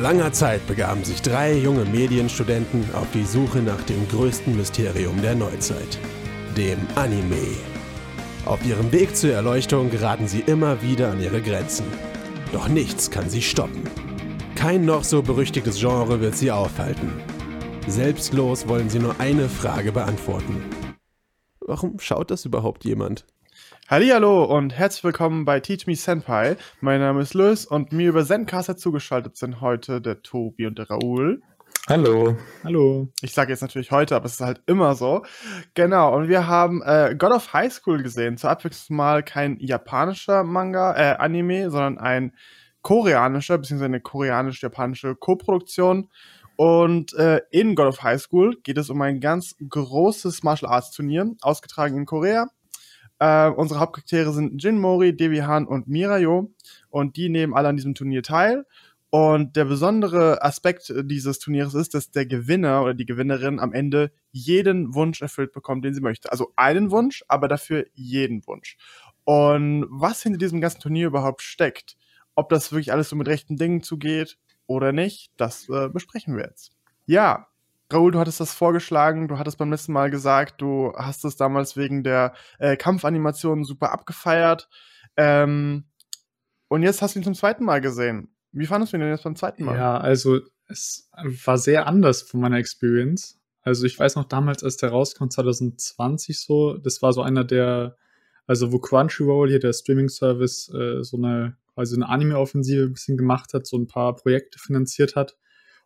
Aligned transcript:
Vor 0.00 0.08
langer 0.08 0.32
Zeit 0.32 0.66
begaben 0.66 1.04
sich 1.04 1.20
drei 1.20 1.52
junge 1.52 1.84
Medienstudenten 1.84 2.86
auf 2.94 3.06
die 3.12 3.26
Suche 3.26 3.58
nach 3.58 3.82
dem 3.82 4.08
größten 4.08 4.56
Mysterium 4.56 5.20
der 5.20 5.34
Neuzeit, 5.34 5.98
dem 6.56 6.78
Anime. 6.94 7.54
Auf 8.46 8.64
ihrem 8.64 8.90
Weg 8.92 9.14
zur 9.14 9.34
Erleuchtung 9.34 9.90
geraten 9.90 10.26
sie 10.26 10.40
immer 10.40 10.80
wieder 10.80 11.10
an 11.10 11.20
ihre 11.20 11.42
Grenzen. 11.42 11.84
Doch 12.50 12.66
nichts 12.66 13.10
kann 13.10 13.28
sie 13.28 13.42
stoppen. 13.42 13.82
Kein 14.54 14.86
noch 14.86 15.04
so 15.04 15.20
berüchtigtes 15.20 15.78
Genre 15.78 16.22
wird 16.22 16.34
sie 16.34 16.50
aufhalten. 16.50 17.12
Selbstlos 17.86 18.68
wollen 18.68 18.88
sie 18.88 19.00
nur 19.00 19.20
eine 19.20 19.50
Frage 19.50 19.92
beantworten. 19.92 20.64
Warum 21.60 21.98
schaut 21.98 22.30
das 22.30 22.46
überhaupt 22.46 22.86
jemand? 22.86 23.26
Hallo 23.90 24.44
und 24.44 24.72
herzlich 24.72 25.02
willkommen 25.02 25.44
bei 25.44 25.58
Teach 25.58 25.88
Me 25.88 25.96
Senpai. 25.96 26.56
Mein 26.80 27.00
Name 27.00 27.22
ist 27.22 27.34
Luis 27.34 27.66
und 27.66 27.90
mir 27.90 28.10
über 28.10 28.24
Zencaster 28.24 28.76
zugeschaltet 28.76 29.36
sind 29.36 29.60
heute 29.60 30.00
der 30.00 30.22
Tobi 30.22 30.66
und 30.66 30.78
der 30.78 30.88
Raoul. 30.88 31.42
Hallo. 31.88 32.36
Hallo. 32.62 33.08
Ich 33.20 33.32
sage 33.32 33.50
jetzt 33.50 33.62
natürlich 33.62 33.90
heute, 33.90 34.14
aber 34.14 34.26
es 34.26 34.34
ist 34.34 34.42
halt 34.42 34.62
immer 34.66 34.94
so. 34.94 35.24
Genau, 35.74 36.14
und 36.16 36.28
wir 36.28 36.46
haben 36.46 36.82
äh, 36.82 37.16
God 37.18 37.32
of 37.32 37.52
High 37.52 37.72
School 37.72 38.00
gesehen. 38.00 38.36
Zur 38.36 38.50
Abwechslung 38.50 38.96
mal 38.96 39.24
kein 39.24 39.58
japanischer 39.58 40.44
Manga, 40.44 40.94
äh, 40.94 41.16
Anime, 41.16 41.68
sondern 41.72 41.98
ein 41.98 42.36
koreanischer, 42.82 43.58
beziehungsweise 43.58 43.86
eine 43.86 44.00
koreanisch-japanische 44.00 45.16
Koproduktion. 45.16 46.08
Und 46.54 47.12
äh, 47.14 47.40
in 47.50 47.74
God 47.74 47.88
of 47.88 48.04
High 48.04 48.22
School 48.22 48.56
geht 48.62 48.78
es 48.78 48.88
um 48.88 49.02
ein 49.02 49.18
ganz 49.18 49.56
großes 49.68 50.44
Martial 50.44 50.70
Arts 50.70 50.92
Turnier, 50.92 51.32
ausgetragen 51.40 51.96
in 51.96 52.06
Korea. 52.06 52.46
Äh, 53.20 53.50
unsere 53.50 53.80
Hauptcharaktere 53.80 54.32
sind 54.32 54.62
Jin 54.62 54.78
Mori, 54.80 55.16
Devi 55.16 55.38
Han 55.38 55.66
und 55.66 55.86
Mirayo. 55.86 56.52
Und 56.88 57.16
die 57.16 57.28
nehmen 57.28 57.54
alle 57.54 57.68
an 57.68 57.76
diesem 57.76 57.94
Turnier 57.94 58.22
teil. 58.22 58.66
Und 59.10 59.56
der 59.56 59.64
besondere 59.64 60.42
Aspekt 60.42 60.92
dieses 61.04 61.40
Turniers 61.40 61.74
ist, 61.74 61.94
dass 61.94 62.12
der 62.12 62.26
Gewinner 62.26 62.82
oder 62.82 62.94
die 62.94 63.06
Gewinnerin 63.06 63.58
am 63.58 63.72
Ende 63.72 64.12
jeden 64.30 64.94
Wunsch 64.94 65.20
erfüllt 65.20 65.52
bekommt, 65.52 65.84
den 65.84 65.94
sie 65.94 66.00
möchte. 66.00 66.30
Also 66.30 66.52
einen 66.56 66.92
Wunsch, 66.92 67.24
aber 67.26 67.48
dafür 67.48 67.86
jeden 67.94 68.46
Wunsch. 68.46 68.76
Und 69.24 69.86
was 69.90 70.22
hinter 70.22 70.38
diesem 70.38 70.60
ganzen 70.60 70.80
Turnier 70.80 71.08
überhaupt 71.08 71.42
steckt, 71.42 71.96
ob 72.36 72.48
das 72.50 72.70
wirklich 72.70 72.92
alles 72.92 73.08
so 73.08 73.16
mit 73.16 73.26
rechten 73.26 73.56
Dingen 73.56 73.82
zugeht 73.82 74.38
oder 74.66 74.92
nicht, 74.92 75.32
das 75.36 75.68
äh, 75.68 75.88
besprechen 75.88 76.36
wir 76.36 76.44
jetzt. 76.44 76.72
Ja, 77.04 77.48
Raoul, 77.92 78.12
du 78.12 78.18
hattest 78.18 78.40
das 78.40 78.54
vorgeschlagen, 78.54 79.28
du 79.28 79.38
hattest 79.38 79.58
beim 79.58 79.70
letzten 79.70 79.92
Mal 79.92 80.10
gesagt, 80.10 80.60
du 80.60 80.92
hast 80.96 81.24
es 81.24 81.36
damals 81.36 81.76
wegen 81.76 82.02
der 82.02 82.34
äh, 82.58 82.76
Kampfanimation 82.76 83.64
super 83.64 83.92
abgefeiert. 83.92 84.68
Ähm, 85.16 85.84
und 86.68 86.82
jetzt 86.82 87.02
hast 87.02 87.14
du 87.14 87.20
ihn 87.20 87.24
zum 87.24 87.34
zweiten 87.34 87.64
Mal 87.64 87.80
gesehen. 87.80 88.34
Wie 88.52 88.66
fandest 88.66 88.92
du 88.92 88.96
ihn 88.96 89.00
denn 89.00 89.10
jetzt 89.10 89.24
beim 89.24 89.36
zweiten 89.36 89.64
Mal? 89.64 89.76
Ja, 89.76 89.98
also 89.98 90.40
es 90.68 91.10
war 91.44 91.58
sehr 91.58 91.86
anders 91.86 92.22
von 92.22 92.40
meiner 92.40 92.58
Experience. 92.58 93.40
Also 93.62 93.86
ich 93.86 93.98
weiß 93.98 94.16
noch 94.16 94.24
damals, 94.24 94.62
als 94.64 94.76
der 94.76 94.90
rauskam, 94.90 95.28
2020 95.28 96.40
so, 96.40 96.76
das 96.76 97.02
war 97.02 97.12
so 97.12 97.22
einer 97.22 97.44
der, 97.44 97.96
also 98.46 98.72
wo 98.72 98.78
Crunchyroll 98.78 99.48
hier, 99.48 99.60
der 99.60 99.72
Streaming-Service, 99.72 100.72
äh, 100.74 101.02
so 101.02 101.16
eine 101.16 101.56
quasi 101.74 101.96
eine 101.96 102.08
Anime-Offensive 102.08 102.84
ein 102.84 102.92
bisschen 102.92 103.16
gemacht 103.16 103.54
hat, 103.54 103.66
so 103.66 103.76
ein 103.78 103.86
paar 103.86 104.14
Projekte 104.14 104.58
finanziert 104.58 105.16
hat. 105.16 105.36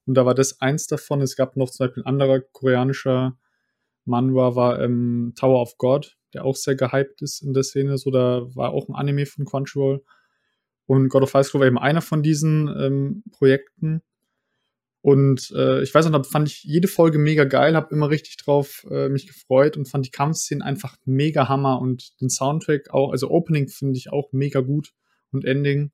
Und 0.07 0.15
da 0.15 0.27
war 0.27 0.35
das 0.35 0.61
eins 0.61 0.87
davon. 0.87 1.21
Es 1.21 1.37
gab 1.37 1.57
noch 1.57 1.71
zum 1.71 1.87
Beispiel 1.87 2.03
ein 2.03 2.07
anderer 2.07 2.41
koreanischer 2.41 3.39
Manhwa, 4.05 4.55
war 4.55 4.81
ähm, 4.81 5.33
Tower 5.37 5.63
of 5.63 5.79
God, 5.79 6.17
der 6.35 6.45
auch 6.45 6.57
sehr 6.57 6.75
gehypt 6.75 7.23
ist 7.23 7.43
in 7.43 7.55
der 7.55 7.63
Szene. 7.63 7.97
So, 7.97 8.11
da 8.11 8.43
war 8.55 8.71
auch 8.71 8.89
ein 8.89 8.95
Anime 8.95 9.27
von 9.27 9.45
Crunchyroll. 9.45 10.03
Und 10.87 11.09
God 11.09 11.23
of 11.23 11.33
High 11.33 11.47
School 11.47 11.61
war 11.61 11.69
eben 11.69 11.79
einer 11.79 12.03
von 12.03 12.23
diesen 12.23 12.69
ähm, 12.69 13.25
Projekten. 13.33 14.03
Und 15.01 15.51
äh, 15.55 15.83
ich 15.83 15.95
weiß 15.95 16.09
noch, 16.09 16.23
da 16.23 16.29
fand 16.29 16.49
ich 16.49 16.65
jede 16.65 16.89
Folge 16.89 17.19
mega 17.19 17.45
geil, 17.45 17.77
habe 17.77 17.95
immer 17.95 18.09
richtig 18.09 18.39
drauf 18.39 18.87
äh, 18.91 19.11
mich 19.11 19.27
gefreut 19.27 19.77
und 19.77 19.87
fand 19.87 20.07
die 20.07 20.11
Kampfszenen 20.11 20.63
einfach 20.63 20.97
mega 21.05 21.47
Hammer 21.47 21.79
und 21.81 22.19
den 22.23 22.31
Soundtrack 22.31 22.89
auch, 22.91 23.11
also 23.11 23.31
Opening 23.31 23.69
finde 23.69 23.99
ich 23.99 24.11
auch 24.11 24.33
mega 24.33 24.61
gut 24.61 24.95
und 25.31 25.45
Ending. 25.45 25.93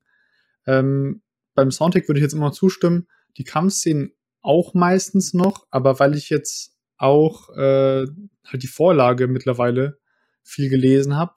Ähm, 0.64 1.22
beim 1.56 1.72
Soundtrack 1.72 2.08
würde 2.08 2.20
ich 2.20 2.22
jetzt 2.22 2.34
immer 2.34 2.52
zustimmen. 2.52 3.08
Die 3.36 3.44
Kampfszenen 3.44 4.12
auch 4.42 4.74
meistens 4.74 5.34
noch, 5.34 5.66
aber 5.70 5.98
weil 6.00 6.16
ich 6.16 6.30
jetzt 6.30 6.76
auch 6.96 7.50
äh, 7.56 8.06
halt 8.46 8.62
die 8.62 8.66
Vorlage 8.66 9.26
mittlerweile 9.26 9.98
viel 10.42 10.68
gelesen 10.68 11.16
habe, 11.16 11.34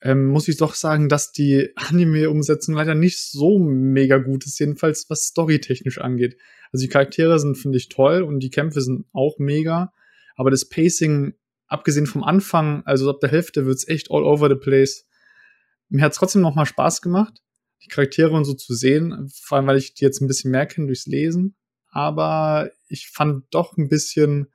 ähm, 0.00 0.26
muss 0.26 0.48
ich 0.48 0.56
doch 0.56 0.74
sagen, 0.74 1.08
dass 1.08 1.32
die 1.32 1.70
Anime-Umsetzung 1.76 2.74
leider 2.74 2.94
nicht 2.94 3.18
so 3.18 3.58
mega 3.58 4.18
gut 4.18 4.46
ist, 4.46 4.58
jedenfalls 4.58 5.08
was 5.08 5.24
storytechnisch 5.24 5.98
angeht. 5.98 6.36
Also 6.72 6.84
die 6.84 6.90
Charaktere 6.90 7.38
sind, 7.40 7.56
finde 7.56 7.78
ich, 7.78 7.88
toll 7.88 8.22
und 8.22 8.40
die 8.40 8.50
Kämpfe 8.50 8.80
sind 8.80 9.06
auch 9.12 9.38
mega, 9.38 9.92
aber 10.36 10.50
das 10.50 10.68
Pacing, 10.68 11.34
abgesehen 11.66 12.06
vom 12.06 12.22
Anfang, 12.22 12.82
also 12.84 13.10
ab 13.10 13.20
der 13.20 13.30
Hälfte, 13.30 13.66
wird's 13.66 13.88
echt 13.88 14.10
all 14.10 14.22
over 14.22 14.48
the 14.48 14.54
place 14.54 15.08
mir 15.88 16.02
hat 16.02 16.12
es 16.12 16.18
trotzdem 16.18 16.42
noch 16.42 16.54
mal 16.54 16.66
Spaß 16.66 17.02
gemacht, 17.02 17.42
die 17.82 17.88
Charaktere 17.88 18.30
und 18.30 18.44
so 18.44 18.54
zu 18.54 18.74
sehen, 18.74 19.30
vor 19.42 19.56
allem 19.56 19.66
weil 19.66 19.78
ich 19.78 19.94
die 19.94 20.04
jetzt 20.04 20.20
ein 20.20 20.26
bisschen 20.26 20.50
mehr 20.50 20.66
kenne 20.66 20.86
durchs 20.86 21.06
Lesen. 21.06 21.56
Aber 21.90 22.70
ich 22.88 23.08
fand 23.08 23.44
doch 23.50 23.76
ein 23.76 23.88
bisschen, 23.88 24.52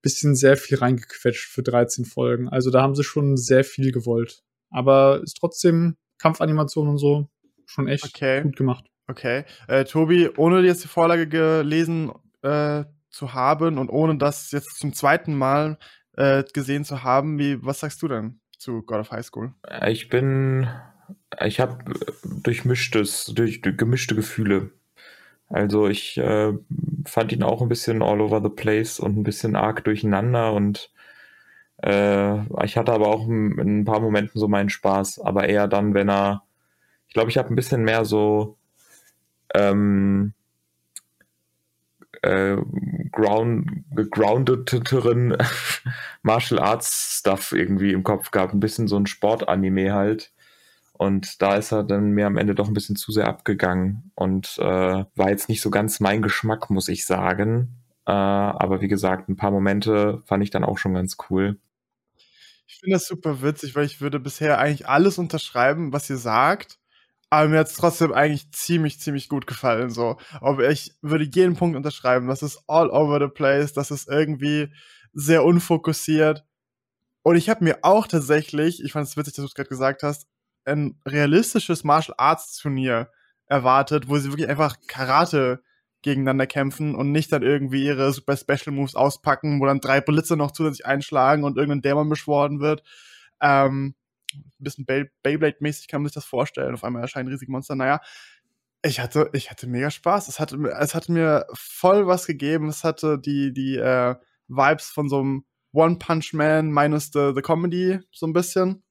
bisschen 0.00 0.34
sehr 0.34 0.56
viel 0.56 0.78
reingequetscht 0.78 1.50
für 1.50 1.62
13 1.62 2.04
Folgen. 2.04 2.48
Also 2.48 2.70
da 2.70 2.82
haben 2.82 2.94
sie 2.94 3.04
schon 3.04 3.36
sehr 3.36 3.64
viel 3.64 3.92
gewollt. 3.92 4.42
Aber 4.70 5.20
ist 5.22 5.36
trotzdem 5.38 5.96
Kampfanimation 6.18 6.88
und 6.88 6.98
so 6.98 7.28
schon 7.66 7.88
echt 7.88 8.04
okay. 8.04 8.42
gut 8.42 8.56
gemacht. 8.56 8.86
Okay. 9.06 9.44
Äh, 9.66 9.84
Tobi, 9.84 10.30
ohne 10.36 10.60
jetzt 10.60 10.84
die 10.84 10.88
Vorlage 10.88 11.28
gelesen 11.28 12.12
äh, 12.42 12.84
zu 13.10 13.34
haben 13.34 13.78
und 13.78 13.90
ohne 13.90 14.16
das 14.16 14.50
jetzt 14.52 14.78
zum 14.78 14.94
zweiten 14.94 15.34
Mal 15.34 15.78
äh, 16.16 16.44
gesehen 16.52 16.84
zu 16.84 17.02
haben, 17.02 17.38
wie, 17.38 17.62
was 17.62 17.80
sagst 17.80 18.00
du 18.02 18.08
denn? 18.08 18.40
zu 18.62 18.82
God 18.82 19.00
of 19.00 19.10
High 19.10 19.24
School? 19.24 19.52
Äh, 19.68 19.92
ich 19.92 20.08
bin, 20.08 20.68
ich 21.44 21.60
habe 21.60 21.78
durchmischtes, 22.24 23.26
durch, 23.34 23.60
durch, 23.60 23.76
gemischte 23.76 24.14
Gefühle. 24.14 24.70
Also 25.48 25.88
ich 25.88 26.16
äh, 26.18 26.52
fand 27.04 27.32
ihn 27.32 27.42
auch 27.42 27.62
ein 27.62 27.68
bisschen 27.68 28.02
all 28.02 28.20
over 28.20 28.42
the 28.42 28.48
place 28.48 28.98
und 29.00 29.18
ein 29.18 29.22
bisschen 29.22 29.56
arg 29.56 29.84
durcheinander 29.84 30.52
und 30.52 30.90
äh, 31.82 32.64
ich 32.64 32.76
hatte 32.76 32.92
aber 32.92 33.08
auch 33.08 33.28
in 33.28 33.80
ein 33.80 33.84
paar 33.84 34.00
Momenten 34.00 34.40
so 34.40 34.48
meinen 34.48 34.70
Spaß, 34.70 35.20
aber 35.20 35.48
eher 35.48 35.68
dann, 35.68 35.94
wenn 35.94 36.08
er, 36.08 36.44
ich 37.08 37.14
glaube, 37.14 37.30
ich 37.30 37.38
habe 37.38 37.50
ein 37.50 37.56
bisschen 37.56 37.84
mehr 37.84 38.04
so 38.04 38.56
ähm, 39.54 40.32
äh, 42.22 42.56
ground, 43.10 43.84
gegroundeteren 43.94 45.36
Martial 46.22 46.60
Arts 46.60 47.18
Stuff 47.18 47.52
irgendwie 47.52 47.92
im 47.92 48.04
Kopf 48.04 48.30
gehabt. 48.30 48.54
Ein 48.54 48.60
bisschen 48.60 48.88
so 48.88 48.96
ein 48.96 49.06
Sportanime 49.06 49.92
halt. 49.92 50.31
Und 51.02 51.42
da 51.42 51.56
ist 51.56 51.72
er 51.72 51.82
dann 51.82 52.12
mir 52.12 52.26
am 52.26 52.36
Ende 52.36 52.54
doch 52.54 52.68
ein 52.68 52.74
bisschen 52.74 52.94
zu 52.94 53.10
sehr 53.10 53.26
abgegangen 53.26 54.12
und 54.14 54.56
äh, 54.58 55.04
war 55.16 55.30
jetzt 55.30 55.48
nicht 55.48 55.60
so 55.60 55.68
ganz 55.68 55.98
mein 55.98 56.22
Geschmack, 56.22 56.70
muss 56.70 56.86
ich 56.86 57.06
sagen. 57.06 57.82
Äh, 58.06 58.12
aber 58.12 58.80
wie 58.80 58.86
gesagt, 58.86 59.28
ein 59.28 59.34
paar 59.34 59.50
Momente 59.50 60.22
fand 60.26 60.44
ich 60.44 60.50
dann 60.50 60.62
auch 60.62 60.78
schon 60.78 60.94
ganz 60.94 61.16
cool. 61.28 61.58
Ich 62.68 62.78
finde 62.78 62.94
das 62.94 63.08
super 63.08 63.42
witzig, 63.42 63.74
weil 63.74 63.84
ich 63.84 64.00
würde 64.00 64.20
bisher 64.20 64.60
eigentlich 64.60 64.88
alles 64.88 65.18
unterschreiben, 65.18 65.92
was 65.92 66.08
ihr 66.08 66.18
sagt 66.18 66.78
aber 67.30 67.48
mir 67.48 67.60
hat 67.60 67.68
es 67.68 67.76
trotzdem 67.76 68.12
eigentlich 68.12 68.52
ziemlich, 68.52 69.00
ziemlich 69.00 69.30
gut 69.30 69.46
gefallen. 69.46 69.88
So. 69.88 70.18
Aber 70.42 70.68
ich 70.68 70.94
würde 71.00 71.24
jeden 71.24 71.56
Punkt 71.56 71.78
unterschreiben. 71.78 72.28
Das 72.28 72.42
ist 72.42 72.62
all 72.66 72.90
over 72.90 73.18
the 73.18 73.32
place, 73.32 73.72
das 73.72 73.90
ist 73.90 74.06
irgendwie 74.06 74.70
sehr 75.14 75.42
unfokussiert. 75.42 76.44
Und 77.22 77.36
ich 77.36 77.48
habe 77.48 77.64
mir 77.64 77.78
auch 77.80 78.06
tatsächlich, 78.06 78.84
ich 78.84 78.92
fand 78.92 79.08
es 79.08 79.16
witzig, 79.16 79.32
dass 79.32 79.44
du 79.44 79.46
es 79.46 79.54
gerade 79.54 79.70
gesagt 79.70 80.02
hast, 80.02 80.26
ein 80.64 80.98
realistisches 81.06 81.84
Martial 81.84 82.14
Arts 82.18 82.56
Turnier 82.58 83.10
erwartet, 83.46 84.08
wo 84.08 84.18
sie 84.18 84.30
wirklich 84.30 84.48
einfach 84.48 84.76
Karate 84.86 85.62
gegeneinander 86.02 86.46
kämpfen 86.46 86.94
und 86.94 87.12
nicht 87.12 87.32
dann 87.32 87.42
irgendwie 87.42 87.84
ihre 87.84 88.12
super 88.12 88.36
Special 88.36 88.74
Moves 88.74 88.94
auspacken, 88.96 89.60
wo 89.60 89.66
dann 89.66 89.80
drei 89.80 90.00
Blitze 90.00 90.36
noch 90.36 90.50
zusätzlich 90.50 90.84
einschlagen 90.84 91.44
und 91.44 91.56
irgendein 91.56 91.82
Dämon 91.82 92.08
beschworen 92.08 92.60
wird. 92.60 92.82
Ähm, 93.40 93.94
ein 94.34 94.52
bisschen 94.58 94.86
Beyblade-mäßig 94.86 95.88
kann 95.88 96.02
man 96.02 96.08
sich 96.08 96.14
das 96.14 96.24
vorstellen. 96.24 96.74
Auf 96.74 96.84
einmal 96.84 97.02
erscheinen 97.02 97.28
riesige 97.28 97.52
Monster. 97.52 97.76
Naja, 97.76 98.00
ich 98.82 98.98
hatte, 98.98 99.30
ich 99.32 99.50
hatte 99.50 99.66
mega 99.68 99.90
Spaß. 99.90 100.28
Es 100.28 100.40
hatte, 100.40 100.56
es 100.80 100.94
hatte 100.94 101.12
mir 101.12 101.46
voll 101.52 102.06
was 102.06 102.26
gegeben. 102.26 102.68
Es 102.68 102.82
hatte 102.82 103.18
die, 103.18 103.52
die 103.52 103.76
äh, 103.76 104.16
Vibes 104.48 104.90
von 104.90 105.08
so 105.08 105.20
einem 105.20 105.44
One 105.72 105.96
Punch 105.98 106.32
Man 106.32 106.70
minus 106.70 107.10
the, 107.12 107.32
the 107.34 107.42
Comedy 107.42 108.00
so 108.10 108.26
ein 108.26 108.32
bisschen. 108.32 108.82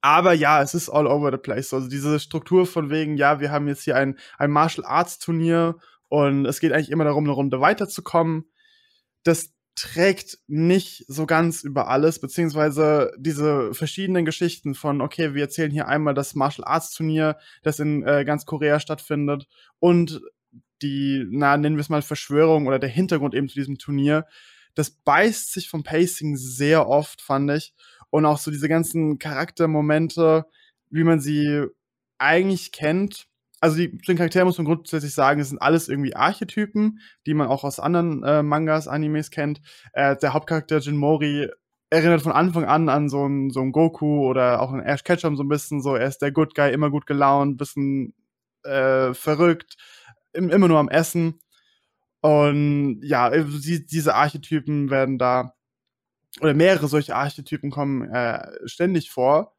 Aber 0.00 0.32
ja, 0.32 0.62
es 0.62 0.74
ist 0.74 0.88
all 0.88 1.06
over 1.06 1.30
the 1.30 1.38
place. 1.38 1.72
Also 1.72 1.88
diese 1.88 2.20
Struktur 2.20 2.66
von 2.66 2.90
wegen, 2.90 3.16
ja, 3.16 3.40
wir 3.40 3.50
haben 3.50 3.68
jetzt 3.68 3.82
hier 3.82 3.96
ein, 3.96 4.18
ein 4.38 4.50
Martial 4.50 4.86
Arts 4.86 5.18
Turnier 5.18 5.76
und 6.08 6.46
es 6.46 6.60
geht 6.60 6.72
eigentlich 6.72 6.90
immer 6.90 7.04
darum, 7.04 7.24
eine 7.24 7.32
Runde 7.32 7.60
weiterzukommen. 7.60 8.44
Das 9.24 9.52
trägt 9.74 10.38
nicht 10.48 11.04
so 11.06 11.24
ganz 11.26 11.62
über 11.62 11.88
alles, 11.88 12.18
beziehungsweise 12.18 13.12
diese 13.16 13.72
verschiedenen 13.74 14.24
Geschichten 14.24 14.74
von, 14.74 15.00
okay, 15.00 15.34
wir 15.34 15.42
erzählen 15.42 15.70
hier 15.70 15.86
einmal 15.86 16.14
das 16.14 16.34
Martial 16.34 16.66
Arts 16.66 16.90
Turnier, 16.90 17.38
das 17.62 17.78
in 17.78 18.02
äh, 18.02 18.24
ganz 18.24 18.44
Korea 18.44 18.80
stattfindet 18.80 19.46
und 19.78 20.20
die, 20.82 21.24
na, 21.30 21.56
nennen 21.56 21.76
wir 21.76 21.80
es 21.80 21.88
mal 21.88 22.02
Verschwörung 22.02 22.66
oder 22.66 22.80
der 22.80 22.88
Hintergrund 22.88 23.34
eben 23.34 23.48
zu 23.48 23.54
diesem 23.54 23.78
Turnier, 23.78 24.26
das 24.74 24.90
beißt 24.90 25.52
sich 25.52 25.68
vom 25.68 25.82
Pacing 25.82 26.36
sehr 26.36 26.88
oft, 26.88 27.20
fand 27.20 27.50
ich. 27.50 27.74
Und 28.10 28.26
auch 28.26 28.38
so 28.38 28.50
diese 28.50 28.68
ganzen 28.68 29.18
Charaktermomente, 29.18 30.46
wie 30.90 31.04
man 31.04 31.20
sie 31.20 31.66
eigentlich 32.18 32.72
kennt. 32.72 33.26
Also 33.60 33.76
die, 33.76 33.96
den 33.98 34.16
Charakteren 34.16 34.46
muss 34.46 34.58
man 34.58 34.66
grundsätzlich 34.66 35.14
sagen, 35.14 35.40
es 35.40 35.48
sind 35.48 35.60
alles 35.60 35.88
irgendwie 35.88 36.14
Archetypen, 36.14 37.00
die 37.26 37.34
man 37.34 37.48
auch 37.48 37.64
aus 37.64 37.80
anderen 37.80 38.22
äh, 38.22 38.42
Mangas, 38.42 38.88
Animes 38.88 39.30
kennt. 39.30 39.60
Äh, 39.92 40.16
der 40.16 40.32
Hauptcharakter 40.32 40.78
Jin 40.78 40.96
Mori 40.96 41.48
erinnert 41.90 42.22
von 42.22 42.32
Anfang 42.32 42.64
an 42.64 42.88
an 42.88 43.08
so 43.08 43.24
einen 43.24 43.50
so 43.50 43.64
Goku 43.64 44.26
oder 44.26 44.60
auch 44.60 44.72
einen 44.72 44.82
Ash 44.82 45.04
Ketchum 45.04 45.36
so 45.36 45.42
ein 45.42 45.48
bisschen 45.48 45.80
so. 45.82 45.96
Er 45.96 46.06
ist 46.06 46.18
der 46.18 46.32
Good 46.32 46.54
Guy, 46.54 46.72
immer 46.72 46.90
gut 46.90 47.06
gelaunt, 47.06 47.56
bisschen 47.56 48.14
äh, 48.64 49.14
verrückt, 49.14 49.76
immer 50.32 50.68
nur 50.68 50.78
am 50.78 50.88
Essen. 50.88 51.40
Und 52.20 53.00
ja, 53.02 53.30
äh, 53.30 53.44
die, 53.44 53.86
diese 53.86 54.14
Archetypen 54.14 54.90
werden 54.90 55.18
da, 55.18 55.54
oder 56.40 56.54
mehrere 56.54 56.88
solche 56.88 57.14
Archetypen 57.14 57.70
kommen 57.70 58.08
äh, 58.10 58.46
ständig 58.66 59.10
vor. 59.10 59.56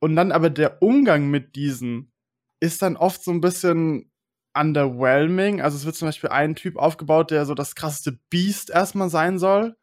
Und 0.00 0.16
dann 0.16 0.32
aber 0.32 0.50
der 0.50 0.82
Umgang 0.82 1.28
mit 1.28 1.56
diesen 1.56 2.12
ist 2.60 2.82
dann 2.82 2.96
oft 2.96 3.22
so 3.22 3.30
ein 3.30 3.40
bisschen 3.40 4.10
underwhelming. 4.54 5.60
Also 5.60 5.76
es 5.76 5.84
wird 5.84 5.96
zum 5.96 6.08
Beispiel 6.08 6.30
ein 6.30 6.54
Typ 6.54 6.76
aufgebaut, 6.76 7.30
der 7.30 7.46
so 7.46 7.54
das 7.54 7.74
krasseste 7.74 8.18
Beast 8.30 8.70
erstmal 8.70 9.10
sein 9.10 9.38
soll. 9.38 9.76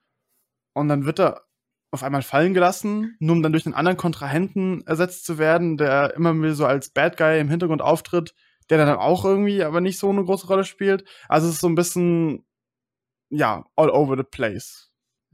Und 0.73 0.89
dann 0.89 1.05
wird 1.05 1.19
er 1.19 1.45
auf 1.91 2.03
einmal 2.03 2.21
fallen 2.21 2.53
gelassen, 2.53 3.15
nur 3.19 3.35
um 3.35 3.43
dann 3.43 3.53
durch 3.53 3.65
einen 3.65 3.75
anderen 3.75 3.97
Kontrahenten 3.97 4.85
ersetzt 4.85 5.25
zu 5.25 5.37
werden, 5.37 5.77
der 5.77 6.15
immer 6.15 6.35
wieder 6.35 6.53
so 6.53 6.65
als 6.65 6.89
Bad 6.89 7.17
Guy 7.17 7.39
im 7.39 7.49
Hintergrund 7.49 7.81
auftritt 7.81 8.33
der 8.69 8.77
dann 8.85 8.97
auch 8.97 9.25
irgendwie 9.25 9.63
aber 9.63 9.81
nicht 9.81 9.99
so 9.99 10.09
eine 10.09 10.23
große 10.23 10.47
Rolle 10.47 10.63
spielt. 10.63 11.07
Also 11.27 11.47
es 11.47 11.55
ist 11.55 11.61
so 11.61 11.67
ein 11.67 11.75
bisschen, 11.75 12.45
ja, 13.29 13.65
all 13.75 13.89
over 13.89 14.17
the 14.17 14.23
place. 14.23 14.86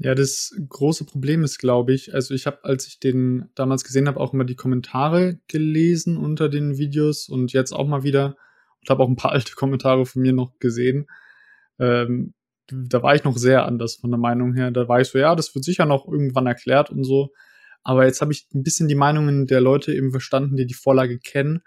Ja, 0.03 0.15
das 0.15 0.53
große 0.67 1.05
Problem 1.05 1.45
ist, 1.45 1.59
glaube 1.59 1.93
ich, 1.93 2.13
also 2.13 2.33
ich 2.33 2.45
habe, 2.45 2.65
als 2.65 2.85
ich 2.87 2.99
den 2.99 3.49
damals 3.55 3.85
gesehen 3.85 4.09
habe, 4.09 4.19
auch 4.19 4.33
immer 4.33 4.43
die 4.43 4.57
Kommentare 4.57 5.39
gelesen 5.47 6.17
unter 6.17 6.49
den 6.49 6.77
Videos 6.77 7.29
und 7.29 7.53
jetzt 7.53 7.71
auch 7.71 7.87
mal 7.87 8.03
wieder 8.03 8.35
und 8.81 8.89
habe 8.89 9.01
auch 9.01 9.07
ein 9.07 9.15
paar 9.15 9.31
alte 9.33 9.53
Kommentare 9.55 10.05
von 10.05 10.21
mir 10.21 10.33
noch 10.33 10.59
gesehen. 10.59 11.07
Ähm, 11.79 12.33
da 12.67 13.01
war 13.01 13.15
ich 13.15 13.23
noch 13.23 13.37
sehr 13.37 13.65
anders 13.65 13.95
von 13.95 14.11
der 14.11 14.19
Meinung 14.19 14.53
her. 14.53 14.71
Da 14.71 14.89
war 14.89 14.99
ich 14.99 15.07
so, 15.07 15.17
ja, 15.19 15.35
das 15.35 15.55
wird 15.55 15.63
sicher 15.63 15.85
noch 15.85 16.05
irgendwann 16.05 16.47
erklärt 16.47 16.89
und 16.89 17.05
so. 17.05 17.29
Aber 17.81 18.05
jetzt 18.05 18.19
habe 18.19 18.33
ich 18.33 18.47
ein 18.53 18.63
bisschen 18.63 18.89
die 18.89 18.95
Meinungen 18.95 19.47
der 19.47 19.61
Leute 19.61 19.93
eben 19.93 20.11
verstanden, 20.11 20.57
die 20.57 20.65
die 20.65 20.73
Vorlage 20.73 21.17
kennen 21.17 21.61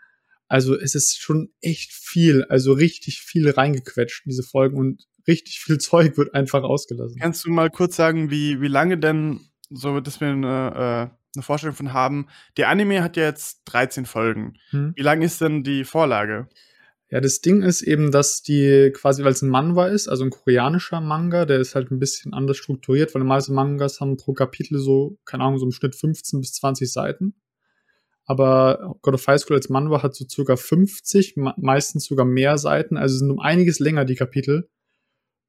also 0.48 0.78
es 0.78 0.94
ist 0.94 1.20
schon 1.20 1.50
echt 1.60 1.93
viel, 1.93 2.44
also 2.44 2.72
richtig 2.72 3.20
viel 3.20 3.50
reingequetscht 3.50 4.26
in 4.26 4.31
diese 4.31 4.43
Folgen 4.43 4.78
und 4.78 5.06
richtig 5.26 5.60
viel 5.60 5.78
Zeug 5.78 6.16
wird 6.16 6.34
einfach 6.34 6.62
ausgelassen. 6.62 7.19
Kannst 7.20 7.44
du 7.44 7.50
mal 7.50 7.70
kurz 7.70 7.96
sagen, 7.96 8.31
wie, 8.31 8.60
wie 8.60 8.69
lange 8.69 8.98
denn, 8.98 9.40
so 9.70 10.00
dass 10.00 10.20
wir 10.20 10.28
eine, 10.28 10.46
äh, 10.46 11.16
eine 11.37 11.43
Vorstellung 11.43 11.76
von 11.76 11.93
haben, 11.93 12.28
der 12.56 12.69
Anime 12.69 13.02
hat 13.02 13.16
ja 13.16 13.25
jetzt 13.25 13.62
13 13.66 14.06
Folgen. 14.06 14.54
Hm. 14.70 14.93
Wie 14.96 15.02
lang 15.02 15.22
ist 15.22 15.40
denn 15.40 15.64
die 15.64 15.84
Vorlage? 15.84 16.49
Ja, 17.08 17.20
das 17.20 17.40
Ding 17.40 17.62
ist 17.62 17.82
eben, 17.82 18.10
dass 18.10 18.42
die 18.42 18.90
quasi, 18.92 19.22
weil 19.22 19.32
es 19.32 19.42
ein 19.42 19.49
Manhwa 19.49 19.87
ist, 19.87 20.08
also 20.08 20.25
ein 20.25 20.31
koreanischer 20.31 21.00
Manga, 21.00 21.44
der 21.44 21.60
ist 21.60 21.76
halt 21.76 21.92
ein 21.92 22.00
bisschen 22.00 22.34
anders 22.34 22.56
strukturiert, 22.56 23.14
weil 23.14 23.20
normalerweise 23.20 23.52
Mangas 23.52 24.00
haben 24.00 24.16
pro 24.16 24.32
Kapitel 24.32 24.81
so, 24.81 25.16
keine 25.25 25.44
Ahnung, 25.44 25.58
so 25.58 25.66
im 25.66 25.72
Schnitt 25.72 25.94
15 25.94 26.40
bis 26.40 26.52
20 26.54 26.90
Seiten 26.90 27.34
aber 28.26 28.96
God 29.02 29.14
of 29.14 29.26
High 29.26 29.40
School 29.40 29.56
als 29.56 29.69
Manhwa 29.69 30.02
hat 30.02 30.14
so 30.14 30.26
circa 30.28 30.56
50, 30.56 31.37
meistens 31.56 32.05
sogar 32.05 32.26
mehr 32.26 32.58
Seiten, 32.58 32.96
also 32.96 33.17
sind 33.17 33.31
um 33.31 33.38
einiges 33.38 33.78
länger 33.78 34.05
die 34.05 34.17
Kapitel. 34.17 34.69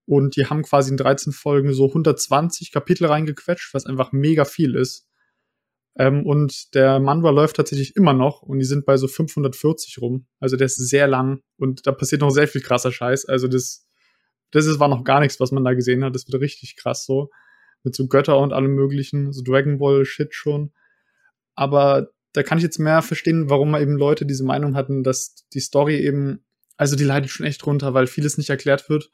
Und 0.06 0.38
die 0.38 0.46
haben 0.46 0.62
quasi 0.62 0.92
in 0.92 0.98
13 0.98 1.34
Folgen 1.34 1.74
so 1.74 1.88
120 1.88 2.72
Kapitel 2.72 3.08
reingequetscht, 3.08 3.74
was 3.74 3.86
einfach 3.86 4.14
mega 4.14 4.46
viel 4.46 4.76
ist. 4.76 5.08
Ähm, 5.98 6.26
und 6.26 6.76
der 6.76 7.00
Manhwa 7.00 7.32
läuft 7.32 7.58
tatsächlich 7.58 7.96
immer 7.96 8.14
noch 8.14 8.44
und 8.44 8.60
die 8.60 8.66
sind 8.66 8.86
bei 8.86 8.98
so 8.98 9.08
540 9.08 10.00
rum. 10.00 10.28
Also 10.40 10.56
der 10.56 10.68
ist 10.68 10.78
sehr 10.78 11.08
lang 11.08 11.42
und 11.58 11.88
da 11.88 11.92
passiert 11.92 12.22
noch 12.22 12.30
sehr 12.30 12.48
viel 12.48 12.62
krasser 12.62 12.92
Scheiß. 12.92 13.26
Also 13.26 13.48
das, 13.48 13.88
das 14.52 14.68
ist, 14.68 14.80
war 14.80 14.88
noch 14.88 15.04
gar 15.04 15.20
nichts, 15.20 15.40
was 15.40 15.52
man 15.52 15.66
da 15.66 15.74
gesehen 15.74 16.06
hat. 16.06 16.14
Das 16.16 16.28
wird 16.32 16.42
richtig 16.42 16.76
krass 16.78 17.06
so. 17.06 17.32
Mit 17.84 17.96
so 17.96 18.08
Götter 18.08 18.38
und 18.38 18.54
allem 18.54 18.76
möglichen, 18.76 19.34
so 19.34 19.42
Dragon 19.44 19.80
Ball 19.80 20.06
Shit 20.06 20.34
schon. 20.34 20.72
Aber 21.56 22.10
da 22.34 22.44
kann 22.44 22.58
ich 22.58 22.64
jetzt 22.64 22.80
mehr 22.80 23.02
verstehen, 23.02 23.50
warum 23.50 23.76
eben 23.76 23.98
Leute 23.98 24.26
diese 24.26 24.44
Meinung 24.44 24.76
hatten, 24.76 25.04
dass 25.04 25.48
die 25.54 25.60
Story 25.60 25.98
eben, 25.98 26.46
also 26.76 26.96
die 26.96 27.04
leidet 27.04 27.30
schon 27.30 27.46
echt 27.46 27.66
runter, 27.66 27.94
weil 27.94 28.08
vieles 28.08 28.38
nicht 28.38 28.50
erklärt 28.50 28.90
wird. 28.90 29.10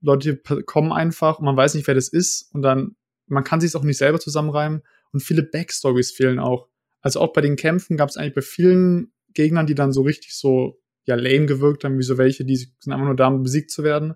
Leute 0.00 0.36
kommen 0.36 0.92
einfach 0.92 1.38
und 1.38 1.44
man 1.44 1.56
weiß 1.56 1.74
nicht, 1.74 1.86
wer 1.86 1.94
das 1.94 2.08
ist 2.08 2.50
und 2.52 2.62
dann, 2.62 2.96
man 3.26 3.44
kann 3.44 3.60
sich 3.60 3.68
es 3.68 3.76
auch 3.76 3.82
nicht 3.82 3.98
selber 3.98 4.20
zusammenreimen 4.20 4.82
und 5.12 5.20
viele 5.20 5.42
Backstories 5.42 6.12
fehlen 6.12 6.38
auch. 6.38 6.68
Also 7.00 7.20
auch 7.20 7.32
bei 7.32 7.40
den 7.40 7.56
Kämpfen 7.56 7.96
gab 7.96 8.08
es 8.08 8.16
eigentlich 8.16 8.34
bei 8.34 8.42
vielen 8.42 9.12
Gegnern, 9.32 9.66
die 9.66 9.74
dann 9.74 9.92
so 9.92 10.02
richtig 10.02 10.34
so, 10.36 10.80
ja, 11.04 11.16
lame 11.16 11.46
gewirkt 11.46 11.84
haben, 11.84 11.98
wie 11.98 12.02
so 12.02 12.18
welche, 12.18 12.44
die 12.44 12.56
sind 12.56 12.92
einfach 12.92 13.06
nur 13.06 13.16
da, 13.16 13.28
um 13.28 13.42
besiegt 13.42 13.70
zu 13.70 13.84
werden. 13.84 14.14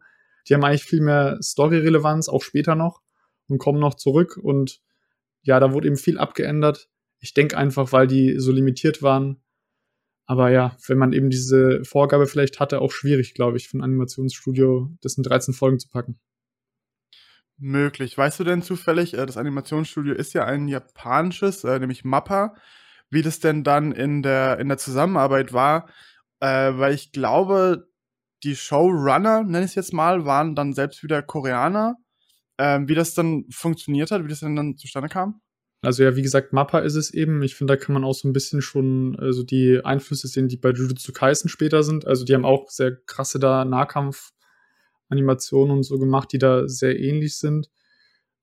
Die 0.48 0.54
haben 0.54 0.64
eigentlich 0.64 0.84
viel 0.84 1.00
mehr 1.00 1.38
Story-Relevanz, 1.42 2.28
auch 2.28 2.42
später 2.42 2.74
noch 2.74 3.02
und 3.48 3.58
kommen 3.58 3.80
noch 3.80 3.94
zurück 3.94 4.38
und 4.40 4.80
ja, 5.42 5.60
da 5.60 5.72
wurde 5.72 5.86
eben 5.86 5.96
viel 5.96 6.18
abgeändert 6.18 6.88
ich 7.20 7.34
denke 7.34 7.56
einfach, 7.56 7.92
weil 7.92 8.06
die 8.06 8.38
so 8.38 8.52
limitiert 8.52 9.02
waren. 9.02 9.42
Aber 10.26 10.50
ja, 10.50 10.76
wenn 10.86 10.98
man 10.98 11.12
eben 11.12 11.30
diese 11.30 11.84
Vorgabe 11.84 12.26
vielleicht 12.26 12.60
hatte, 12.60 12.80
auch 12.80 12.92
schwierig, 12.92 13.34
glaube 13.34 13.56
ich, 13.56 13.72
ein 13.72 13.82
Animationsstudio, 13.82 14.90
das 15.00 15.16
in 15.16 15.22
13 15.22 15.54
Folgen 15.54 15.78
zu 15.78 15.88
packen. 15.88 16.20
Möglich. 17.56 18.16
Weißt 18.16 18.38
du 18.38 18.44
denn 18.44 18.62
zufällig, 18.62 19.14
äh, 19.14 19.26
das 19.26 19.36
Animationsstudio 19.36 20.14
ist 20.14 20.34
ja 20.34 20.44
ein 20.44 20.68
japanisches, 20.68 21.64
äh, 21.64 21.78
nämlich 21.78 22.04
Mappa, 22.04 22.54
wie 23.10 23.22
das 23.22 23.40
denn 23.40 23.64
dann 23.64 23.90
in 23.92 24.22
der, 24.22 24.58
in 24.60 24.68
der 24.68 24.78
Zusammenarbeit 24.78 25.52
war? 25.52 25.88
Äh, 26.40 26.72
weil 26.76 26.94
ich 26.94 27.10
glaube, 27.10 27.88
die 28.44 28.54
Showrunner, 28.54 29.42
nenne 29.42 29.64
ich 29.64 29.72
es 29.72 29.74
jetzt 29.74 29.92
mal, 29.92 30.24
waren 30.24 30.54
dann 30.54 30.72
selbst 30.72 31.02
wieder 31.02 31.22
Koreaner. 31.22 31.96
Ähm, 32.58 32.88
wie 32.88 32.94
das 32.94 33.14
dann 33.14 33.44
funktioniert 33.50 34.10
hat, 34.10 34.24
wie 34.24 34.28
das 34.28 34.40
denn 34.40 34.56
dann 34.56 34.76
zustande 34.76 35.08
kam? 35.08 35.40
Also 35.80 36.02
ja, 36.02 36.16
wie 36.16 36.22
gesagt, 36.22 36.52
Mappa 36.52 36.80
ist 36.80 36.96
es 36.96 37.14
eben. 37.14 37.42
Ich 37.42 37.54
finde, 37.54 37.74
da 37.74 37.82
kann 37.82 37.94
man 37.94 38.04
auch 38.04 38.14
so 38.14 38.28
ein 38.28 38.32
bisschen 38.32 38.62
schon 38.62 39.16
also 39.18 39.44
die 39.44 39.80
Einflüsse 39.84 40.26
sehen, 40.26 40.48
die 40.48 40.56
bei 40.56 40.70
Jujutsu 40.70 41.12
Kaisen 41.12 41.48
später 41.48 41.84
sind. 41.84 42.06
Also 42.06 42.24
die 42.24 42.34
haben 42.34 42.44
auch 42.44 42.68
sehr 42.68 42.96
krasse 43.06 43.38
da 43.38 43.64
Nahkampf-Animationen 43.64 45.76
und 45.76 45.82
so 45.84 45.98
gemacht, 45.98 46.32
die 46.32 46.38
da 46.38 46.68
sehr 46.68 46.98
ähnlich 46.98 47.38
sind. 47.38 47.70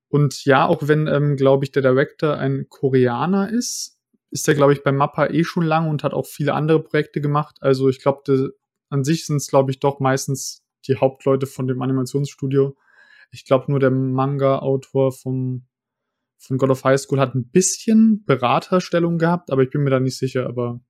Und 0.08 0.46
ja, 0.46 0.66
auch 0.66 0.88
wenn, 0.88 1.08
ähm, 1.08 1.36
glaube 1.36 1.66
ich, 1.66 1.72
der 1.72 1.82
Director 1.82 2.38
ein 2.38 2.68
Koreaner 2.70 3.50
ist, 3.50 4.00
ist 4.32 4.48
er, 4.48 4.56
glaube 4.56 4.74
ich, 4.74 4.84
bei 4.84 4.94
Mappa 4.94 5.28
eh 5.28 5.44
schon 5.44 5.66
lang 5.66 5.90
und 5.90 6.04
hat 6.04 6.14
auch 6.14 6.26
viele 6.26 6.54
andere 6.54 6.82
Projekte 6.82 7.20
gemacht. 7.20 7.58
Also 7.60 7.90
ich 7.90 8.02
glaube, 8.02 8.54
an 8.90 9.04
sich 9.04 9.26
sind 9.26 9.38
es, 9.38 9.48
glaube 9.48 9.72
ich, 9.72 9.80
doch 9.80 10.00
meistens 10.00 10.64
die 10.88 10.96
Hauptleute 10.96 11.48
von 11.48 11.68
dem 11.68 11.82
Animationsstudio. 11.82 12.78
Ich 13.32 13.46
glaube, 13.46 13.66
nur 13.70 13.80
der 13.80 13.92
Manga-Autor 13.92 15.12
vom 15.12 15.66
von 16.38 16.58
God 16.58 16.70
of 16.70 16.84
High 16.84 17.00
School 17.00 17.20
hat 17.20 17.36
ein 17.36 17.50
bisschen 17.50 18.24
Beraterstellung 18.26 19.18
gehabt, 19.18 19.52
aber 19.52 19.64
ich 19.64 19.70
bin 19.70 19.84
mir 19.84 19.90
da 19.90 20.00
nicht 20.00 20.18
sicher. 20.18 20.48
Aber 20.48 20.82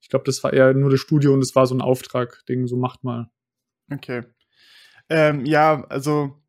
ich 0.00 0.08
glaube, 0.08 0.24
das 0.24 0.42
war 0.44 0.52
eher 0.52 0.72
nur 0.74 0.90
das 0.90 1.00
Studio 1.00 1.32
und 1.32 1.40
es 1.40 1.54
war 1.54 1.66
so 1.66 1.74
ein 1.74 1.80
Auftrag-Ding, 1.80 2.66
so 2.66 2.76
macht 2.76 3.04
mal. 3.04 3.30
Okay. 3.92 4.24
Ähm, 5.08 5.44
ja, 5.44 5.84
also 5.88 6.42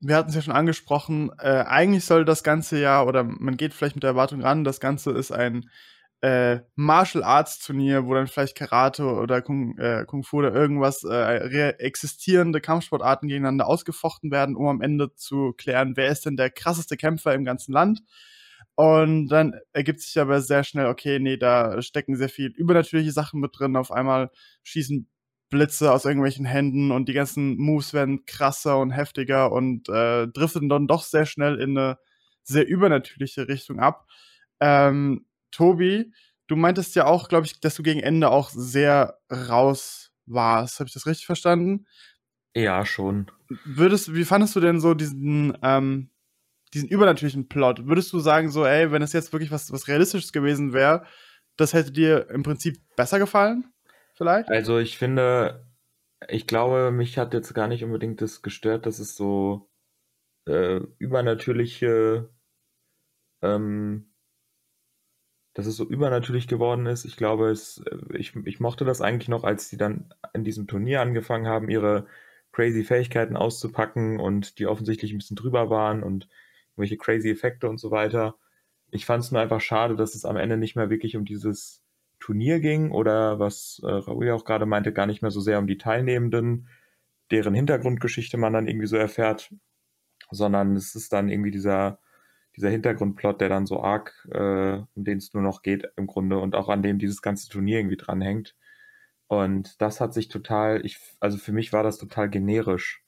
wir 0.00 0.16
hatten 0.16 0.30
es 0.30 0.34
ja 0.34 0.42
schon 0.42 0.54
angesprochen, 0.54 1.30
äh, 1.38 1.64
eigentlich 1.66 2.04
soll 2.04 2.24
das 2.24 2.42
Ganze 2.42 2.78
ja, 2.78 3.02
oder 3.04 3.22
man 3.22 3.56
geht 3.56 3.72
vielleicht 3.72 3.94
mit 3.94 4.02
der 4.02 4.10
Erwartung 4.10 4.42
ran, 4.42 4.64
das 4.64 4.80
Ganze 4.80 5.12
ist 5.12 5.30
ein 5.30 5.70
äh, 6.22 6.60
Martial 6.76 7.24
Arts 7.24 7.58
Turnier, 7.58 8.06
wo 8.06 8.14
dann 8.14 8.28
vielleicht 8.28 8.56
Karate 8.56 9.04
oder 9.04 9.42
Kung, 9.42 9.76
äh, 9.78 10.04
Kung 10.06 10.22
Fu 10.22 10.38
oder 10.38 10.54
irgendwas 10.54 11.04
äh, 11.04 11.70
existierende 11.78 12.60
Kampfsportarten 12.60 13.28
gegeneinander 13.28 13.66
ausgefochten 13.66 14.30
werden, 14.30 14.54
um 14.54 14.66
am 14.68 14.80
Ende 14.82 15.14
zu 15.14 15.52
klären, 15.52 15.96
wer 15.96 16.08
ist 16.08 16.24
denn 16.24 16.36
der 16.36 16.50
krasseste 16.50 16.96
Kämpfer 16.96 17.34
im 17.34 17.44
ganzen 17.44 17.72
Land. 17.72 18.02
Und 18.76 19.28
dann 19.28 19.54
ergibt 19.72 20.00
sich 20.00 20.18
aber 20.18 20.40
sehr 20.40 20.64
schnell, 20.64 20.86
okay, 20.86 21.18
nee, 21.18 21.36
da 21.36 21.82
stecken 21.82 22.16
sehr 22.16 22.28
viel 22.28 22.48
übernatürliche 22.56 23.12
Sachen 23.12 23.40
mit 23.40 23.52
drin. 23.58 23.76
Auf 23.76 23.90
einmal 23.90 24.30
schießen 24.62 25.08
Blitze 25.50 25.92
aus 25.92 26.04
irgendwelchen 26.04 26.46
Händen 26.46 26.92
und 26.92 27.08
die 27.08 27.12
ganzen 27.12 27.56
Moves 27.58 27.92
werden 27.92 28.24
krasser 28.26 28.78
und 28.78 28.92
heftiger 28.92 29.52
und 29.52 29.88
äh, 29.88 30.28
driften 30.28 30.68
dann 30.68 30.86
doch 30.86 31.02
sehr 31.02 31.26
schnell 31.26 31.60
in 31.60 31.76
eine 31.76 31.98
sehr 32.44 32.66
übernatürliche 32.66 33.48
Richtung 33.48 33.80
ab. 33.80 34.06
Ähm, 34.60 35.26
Tobi, 35.52 36.12
du 36.48 36.56
meintest 36.56 36.94
ja 36.96 37.06
auch, 37.06 37.28
glaube 37.28 37.46
ich, 37.46 37.60
dass 37.60 37.76
du 37.76 37.82
gegen 37.82 38.00
Ende 38.00 38.30
auch 38.30 38.50
sehr 38.50 39.18
raus 39.30 40.12
warst. 40.26 40.80
Habe 40.80 40.88
ich 40.88 40.94
das 40.94 41.06
richtig 41.06 41.26
verstanden? 41.26 41.86
Ja, 42.54 42.84
schon. 42.84 43.30
Würdest, 43.64 44.14
wie 44.14 44.24
fandest 44.24 44.56
du 44.56 44.60
denn 44.60 44.80
so 44.80 44.94
diesen, 44.94 45.56
ähm, 45.62 46.10
diesen 46.74 46.88
übernatürlichen 46.88 47.48
Plot? 47.48 47.86
Würdest 47.86 48.12
du 48.12 48.18
sagen, 48.18 48.50
so, 48.50 48.64
ey, 48.64 48.90
wenn 48.92 49.02
es 49.02 49.12
jetzt 49.12 49.32
wirklich 49.32 49.50
was, 49.50 49.72
was 49.72 49.88
Realistisches 49.88 50.32
gewesen 50.32 50.72
wäre, 50.72 51.06
das 51.56 51.72
hätte 51.72 51.92
dir 51.92 52.28
im 52.30 52.42
Prinzip 52.42 52.78
besser 52.96 53.18
gefallen? 53.18 53.72
Vielleicht? 54.14 54.48
Also, 54.48 54.78
ich 54.78 54.98
finde, 54.98 55.66
ich 56.28 56.46
glaube, 56.46 56.90
mich 56.90 57.18
hat 57.18 57.34
jetzt 57.34 57.54
gar 57.54 57.68
nicht 57.68 57.84
unbedingt 57.84 58.20
das 58.20 58.42
gestört, 58.42 58.86
dass 58.86 58.98
es 58.98 59.16
so 59.16 59.70
äh, 60.46 60.80
übernatürliche, 60.98 62.30
ähm, 63.42 64.11
dass 65.54 65.66
es 65.66 65.76
so 65.76 65.84
übernatürlich 65.84 66.48
geworden 66.48 66.86
ist. 66.86 67.04
Ich 67.04 67.16
glaube, 67.16 67.50
es, 67.50 67.82
äh, 67.86 68.16
ich, 68.16 68.34
ich 68.44 68.60
mochte 68.60 68.84
das 68.84 69.00
eigentlich 69.00 69.28
noch, 69.28 69.44
als 69.44 69.68
die 69.68 69.76
dann 69.76 70.14
in 70.32 70.44
diesem 70.44 70.66
Turnier 70.66 71.00
angefangen 71.00 71.46
haben, 71.46 71.68
ihre 71.68 72.06
crazy 72.52 72.84
Fähigkeiten 72.84 73.36
auszupacken 73.36 74.20
und 74.20 74.58
die 74.58 74.66
offensichtlich 74.66 75.12
ein 75.12 75.18
bisschen 75.18 75.36
drüber 75.36 75.70
waren 75.70 76.02
und 76.02 76.28
irgendwelche 76.72 76.96
crazy 76.98 77.30
Effekte 77.30 77.68
und 77.68 77.78
so 77.78 77.90
weiter. 77.90 78.36
Ich 78.90 79.06
fand 79.06 79.24
es 79.24 79.32
nur 79.32 79.40
einfach 79.40 79.60
schade, 79.60 79.96
dass 79.96 80.14
es 80.14 80.24
am 80.24 80.36
Ende 80.36 80.56
nicht 80.56 80.76
mehr 80.76 80.90
wirklich 80.90 81.16
um 81.16 81.24
dieses 81.24 81.82
Turnier 82.20 82.60
ging 82.60 82.90
oder 82.92 83.38
was 83.38 83.80
äh, 83.82 83.90
Raoul 83.90 84.30
auch 84.30 84.44
gerade 84.44 84.66
meinte, 84.66 84.92
gar 84.92 85.06
nicht 85.06 85.22
mehr 85.22 85.30
so 85.30 85.40
sehr 85.40 85.58
um 85.58 85.66
die 85.66 85.78
Teilnehmenden, 85.78 86.68
deren 87.30 87.54
Hintergrundgeschichte 87.54 88.36
man 88.36 88.52
dann 88.52 88.68
irgendwie 88.68 88.86
so 88.86 88.96
erfährt, 88.96 89.52
sondern 90.30 90.76
es 90.76 90.94
ist 90.94 91.12
dann 91.12 91.28
irgendwie 91.30 91.50
dieser, 91.50 91.98
dieser 92.56 92.70
Hintergrundplot, 92.70 93.40
der 93.40 93.48
dann 93.48 93.66
so 93.66 93.82
arg, 93.82 94.12
äh, 94.30 94.80
um 94.94 95.04
den 95.04 95.18
es 95.18 95.32
nur 95.34 95.42
noch 95.42 95.62
geht 95.62 95.90
im 95.96 96.06
Grunde 96.06 96.38
und 96.38 96.54
auch 96.54 96.68
an 96.68 96.82
dem 96.82 96.98
dieses 96.98 97.22
ganze 97.22 97.48
Turnier 97.48 97.78
irgendwie 97.78 97.96
dranhängt. 97.96 98.54
Und 99.28 99.80
das 99.80 100.00
hat 100.00 100.12
sich 100.14 100.28
total, 100.28 100.84
ich, 100.84 100.98
also 101.20 101.38
für 101.38 101.52
mich 101.52 101.72
war 101.72 101.82
das 101.82 101.98
total 101.98 102.28
generisch. 102.28 103.02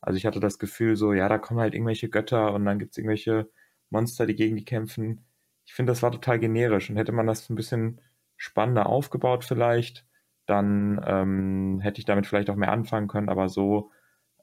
Also 0.00 0.16
ich 0.16 0.26
hatte 0.26 0.40
das 0.40 0.58
Gefühl 0.58 0.96
so, 0.96 1.12
ja, 1.12 1.28
da 1.28 1.38
kommen 1.38 1.60
halt 1.60 1.74
irgendwelche 1.74 2.08
Götter 2.08 2.54
und 2.54 2.64
dann 2.64 2.78
gibt 2.78 2.92
es 2.92 2.98
irgendwelche 2.98 3.50
Monster, 3.90 4.26
die 4.26 4.36
gegen 4.36 4.56
die 4.56 4.64
kämpfen. 4.64 5.26
Ich 5.66 5.74
finde, 5.74 5.92
das 5.92 6.02
war 6.02 6.12
total 6.12 6.38
generisch 6.38 6.90
und 6.90 6.96
hätte 6.96 7.12
man 7.12 7.26
das 7.26 7.50
ein 7.50 7.56
bisschen 7.56 8.00
spannender 8.36 8.86
aufgebaut 8.86 9.44
vielleicht, 9.44 10.06
dann 10.46 11.00
ähm, 11.06 11.80
hätte 11.80 11.98
ich 11.98 12.04
damit 12.04 12.26
vielleicht 12.26 12.50
auch 12.50 12.56
mehr 12.56 12.72
anfangen 12.72 13.08
können, 13.08 13.28
aber 13.28 13.48
so 13.48 13.90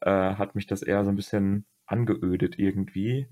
äh, 0.01 0.09
hat 0.35 0.55
mich 0.55 0.67
das 0.67 0.83
eher 0.83 1.03
so 1.05 1.11
ein 1.11 1.15
bisschen 1.15 1.65
angeödet 1.85 2.59
irgendwie. 2.59 3.29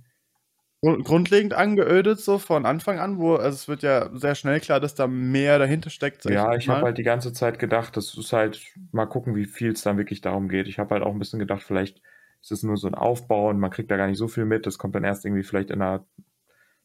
Grundlegend 0.81 1.53
angeödet, 1.53 2.19
so 2.19 2.39
von 2.39 2.65
Anfang 2.65 2.97
an, 2.97 3.19
wo 3.19 3.35
also 3.35 3.53
es 3.53 3.67
wird 3.67 3.83
ja 3.83 4.09
sehr 4.17 4.33
schnell 4.33 4.59
klar, 4.59 4.79
dass 4.79 4.95
da 4.95 5.05
mehr 5.05 5.59
dahinter 5.59 5.91
steckt. 5.91 6.25
Ja, 6.25 6.55
ich 6.55 6.67
habe 6.69 6.81
halt 6.81 6.97
die 6.97 7.03
ganze 7.03 7.33
Zeit 7.33 7.59
gedacht, 7.59 7.95
das 7.95 8.17
ist 8.17 8.33
halt, 8.33 8.59
mal 8.91 9.05
gucken, 9.05 9.35
wie 9.35 9.45
viel 9.45 9.73
es 9.73 9.83
dann 9.83 9.97
wirklich 9.97 10.21
darum 10.21 10.49
geht. 10.49 10.67
Ich 10.67 10.79
habe 10.79 10.95
halt 10.95 11.03
auch 11.03 11.11
ein 11.11 11.19
bisschen 11.19 11.37
gedacht, 11.37 11.61
vielleicht 11.61 12.01
ist 12.41 12.51
es 12.51 12.63
nur 12.63 12.77
so 12.77 12.87
ein 12.87 12.95
Aufbau 12.95 13.49
und 13.49 13.59
man 13.59 13.69
kriegt 13.69 13.91
da 13.91 13.97
gar 13.97 14.07
nicht 14.07 14.17
so 14.17 14.27
viel 14.27 14.45
mit. 14.45 14.65
Das 14.65 14.79
kommt 14.79 14.95
dann 14.95 15.03
erst 15.03 15.23
irgendwie 15.23 15.43
vielleicht 15.43 15.69
in 15.69 15.79
der 15.79 16.03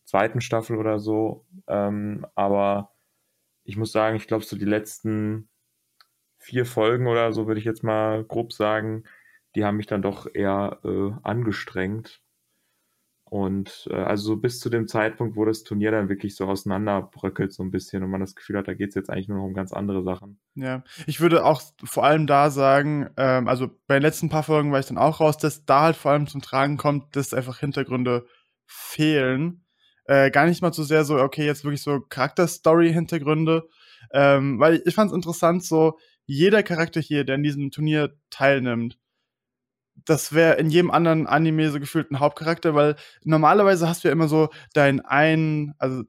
zweiten 0.05 0.43
Staffel 0.43 0.76
oder 0.76 0.99
so. 0.99 1.47
Ähm, 1.67 2.26
aber 2.35 2.93
ich 3.65 3.79
muss 3.79 3.93
sagen, 3.93 4.17
ich 4.17 4.26
glaube, 4.26 4.45
so 4.45 4.59
die 4.59 4.67
letzten 4.67 5.49
vier 6.38 6.67
Folgen 6.67 7.07
oder 7.07 7.33
so, 7.33 7.47
würde 7.47 7.61
ich 7.61 7.65
jetzt 7.65 7.83
mal 7.83 8.25
grob 8.25 8.53
sagen, 8.53 9.05
die 9.55 9.65
haben 9.65 9.79
mich 9.79 9.87
dann 9.87 10.03
doch 10.03 10.26
eher 10.33 10.81
äh, 10.85 11.12
angestrengt. 11.23 12.21
Und 13.28 13.88
äh, 13.90 13.97
also 13.97 14.35
so 14.35 14.37
bis 14.37 14.61
zu 14.61 14.71
dem 14.71 14.87
Zeitpunkt, 14.87 15.37
wo 15.37 15.45
das 15.45 15.64
Turnier 15.64 15.90
dann 15.90 16.09
wirklich 16.09 16.37
so 16.37 16.47
auseinanderbröckelt, 16.47 17.52
so 17.52 17.64
ein 17.64 17.73
bisschen 17.73 18.04
und 18.04 18.11
man 18.11 18.21
das 18.21 18.37
Gefühl 18.37 18.56
hat, 18.56 18.68
da 18.68 18.75
geht 18.75 18.90
es 18.90 18.95
jetzt 18.95 19.11
eigentlich 19.11 19.28
nur 19.28 19.38
noch 19.38 19.45
um 19.45 19.54
ganz 19.54 19.73
andere 19.73 20.04
Sachen. 20.04 20.38
Ja, 20.54 20.85
ich 21.06 21.21
würde 21.21 21.45
auch 21.45 21.61
vor 21.83 22.04
allem 22.04 22.28
da 22.28 22.50
sagen, 22.50 23.11
ähm, 23.16 23.49
also 23.49 23.68
bei 23.88 23.97
den 23.97 24.02
letzten 24.02 24.28
paar 24.28 24.45
Folgen 24.45 24.71
war 24.71 24.78
ich 24.78 24.87
dann 24.87 24.99
auch 24.99 25.21
raus, 25.21 25.38
dass 25.38 25.64
da 25.64 25.83
halt 25.83 25.97
vor 25.97 26.12
allem 26.12 26.28
zum 26.28 26.40
Tragen 26.40 26.76
kommt, 26.76 27.16
dass 27.16 27.35
einfach 27.35 27.59
Hintergründe 27.59 28.26
fehlen 28.64 29.66
äh, 30.06 30.30
gar 30.30 30.47
nicht 30.47 30.62
mal 30.62 30.73
so 30.73 30.85
sehr 30.85 31.04
so, 31.04 31.18
okay, 31.18 31.45
jetzt 31.45 31.64
wirklich 31.64 31.83
so 31.83 32.00
Charakterstory-Hintergründe. 32.00 33.68
Ähm, 34.12 34.59
weil 34.61 34.83
ich 34.85 34.95
fand 34.95 35.11
es 35.11 35.16
interessant, 35.16 35.64
so 35.64 35.99
jeder 36.26 36.62
Charakter 36.62 37.00
hier, 37.00 37.25
der 37.25 37.37
in 37.37 37.42
diesem 37.42 37.71
Turnier 37.71 38.14
teilnimmt, 38.30 38.99
das 40.05 40.33
wäre 40.33 40.55
in 40.57 40.71
jedem 40.71 40.91
anderen 40.91 41.26
Anime 41.26 41.71
so 41.71 41.81
gefühlt 41.81 42.11
ein 42.11 42.21
Hauptcharakter, 42.21 42.75
weil 42.75 42.97
normalerweise 43.25 43.88
hast 43.88 44.05
du 44.05 44.09
ja 44.09 44.12
immer 44.12 44.29
so 44.29 44.50
deinen 44.75 45.00
einen, 45.00 45.75
also 45.79 46.03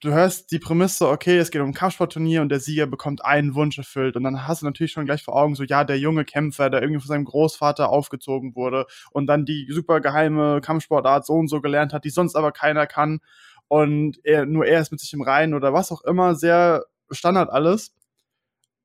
du 0.00 0.10
hörst 0.12 0.50
die 0.50 0.58
Prämisse, 0.58 1.08
okay, 1.08 1.38
es 1.38 1.50
geht 1.50 1.62
um 1.62 1.68
ein 1.68 1.74
Kampfsportturnier 1.74 2.42
und 2.42 2.48
der 2.48 2.60
Sieger 2.60 2.86
bekommt 2.86 3.24
einen 3.24 3.54
Wunsch 3.54 3.78
erfüllt. 3.78 4.16
Und 4.16 4.24
dann 4.24 4.46
hast 4.46 4.62
du 4.62 4.66
natürlich 4.66 4.92
schon 4.92 5.06
gleich 5.06 5.22
vor 5.22 5.36
Augen, 5.36 5.54
so, 5.54 5.62
ja, 5.64 5.84
der 5.84 5.98
junge 5.98 6.24
Kämpfer, 6.24 6.70
der 6.70 6.82
irgendwie 6.82 7.00
von 7.00 7.08
seinem 7.08 7.24
Großvater 7.24 7.88
aufgezogen 7.88 8.54
wurde 8.56 8.86
und 9.12 9.26
dann 9.28 9.44
die 9.44 9.68
super 9.70 10.00
geheime 10.00 10.60
Kampfsportart 10.60 11.24
so 11.24 11.34
und 11.34 11.48
so 11.48 11.60
gelernt 11.60 11.92
hat, 11.92 12.04
die 12.04 12.10
sonst 12.10 12.34
aber 12.36 12.52
keiner 12.52 12.86
kann. 12.86 13.20
Und 13.68 14.18
er, 14.24 14.44
nur 14.44 14.66
er 14.66 14.80
ist 14.80 14.90
mit 14.90 15.00
sich 15.00 15.12
im 15.14 15.22
Reinen 15.22 15.54
oder 15.54 15.72
was 15.72 15.92
auch 15.92 16.02
immer, 16.02 16.34
sehr 16.34 16.84
Standard 17.10 17.50
alles. 17.50 17.92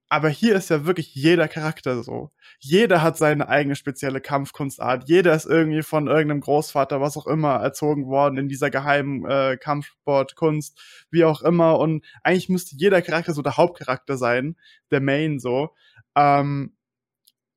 Aber 0.09 0.29
hier 0.29 0.55
ist 0.55 0.69
ja 0.69 0.85
wirklich 0.85 1.13
jeder 1.15 1.49
Charakter 1.49 2.01
so. 2.01 2.31
Jeder 2.59 3.01
hat 3.01 3.17
seine 3.17 3.49
eigene 3.49 3.75
spezielle 3.75 4.21
Kampfkunstart. 4.21 5.09
Jeder 5.09 5.33
ist 5.33 5.45
irgendwie 5.45 5.81
von 5.81 6.07
irgendeinem 6.07 6.39
Großvater, 6.39 7.01
was 7.01 7.17
auch 7.17 7.27
immer, 7.27 7.55
erzogen 7.55 8.07
worden 8.07 8.37
in 8.37 8.47
dieser 8.47 8.69
geheimen 8.69 9.25
äh, 9.25 9.57
Kampfsportkunst, 9.57 10.79
wie 11.11 11.25
auch 11.25 11.41
immer. 11.41 11.77
Und 11.79 12.05
eigentlich 12.23 12.47
müsste 12.47 12.77
jeder 12.77 13.01
Charakter 13.01 13.33
so 13.33 13.41
der 13.41 13.57
Hauptcharakter 13.57 14.17
sein, 14.17 14.55
der 14.91 15.01
Main 15.01 15.39
so. 15.39 15.73
Ähm, 16.15 16.77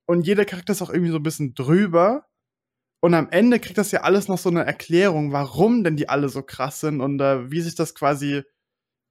und 0.07 0.27
jeder 0.27 0.45
Charakter 0.45 0.73
ist 0.73 0.83
auch 0.83 0.91
irgendwie 0.91 1.13
so 1.13 1.19
ein 1.19 1.23
bisschen 1.23 1.55
drüber. 1.55 2.27
Und 2.99 3.15
am 3.15 3.29
Ende 3.31 3.61
kriegt 3.61 3.79
das 3.79 3.93
ja 3.93 4.01
alles 4.01 4.27
noch 4.27 4.39
so 4.39 4.51
eine 4.51 4.65
Erklärung, 4.67 5.33
warum 5.33 5.85
denn 5.85 5.97
die 5.97 6.09
alle 6.09 6.29
so 6.29 6.43
krass 6.43 6.81
sind 6.81 7.01
und 7.01 7.21
äh, 7.21 7.51
wie 7.51 7.61
sich 7.61 7.77
das 7.77 7.95
quasi, 7.95 8.43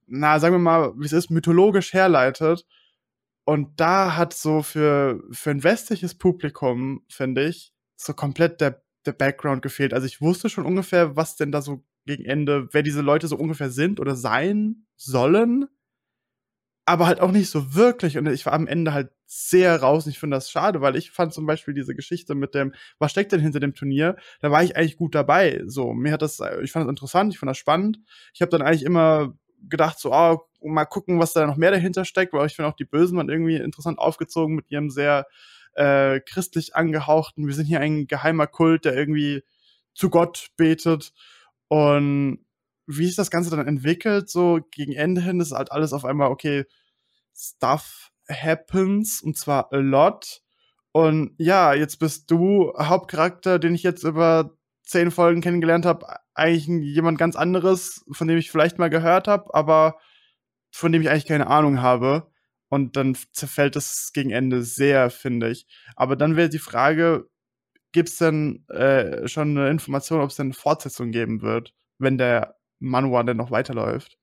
na, 0.06 0.38
sagen 0.38 0.54
wir 0.54 0.58
mal, 0.58 0.92
wie 0.98 1.06
es 1.06 1.12
ist, 1.12 1.30
mythologisch 1.30 1.94
herleitet. 1.94 2.66
Und 3.50 3.80
da 3.80 4.14
hat 4.16 4.32
so 4.32 4.62
für, 4.62 5.24
für 5.32 5.50
ein 5.50 5.64
westliches 5.64 6.14
Publikum, 6.14 7.02
finde 7.10 7.48
ich, 7.48 7.72
so 7.96 8.14
komplett 8.14 8.60
der, 8.60 8.80
der 9.06 9.12
Background 9.12 9.60
gefehlt. 9.60 9.92
Also 9.92 10.06
ich 10.06 10.20
wusste 10.20 10.48
schon 10.48 10.64
ungefähr, 10.64 11.16
was 11.16 11.34
denn 11.34 11.50
da 11.50 11.60
so 11.60 11.84
gegen 12.06 12.24
Ende, 12.24 12.68
wer 12.70 12.84
diese 12.84 13.00
Leute 13.00 13.26
so 13.26 13.36
ungefähr 13.36 13.70
sind 13.70 13.98
oder 13.98 14.14
sein 14.14 14.86
sollen. 14.94 15.66
Aber 16.84 17.08
halt 17.08 17.18
auch 17.18 17.32
nicht 17.32 17.50
so 17.50 17.74
wirklich. 17.74 18.18
Und 18.18 18.28
ich 18.28 18.46
war 18.46 18.52
am 18.52 18.68
Ende 18.68 18.94
halt 18.94 19.10
sehr 19.26 19.80
raus. 19.82 20.06
Und 20.06 20.12
ich 20.12 20.20
finde 20.20 20.36
das 20.36 20.48
schade, 20.48 20.80
weil 20.80 20.94
ich 20.94 21.10
fand 21.10 21.34
zum 21.34 21.44
Beispiel 21.44 21.74
diese 21.74 21.96
Geschichte 21.96 22.36
mit 22.36 22.54
dem, 22.54 22.72
was 23.00 23.10
steckt 23.10 23.32
denn 23.32 23.40
hinter 23.40 23.58
dem 23.58 23.74
Turnier? 23.74 24.14
Da 24.38 24.52
war 24.52 24.62
ich 24.62 24.76
eigentlich 24.76 24.96
gut 24.96 25.16
dabei. 25.16 25.64
So, 25.66 25.92
mir 25.92 26.12
hat 26.12 26.22
das, 26.22 26.38
ich 26.62 26.70
fand 26.70 26.84
das 26.84 26.90
interessant, 26.90 27.32
ich 27.32 27.40
fand 27.40 27.50
das 27.50 27.58
spannend. 27.58 27.98
Ich 28.32 28.42
habe 28.42 28.50
dann 28.50 28.62
eigentlich 28.62 28.84
immer 28.84 29.34
gedacht, 29.68 29.98
so, 29.98 30.12
oh, 30.12 30.40
mal 30.62 30.84
gucken, 30.84 31.18
was 31.18 31.32
da 31.32 31.46
noch 31.46 31.56
mehr 31.56 31.70
dahinter 31.70 32.04
steckt, 32.04 32.32
weil 32.32 32.46
ich 32.46 32.54
finde 32.54 32.68
auch 32.68 32.76
die 32.76 32.84
Bösen 32.84 33.16
waren 33.16 33.28
irgendwie 33.28 33.56
interessant 33.56 33.98
aufgezogen 33.98 34.54
mit 34.54 34.70
ihrem 34.70 34.90
sehr 34.90 35.26
äh, 35.74 36.20
christlich 36.20 36.74
angehauchten, 36.74 37.46
wir 37.46 37.54
sind 37.54 37.66
hier 37.66 37.80
ein 37.80 38.06
geheimer 38.06 38.46
Kult, 38.46 38.84
der 38.84 38.96
irgendwie 38.96 39.42
zu 39.94 40.10
Gott 40.10 40.48
betet. 40.56 41.12
Und 41.68 42.44
wie 42.86 43.06
sich 43.06 43.16
das 43.16 43.30
Ganze 43.30 43.50
dann 43.50 43.66
entwickelt, 43.66 44.28
so 44.28 44.60
gegen 44.70 44.92
Ende 44.92 45.20
hin, 45.20 45.40
ist 45.40 45.52
halt 45.52 45.70
alles 45.72 45.92
auf 45.92 46.04
einmal, 46.04 46.30
okay, 46.30 46.64
Stuff 47.34 48.10
happens 48.28 49.22
und 49.22 49.38
zwar 49.38 49.72
a 49.72 49.76
lot. 49.76 50.42
Und 50.92 51.34
ja, 51.38 51.72
jetzt 51.72 51.98
bist 51.98 52.30
du 52.30 52.72
Hauptcharakter, 52.76 53.58
den 53.58 53.74
ich 53.74 53.84
jetzt 53.84 54.02
über 54.02 54.56
zehn 54.90 55.10
Folgen 55.10 55.40
kennengelernt 55.40 55.86
habe, 55.86 56.06
eigentlich 56.34 56.66
jemand 56.66 57.18
ganz 57.18 57.36
anderes, 57.36 58.04
von 58.10 58.28
dem 58.28 58.38
ich 58.38 58.50
vielleicht 58.50 58.78
mal 58.78 58.90
gehört 58.90 59.28
habe, 59.28 59.54
aber 59.54 59.98
von 60.70 60.92
dem 60.92 61.02
ich 61.02 61.10
eigentlich 61.10 61.26
keine 61.26 61.46
Ahnung 61.46 61.80
habe. 61.80 62.30
Und 62.68 62.96
dann 62.96 63.16
zerfällt 63.32 63.74
es 63.76 64.12
gegen 64.12 64.30
Ende 64.30 64.62
sehr, 64.62 65.10
finde 65.10 65.50
ich. 65.50 65.66
Aber 65.96 66.14
dann 66.14 66.36
wäre 66.36 66.48
die 66.48 66.60
Frage, 66.60 67.28
gibt 67.92 68.10
es 68.10 68.18
denn 68.18 68.64
äh, 68.68 69.26
schon 69.26 69.56
eine 69.56 69.70
Information, 69.70 70.20
ob 70.20 70.30
es 70.30 70.36
denn 70.36 70.48
eine 70.48 70.54
Fortsetzung 70.54 71.10
geben 71.10 71.42
wird, 71.42 71.74
wenn 71.98 72.18
der 72.18 72.56
Manhwa 72.78 73.22
denn 73.24 73.36
noch 73.36 73.50
weiterläuft? 73.50 74.18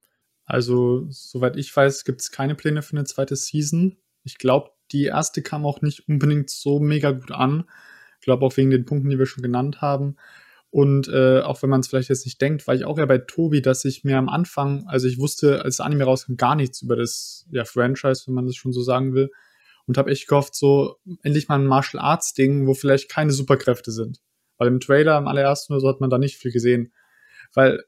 Also, 0.46 1.06
soweit 1.10 1.58
ich 1.58 1.76
weiß, 1.76 2.06
gibt 2.06 2.22
es 2.22 2.32
keine 2.32 2.56
Pläne 2.56 2.82
für 2.82 2.96
eine 2.96 3.04
zweite 3.04 3.36
Season. 3.36 3.98
Ich 4.24 4.38
glaube, 4.38 4.72
die 4.94 5.06
erste 5.06 5.42
kam 5.42 5.66
auch 5.66 5.82
nicht 5.82 6.08
unbedingt 6.08 6.50
so 6.50 6.80
mega 6.80 7.12
gut 7.12 7.32
an. 7.32 7.66
Ich 8.20 8.26
glaube 8.26 8.46
auch 8.46 8.56
wegen 8.56 8.70
den 8.70 8.86
Punkten, 8.86 9.10
die 9.10 9.20
wir 9.20 9.26
schon 9.26 9.44
genannt 9.44 9.82
haben. 9.82 10.16
Und 10.70 11.08
äh, 11.08 11.40
auch 11.42 11.62
wenn 11.62 11.70
man 11.70 11.80
es 11.80 11.88
vielleicht 11.88 12.10
jetzt 12.10 12.26
nicht 12.26 12.42
denkt, 12.42 12.68
war 12.68 12.76
ich 12.76 12.86
auch 12.86 12.98
ja 12.98 13.06
bei 13.06 13.20
Tobi, 13.20 13.62
dass 13.62 13.86
ich 13.86 14.04
mir 14.04 14.18
am 14.18 14.30
Anfang, 14.30 14.86
also 14.88 15.08
ich 15.08 15.18
wusste, 15.18 15.64
als 15.64 15.80
Anime 15.80 16.04
rauskam, 16.04 16.36
gar 16.36 16.56
nichts 16.56 16.82
über 16.82 16.96
das 16.96 17.48
ja, 17.52 17.64
Franchise, 17.64 18.24
wenn 18.28 18.34
man 18.36 18.46
das 18.46 18.56
schon 18.56 18.74
so 18.74 18.82
sagen 18.82 19.14
will. 19.14 19.30
Und 19.86 19.98
habe 19.98 20.12
echt 20.12 20.28
gehofft, 20.28 20.56
so 20.56 20.98
endlich 21.24 21.48
mal 21.48 21.56
ein 21.56 21.66
Martial 21.66 22.04
Arts 22.04 22.34
Ding, 22.34 22.68
wo 22.68 22.74
vielleicht 22.74 23.10
keine 23.10 23.32
Superkräfte 23.32 23.92
sind. 23.92 24.20
Weil 24.58 24.68
im 24.68 24.82
Trailer, 24.82 25.18
im 25.18 25.28
allerersten 25.28 25.72
oder 25.72 25.80
so, 25.80 25.88
hat 25.88 26.02
man 26.02 26.10
da 26.10 26.18
nicht 26.18 26.36
viel 26.36 26.52
gesehen. 26.52 26.92
Weil 27.54 27.84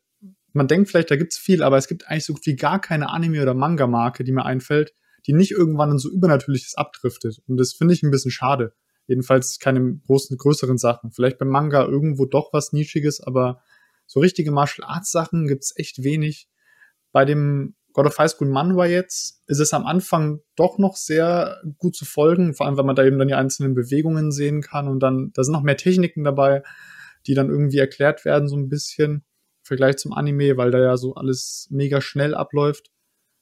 man 0.54 0.70
denkt 0.70 0.90
vielleicht, 0.90 1.12
da 1.12 1.18
gibt's 1.18 1.38
viel, 1.38 1.62
aber 1.62 1.78
es 1.78 1.90
gibt 1.90 2.08
eigentlich 2.08 2.26
so 2.26 2.34
gut 2.34 2.46
wie 2.46 2.56
gar 2.56 2.80
keine 2.80 3.10
Anime- 3.10 3.42
oder 3.42 3.54
Manga-Marke, 3.54 4.24
die 4.24 4.32
mir 4.32 4.46
einfällt, 4.46 4.94
die 5.28 5.34
nicht 5.34 5.52
irgendwann 5.52 5.92
in 5.92 5.98
so 5.98 6.10
Übernatürliches 6.10 6.76
abdriftet. 6.76 7.40
Und 7.48 7.58
das 7.58 7.74
finde 7.74 7.94
ich 7.94 8.04
ein 8.04 8.12
bisschen 8.12 8.32
schade. 8.32 8.74
Jedenfalls 9.10 9.58
keine 9.58 9.98
großen, 10.06 10.38
größeren 10.38 10.78
Sachen. 10.78 11.10
Vielleicht 11.12 11.39
beim 11.39 11.48
Manga 11.48 11.84
irgendwo 11.84 12.25
doch 12.25 12.54
was 12.54 12.74
Nischiges, 12.74 13.20
aber 13.20 13.60
so 14.06 14.20
richtige 14.20 14.51
Martial 14.51 14.88
Arts 14.88 15.12
Sachen 15.12 15.48
gibt's 15.48 15.74
echt 15.75 16.04
wenig. 16.04 16.48
Bei 17.12 17.25
dem 17.25 17.75
God 17.94 18.06
of 18.06 18.20
High 18.20 18.30
School 18.30 18.50
Manhwa 18.50 18.86
jetzt 18.86 19.42
ist 19.48 19.58
es 19.58 19.74
am 19.74 19.88
Anfang 19.88 20.42
doch 20.56 20.78
noch 20.78 20.96
sehr 20.96 21.60
gut 21.80 21.96
zu 21.96 22.06
folgen, 22.06 22.54
vor 22.54 22.68
allem, 22.68 22.78
weil 22.78 22.86
man 22.86 22.96
da 22.96 23.04
eben 23.04 23.18
dann 23.18 23.28
die 23.28 23.34
einzelnen 23.34 23.74
Bewegungen 23.74 24.32
sehen 24.32 24.62
kann 24.62 24.88
und 24.88 25.00
dann, 25.00 25.32
da 25.34 25.44
sind 25.44 25.54
noch 25.54 25.63
mehr 25.63 25.75
Techniken 25.75 26.24
dabei, 26.24 26.62
die 27.25 27.34
dann 27.34 27.50
irgendwie 27.50 27.80
erklärt 27.80 28.25
werden, 28.25 28.48
so 28.48 28.56
ein 28.58 28.70
bisschen 28.70 29.12
im 29.12 29.24
Vergleich 29.63 29.98
zum 29.98 30.13
Anime, 30.13 30.56
weil 30.56 30.70
da 30.70 30.80
ja 30.80 30.98
so 30.98 31.16
alles 31.16 31.68
mega 31.72 32.00
schnell 32.00 32.36
abläuft. 32.36 32.92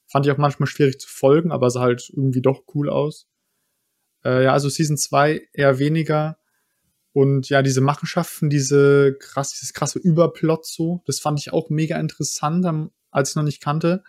Fand 0.10 0.26
ich 0.26 0.32
auch 0.32 0.38
manchmal 0.38 0.68
schwierig 0.68 1.02
zu 1.02 1.10
folgen, 1.10 1.52
aber 1.52 1.70
sah 1.70 1.82
halt 1.82 2.10
irgendwie 2.16 2.42
doch 2.42 2.64
cool 2.74 2.90
aus. 2.90 3.28
Äh, 4.28 4.44
ja, 4.44 4.54
also 4.54 4.68
Season 4.68 4.98
2 4.98 5.48
eher 5.54 5.80
weniger. 5.80 6.38
Und 7.14 7.50
ja, 7.50 7.62
diese 7.62 7.82
Machenschaften, 7.82 8.50
diese 8.50 9.16
krass, 9.20 9.54
dieses 9.54 9.74
krasse 9.74 10.00
Überplot 10.00 10.68
so, 10.68 11.02
das 11.08 11.20
fand 11.20 11.40
ich 11.40 11.54
auch 11.54 11.70
mega 11.70 11.98
interessant, 11.98 12.92
als 13.10 13.30
ich 13.32 13.36
noch 13.38 13.44
nicht 13.44 13.64
kannte. 13.64 14.04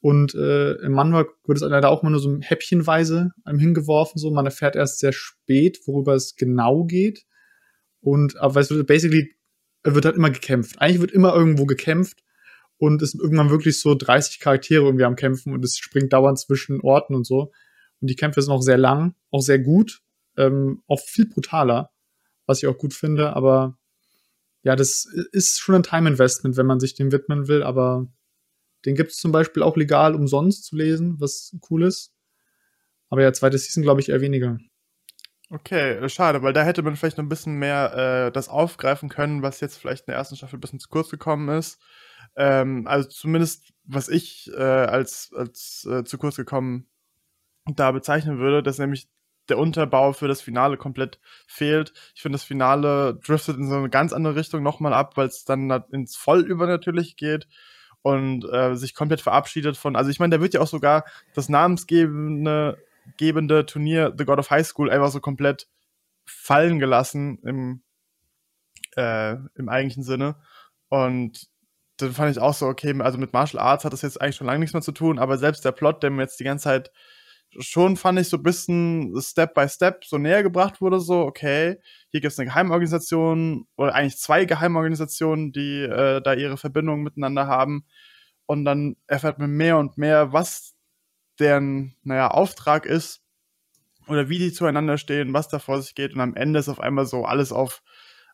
Und 0.00 0.34
äh, 0.34 0.72
im 0.82 0.92
Manual 0.92 1.28
wird 1.46 1.58
es 1.58 1.62
leider 1.62 1.88
auch 1.88 2.02
mal 2.02 2.10
nur 2.10 2.18
so 2.18 2.36
häppchenweise 2.40 3.30
einem 3.44 3.60
hingeworfen. 3.60 4.18
So, 4.18 4.32
man 4.32 4.46
erfährt 4.46 4.74
erst 4.74 4.98
sehr 4.98 5.12
spät, 5.12 5.78
worüber 5.86 6.14
es 6.14 6.34
genau 6.34 6.84
geht. 6.84 7.24
Und 8.00 8.36
aber 8.38 8.60
es 8.60 8.70
wird 8.70 8.86
basically 8.88 9.36
wird 9.84 10.04
halt 10.04 10.16
immer 10.16 10.30
gekämpft. 10.30 10.80
Eigentlich 10.80 11.00
wird 11.00 11.12
immer 11.12 11.34
irgendwo 11.34 11.66
gekämpft 11.66 12.18
und 12.78 13.00
es 13.00 13.12
sind 13.12 13.20
irgendwann 13.20 13.50
wirklich 13.50 13.80
so 13.80 13.94
30 13.94 14.40
Charaktere 14.40 14.84
irgendwie 14.84 15.04
am 15.04 15.16
Kämpfen 15.16 15.52
und 15.52 15.64
es 15.64 15.78
springt 15.78 16.12
dauernd 16.12 16.38
zwischen 16.38 16.80
Orten 16.80 17.14
und 17.14 17.24
so. 17.24 17.52
Und 18.02 18.08
die 18.08 18.16
Kämpfe 18.16 18.42
sind 18.42 18.52
auch 18.52 18.62
sehr 18.62 18.78
lang, 18.78 19.14
auch 19.30 19.40
sehr 19.40 19.60
gut, 19.60 20.02
ähm, 20.36 20.82
auch 20.88 21.00
viel 21.00 21.26
brutaler, 21.26 21.90
was 22.46 22.62
ich 22.62 22.68
auch 22.68 22.76
gut 22.76 22.92
finde. 22.92 23.34
Aber 23.34 23.78
ja, 24.62 24.76
das 24.76 25.06
ist 25.30 25.60
schon 25.60 25.76
ein 25.76 25.82
Time 25.84 26.08
Investment, 26.10 26.56
wenn 26.56 26.66
man 26.66 26.80
sich 26.80 26.94
dem 26.94 27.12
widmen 27.12 27.46
will. 27.46 27.62
Aber 27.62 28.08
den 28.84 28.96
gibt 28.96 29.12
es 29.12 29.18
zum 29.18 29.30
Beispiel 29.30 29.62
auch 29.62 29.76
legal 29.76 30.16
umsonst 30.16 30.64
zu 30.64 30.76
lesen, 30.76 31.20
was 31.20 31.56
cool 31.70 31.84
ist. 31.84 32.12
Aber 33.08 33.22
ja, 33.22 33.32
zweite 33.32 33.56
Season 33.56 33.84
glaube 33.84 34.00
ich 34.00 34.08
eher 34.08 34.20
weniger. 34.20 34.58
Okay, 35.50 35.92
äh, 35.92 36.08
schade, 36.08 36.42
weil 36.42 36.54
da 36.54 36.64
hätte 36.64 36.82
man 36.82 36.96
vielleicht 36.96 37.18
noch 37.18 37.24
ein 37.24 37.28
bisschen 37.28 37.54
mehr 37.54 38.26
äh, 38.26 38.32
das 38.32 38.48
aufgreifen 38.48 39.10
können, 39.10 39.42
was 39.42 39.60
jetzt 39.60 39.76
vielleicht 39.76 40.08
in 40.08 40.12
der 40.12 40.16
ersten 40.16 40.34
Staffel 40.34 40.56
ein 40.56 40.60
bisschen 40.60 40.80
zu 40.80 40.88
kurz 40.88 41.10
gekommen 41.10 41.48
ist. 41.50 41.78
Ähm, 42.36 42.86
also 42.88 43.08
zumindest, 43.08 43.72
was 43.84 44.08
ich 44.08 44.50
äh, 44.56 44.60
als, 44.60 45.30
als 45.36 45.86
äh, 45.88 46.04
zu 46.04 46.18
kurz 46.18 46.36
gekommen 46.36 46.88
da 47.66 47.92
bezeichnen 47.92 48.38
würde, 48.38 48.62
dass 48.62 48.78
nämlich 48.78 49.08
der 49.48 49.58
Unterbau 49.58 50.12
für 50.12 50.28
das 50.28 50.40
Finale 50.40 50.76
komplett 50.76 51.18
fehlt. 51.46 51.92
Ich 52.14 52.22
finde, 52.22 52.36
das 52.36 52.44
Finale 52.44 53.18
driftet 53.24 53.56
in 53.56 53.68
so 53.68 53.76
eine 53.76 53.90
ganz 53.90 54.12
andere 54.12 54.36
Richtung 54.36 54.62
nochmal 54.62 54.94
ab, 54.94 55.16
weil 55.16 55.26
es 55.26 55.44
dann 55.44 55.70
ins 55.90 56.16
Vollübernatürlich 56.16 57.16
geht 57.16 57.48
und 58.02 58.44
äh, 58.44 58.76
sich 58.76 58.94
komplett 58.94 59.20
verabschiedet 59.20 59.76
von, 59.76 59.96
also 59.96 60.10
ich 60.10 60.20
meine, 60.20 60.36
da 60.36 60.42
wird 60.42 60.54
ja 60.54 60.60
auch 60.60 60.68
sogar 60.68 61.04
das 61.34 61.48
namensgebende 61.48 62.78
gebende 63.16 63.66
Turnier 63.66 64.14
The 64.16 64.24
God 64.24 64.38
of 64.38 64.50
High 64.50 64.66
School 64.66 64.90
einfach 64.90 65.10
so 65.10 65.20
komplett 65.20 65.68
fallen 66.24 66.78
gelassen 66.78 67.38
im, 67.44 67.82
äh, 68.96 69.36
im 69.54 69.68
eigentlichen 69.68 70.04
Sinne. 70.04 70.36
Und 70.88 71.48
dann 71.96 72.12
fand 72.12 72.30
ich 72.30 72.40
auch 72.40 72.54
so, 72.54 72.66
okay, 72.66 72.94
also 73.00 73.18
mit 73.18 73.32
Martial 73.32 73.62
Arts 73.62 73.84
hat 73.84 73.92
das 73.92 74.02
jetzt 74.02 74.20
eigentlich 74.20 74.36
schon 74.36 74.46
lange 74.46 74.60
nichts 74.60 74.72
mehr 74.72 74.82
zu 74.82 74.92
tun, 74.92 75.18
aber 75.18 75.38
selbst 75.38 75.64
der 75.64 75.72
Plot, 75.72 76.02
der 76.02 76.10
mir 76.10 76.22
jetzt 76.22 76.40
die 76.40 76.44
ganze 76.44 76.64
Zeit 76.64 76.92
schon 77.58 77.96
fand 77.96 78.18
ich 78.18 78.28
so 78.28 78.38
ein 78.38 78.42
bisschen 78.42 79.14
Step 79.20 79.54
by 79.54 79.68
Step 79.68 80.04
so 80.04 80.18
näher 80.18 80.42
gebracht 80.42 80.80
wurde, 80.80 81.00
so, 81.00 81.20
okay, 81.20 81.78
hier 82.08 82.20
gibt 82.20 82.32
es 82.32 82.38
eine 82.38 82.48
Geheimorganisation 82.48 83.66
oder 83.76 83.94
eigentlich 83.94 84.18
zwei 84.18 84.44
Geheimorganisationen, 84.44 85.52
die 85.52 85.82
äh, 85.82 86.20
da 86.22 86.34
ihre 86.34 86.56
Verbindungen 86.56 87.02
miteinander 87.02 87.46
haben. 87.46 87.84
Und 88.46 88.64
dann 88.64 88.96
erfährt 89.06 89.38
man 89.38 89.50
mehr 89.50 89.78
und 89.78 89.98
mehr, 89.98 90.32
was 90.32 90.74
deren, 91.38 91.96
naja, 92.02 92.28
Auftrag 92.28 92.86
ist 92.86 93.22
oder 94.08 94.28
wie 94.28 94.38
die 94.38 94.52
zueinander 94.52 94.98
stehen, 94.98 95.32
was 95.32 95.48
da 95.48 95.58
vor 95.58 95.80
sich 95.80 95.94
geht. 95.94 96.14
Und 96.14 96.20
am 96.20 96.34
Ende 96.34 96.58
ist 96.58 96.68
auf 96.68 96.80
einmal 96.80 97.06
so 97.06 97.24
alles 97.24 97.52
auf, 97.52 97.82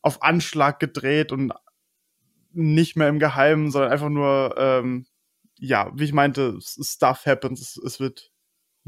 auf 0.02 0.22
Anschlag 0.22 0.81
gedreht 0.81 1.33
und 1.33 1.52
nicht 2.52 2.96
mehr 2.96 3.09
im 3.09 3.18
Geheimen, 3.18 3.70
sondern 3.70 3.92
einfach 3.92 4.09
nur, 4.09 4.54
ähm, 4.59 5.07
ja, 5.59 5.90
wie 5.94 6.04
ich 6.04 6.12
meinte, 6.12 6.59
Stuff 6.61 7.26
happens, 7.26 7.61
es, 7.61 7.76
es 7.76 8.00
wird 8.00 8.33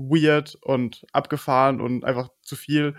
weird 0.08 0.56
und 0.62 1.04
abgefahren 1.12 1.80
und 1.80 2.04
einfach 2.04 2.28
zu 2.42 2.56
viel. 2.56 2.94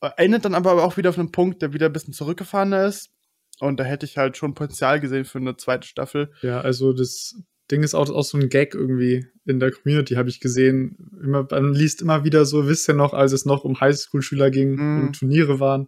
Äh, 0.00 0.10
endet 0.16 0.44
dann 0.44 0.54
aber 0.54 0.82
auch 0.84 0.96
wieder 0.96 1.10
auf 1.10 1.18
einem 1.18 1.32
Punkt, 1.32 1.62
der 1.62 1.72
wieder 1.72 1.86
ein 1.86 1.92
bisschen 1.92 2.14
zurückgefahrener 2.14 2.86
ist. 2.86 3.10
Und 3.60 3.78
da 3.78 3.84
hätte 3.84 4.06
ich 4.06 4.18
halt 4.18 4.36
schon 4.36 4.54
Potenzial 4.54 5.00
gesehen 5.00 5.24
für 5.24 5.38
eine 5.38 5.56
zweite 5.56 5.86
Staffel. 5.86 6.32
Ja, 6.42 6.60
also 6.60 6.92
das 6.92 7.36
Ding 7.70 7.82
ist 7.82 7.94
auch, 7.94 8.10
auch 8.10 8.24
so 8.24 8.38
ein 8.38 8.48
Gag 8.48 8.74
irgendwie 8.74 9.26
in 9.46 9.60
der 9.60 9.70
Community, 9.70 10.14
habe 10.14 10.28
ich 10.28 10.40
gesehen. 10.40 11.10
Immer, 11.22 11.46
man 11.50 11.74
liest 11.74 12.02
immer 12.02 12.24
wieder 12.24 12.44
so, 12.44 12.66
wisst 12.66 12.88
ihr 12.88 12.94
noch, 12.94 13.14
als 13.14 13.32
es 13.32 13.44
noch 13.44 13.64
um 13.64 13.80
Highschool-Schüler 13.80 14.50
ging 14.50 14.74
mm. 14.74 15.00
und 15.00 15.18
Turniere 15.18 15.60
waren. 15.60 15.86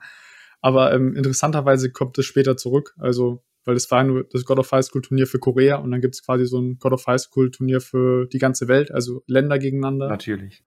Aber 0.61 0.92
ähm, 0.94 1.14
interessanterweise 1.14 1.90
kommt 1.90 2.16
es 2.18 2.27
später 2.27 2.57
zurück. 2.57 2.94
Also 2.99 3.42
weil 3.64 3.77
es 3.77 3.90
war 3.90 4.05
nur 4.05 4.24
das 4.24 4.44
God 4.44 4.59
of 4.59 4.70
High 4.70 4.85
School 4.85 5.03
Turnier 5.03 5.27
für 5.27 5.38
Korea 5.38 5.77
und 5.77 5.90
dann 5.90 6.00
gibt 6.00 6.14
es 6.14 6.24
quasi 6.24 6.46
so 6.46 6.61
ein 6.61 6.79
God 6.79 6.92
of 6.92 7.07
High 7.07 7.20
School 7.20 7.50
Turnier 7.50 7.81
für 7.81 8.27
die 8.27 8.38
ganze 8.38 8.68
Welt, 8.68 8.90
also 8.90 9.22
Länder 9.27 9.59
gegeneinander. 9.59 10.09
Natürlich. 10.09 10.64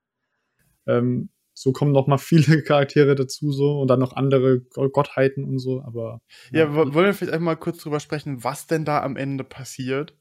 Ähm, 0.86 1.30
so 1.54 1.72
kommen 1.74 1.92
noch 1.92 2.08
mal 2.08 2.18
viele 2.18 2.62
Charaktere 2.64 3.16
dazu 3.16 3.52
so 3.52 3.80
und 3.80 3.88
dann 3.88 4.00
noch 4.00 4.14
andere 4.14 4.62
Gottheiten 4.62 5.44
und 5.44 5.60
so, 5.60 5.82
aber 5.82 6.22
ja, 6.52 6.66
ja 6.66 6.76
wollen 6.76 6.94
wir 6.94 7.14
vielleicht 7.14 7.34
einmal 7.34 7.58
kurz 7.58 7.80
drüber 7.80 8.00
sprechen, 8.00 8.44
was 8.44 8.68
denn 8.68 8.86
da 8.86 9.02
am 9.02 9.16
Ende 9.16 9.44
passiert? 9.44 10.16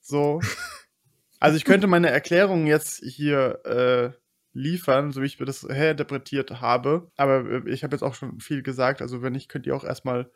So. 0.00 0.40
also 1.40 1.56
ich 1.56 1.64
könnte 1.64 1.86
meine 1.86 2.10
Erklärung 2.10 2.66
jetzt 2.66 3.02
hier 3.04 3.64
äh, 3.64 4.10
liefern, 4.52 5.12
so 5.12 5.22
wie 5.22 5.26
ich 5.26 5.38
mir 5.38 5.46
das 5.46 5.62
herinterpretiert 5.62 6.60
habe, 6.60 7.10
aber 7.16 7.66
ich 7.66 7.84
habe 7.84 7.94
jetzt 7.94 8.02
auch 8.02 8.14
schon 8.14 8.40
viel 8.40 8.62
gesagt, 8.62 9.02
also 9.02 9.22
wenn 9.22 9.34
nicht, 9.34 9.48
könnt 9.48 9.66
ihr 9.66 9.76
auch 9.76 9.84
erstmal 9.84 10.30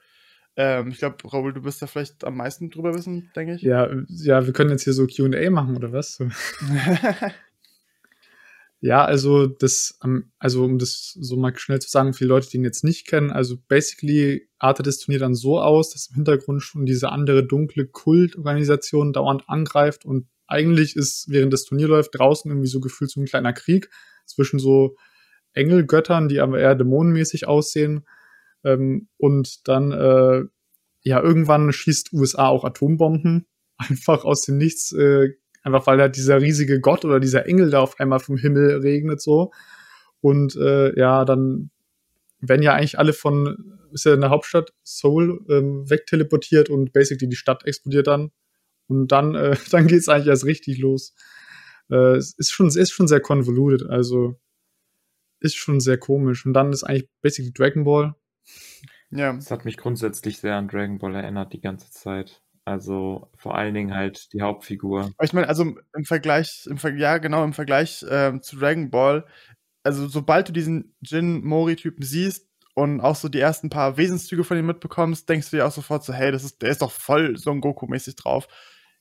ähm, 0.56 0.88
ich 0.88 0.98
glaube, 0.98 1.16
Raoul, 1.24 1.52
du 1.52 1.62
bist 1.62 1.80
da 1.80 1.86
vielleicht 1.86 2.24
am 2.24 2.36
meisten 2.36 2.70
drüber 2.70 2.94
wissen, 2.94 3.30
denke 3.36 3.54
ich. 3.54 3.62
Ja, 3.62 3.88
ja, 4.08 4.44
wir 4.46 4.52
können 4.52 4.70
jetzt 4.70 4.84
hier 4.84 4.92
so 4.92 5.06
QA 5.06 5.50
machen, 5.50 5.76
oder 5.76 5.92
was? 5.92 6.18
ja, 8.80 9.04
also 9.04 9.46
das, 9.46 9.98
also 10.38 10.64
um 10.64 10.78
das 10.78 11.16
so 11.20 11.36
mal 11.36 11.56
schnell 11.56 11.80
zu 11.80 11.88
sagen, 11.88 12.14
für 12.14 12.24
die 12.24 12.28
Leute, 12.28 12.48
die 12.50 12.56
ihn 12.56 12.64
jetzt 12.64 12.84
nicht 12.84 13.06
kennen, 13.06 13.30
also 13.30 13.56
basically 13.68 14.48
artet 14.58 14.86
das 14.86 14.98
Turnier 14.98 15.20
dann 15.20 15.34
so 15.34 15.60
aus, 15.60 15.90
dass 15.90 16.08
im 16.08 16.16
Hintergrund 16.16 16.62
schon 16.62 16.84
diese 16.84 17.10
andere 17.10 17.46
dunkle 17.46 17.86
Kultorganisation 17.86 19.12
dauernd 19.12 19.48
angreift 19.48 20.04
und 20.04 20.26
eigentlich 20.46 20.96
ist, 20.96 21.26
während 21.28 21.52
das 21.52 21.64
Turnier 21.64 21.86
läuft, 21.86 22.18
draußen 22.18 22.50
irgendwie 22.50 22.68
so 22.68 22.80
gefühlt 22.80 23.10
so 23.10 23.20
ein 23.20 23.26
kleiner 23.26 23.52
Krieg 23.52 23.88
zwischen 24.26 24.58
so 24.58 24.96
Engelgöttern, 25.52 26.28
die 26.28 26.40
aber 26.40 26.58
eher 26.58 26.74
dämonenmäßig 26.74 27.46
aussehen 27.46 28.04
ähm, 28.64 29.08
und 29.16 29.68
dann, 29.68 29.92
äh, 29.92 30.44
ja, 31.02 31.22
irgendwann 31.22 31.72
schießt 31.72 32.12
USA 32.12 32.48
auch 32.48 32.64
Atombomben. 32.64 33.46
Einfach 33.78 34.24
aus 34.24 34.42
dem 34.42 34.58
Nichts, 34.58 34.92
äh, 34.92 35.30
einfach 35.62 35.86
weil 35.86 35.98
da 35.98 36.08
dieser 36.08 36.40
riesige 36.40 36.80
Gott 36.80 37.04
oder 37.04 37.18
dieser 37.18 37.46
Engel 37.46 37.70
da 37.70 37.80
auf 37.80 37.98
einmal 37.98 38.20
vom 38.20 38.36
Himmel 38.36 38.80
regnet 38.80 39.22
so. 39.22 39.52
Und 40.20 40.54
äh, 40.56 40.94
ja, 40.98 41.24
dann 41.24 41.70
werden 42.40 42.62
ja 42.62 42.74
eigentlich 42.74 42.98
alle 42.98 43.12
von, 43.12 43.78
ist 43.92 44.04
ja 44.04 44.14
in 44.14 44.20
der 44.20 44.30
Hauptstadt 44.30 44.72
Seoul 44.82 45.44
ähm, 45.48 45.88
wegteleportiert 45.88 46.68
und 46.68 46.92
basically 46.92 47.28
die 47.28 47.36
Stadt 47.36 47.64
explodiert 47.64 48.06
dann. 48.06 48.30
Und 48.86 49.08
dann, 49.12 49.34
äh, 49.34 49.56
dann 49.70 49.86
geht's 49.86 50.08
eigentlich 50.08 50.28
erst 50.28 50.44
richtig 50.44 50.78
los. 50.78 51.14
Äh, 51.90 52.16
es 52.16 52.34
ist 52.36 52.50
schon, 52.52 52.66
es 52.66 52.76
ist 52.76 52.92
schon 52.92 53.08
sehr 53.08 53.20
convoluted, 53.20 53.88
also 53.88 54.38
ist 55.40 55.56
schon 55.56 55.80
sehr 55.80 55.98
komisch. 55.98 56.44
Und 56.44 56.52
dann 56.52 56.72
ist 56.72 56.84
eigentlich 56.84 57.08
basically 57.22 57.52
Dragon 57.52 57.84
Ball. 57.84 58.14
Ja. 59.10 59.34
Es 59.34 59.50
hat 59.50 59.64
mich 59.64 59.76
grundsätzlich 59.76 60.38
sehr 60.38 60.56
an 60.56 60.68
Dragon 60.68 60.98
Ball 60.98 61.14
erinnert 61.14 61.52
die 61.52 61.60
ganze 61.60 61.90
Zeit. 61.90 62.42
Also 62.64 63.30
vor 63.36 63.56
allen 63.56 63.74
Dingen 63.74 63.94
halt 63.94 64.32
die 64.32 64.42
Hauptfigur. 64.42 65.10
ich 65.20 65.32
meine, 65.32 65.48
also 65.48 65.74
im 65.94 66.04
Vergleich, 66.04 66.66
im 66.70 66.78
Ver 66.78 66.94
ja 66.94 67.18
genau, 67.18 67.42
im 67.42 67.52
Vergleich 67.52 68.04
ähm, 68.08 68.42
zu 68.42 68.56
Dragon 68.56 68.90
Ball, 68.90 69.26
also 69.82 70.06
sobald 70.08 70.48
du 70.48 70.52
diesen 70.52 70.94
Jin-Mori-Typen 71.00 72.04
siehst 72.04 72.48
und 72.74 73.00
auch 73.00 73.16
so 73.16 73.28
die 73.28 73.40
ersten 73.40 73.70
paar 73.70 73.96
Wesenszüge 73.96 74.44
von 74.44 74.58
ihm 74.58 74.66
mitbekommst, 74.66 75.28
denkst 75.28 75.50
du 75.50 75.56
dir 75.56 75.66
auch 75.66 75.72
sofort 75.72 76.04
so, 76.04 76.12
hey, 76.12 76.30
das 76.30 76.44
ist, 76.44 76.62
der 76.62 76.70
ist 76.70 76.82
doch 76.82 76.92
voll 76.92 77.36
Son 77.36 77.60
Goku-mäßig 77.60 78.16
drauf. 78.16 78.46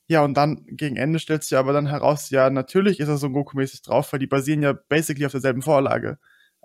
Ja, 0.08 0.24
und 0.24 0.34
dann 0.34 0.64
gegen 0.66 0.96
Ende 0.96 1.20
stellt 1.20 1.44
sich 1.44 1.56
aber 1.56 1.72
dann 1.72 1.86
heraus, 1.86 2.30
ja, 2.30 2.50
natürlich 2.50 2.98
ist 2.98 3.08
er 3.08 3.18
Son 3.18 3.32
Goku-mäßig 3.32 3.82
drauf, 3.82 4.12
weil 4.12 4.18
die 4.18 4.26
basieren 4.26 4.62
ja 4.62 4.72
basically 4.72 5.26
auf 5.26 5.32
derselben 5.32 5.62
Vorlage. 5.62 6.18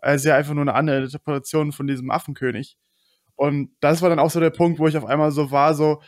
Also 0.06 0.30
ja 0.30 0.36
einfach 0.36 0.54
nur 0.54 0.62
eine 0.62 0.76
andere 0.76 1.04
Interpretation 1.04 1.72
von 1.72 1.88
diesem 1.88 2.12
Affenkönig. 2.12 2.78
Und 3.36 3.72
das 3.82 4.02
war 4.02 4.10
dann 4.10 4.20
auch 4.20 4.30
so 4.32 4.40
der 4.40 4.52
Punkt, 4.52 4.80
wo 4.80 4.88
ich 4.88 4.98
auf 4.98 5.06
einmal 5.06 5.32
so 5.32 5.52
war, 5.52 5.74
so, 5.74 6.02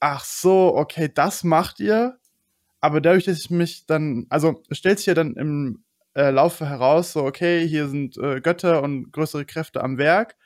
ach 0.00 0.24
so, 0.24 0.74
okay, 0.76 1.10
das 1.12 1.44
macht 1.44 1.80
ihr. 1.80 2.18
Aber 2.80 3.00
dadurch, 3.00 3.24
dass 3.24 3.40
ich 3.40 3.50
mich 3.50 3.86
dann, 3.86 4.26
also 4.30 4.62
stellt 4.70 4.98
sich 4.98 5.06
ja 5.06 5.14
dann 5.14 5.34
im 5.34 5.84
äh, 6.14 6.30
Laufe 6.30 6.66
heraus, 6.68 7.12
so, 7.12 7.24
okay, 7.24 7.66
hier 7.66 7.88
sind 7.88 8.16
äh, 8.18 8.40
Götter 8.40 8.82
und 8.82 9.12
größere 9.12 9.44
Kräfte 9.44 9.82
am 9.82 9.98
Werk. 9.98 10.36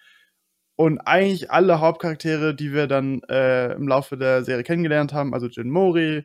Und 0.76 0.98
eigentlich 1.00 1.50
alle 1.50 1.80
Hauptcharaktere, 1.80 2.54
die 2.54 2.72
wir 2.72 2.86
dann 2.86 3.22
äh, 3.28 3.74
im 3.74 3.86
Laufe 3.86 4.16
der 4.16 4.44
Serie 4.44 4.64
kennengelernt 4.64 5.12
haben, 5.12 5.34
also 5.34 5.46
Jin 5.46 5.70
Mori, 5.70 6.24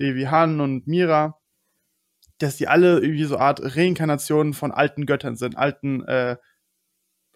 Devi 0.00 0.24
Han 0.24 0.60
und 0.60 0.86
Mira, 0.86 1.37
dass 2.38 2.56
die 2.56 2.68
alle 2.68 3.00
irgendwie 3.00 3.24
so 3.24 3.38
Art 3.38 3.60
Reinkarnationen 3.62 4.54
von 4.54 4.72
alten 4.72 5.06
Göttern 5.06 5.36
sind, 5.36 5.56
alten 5.56 6.04
äh, 6.04 6.36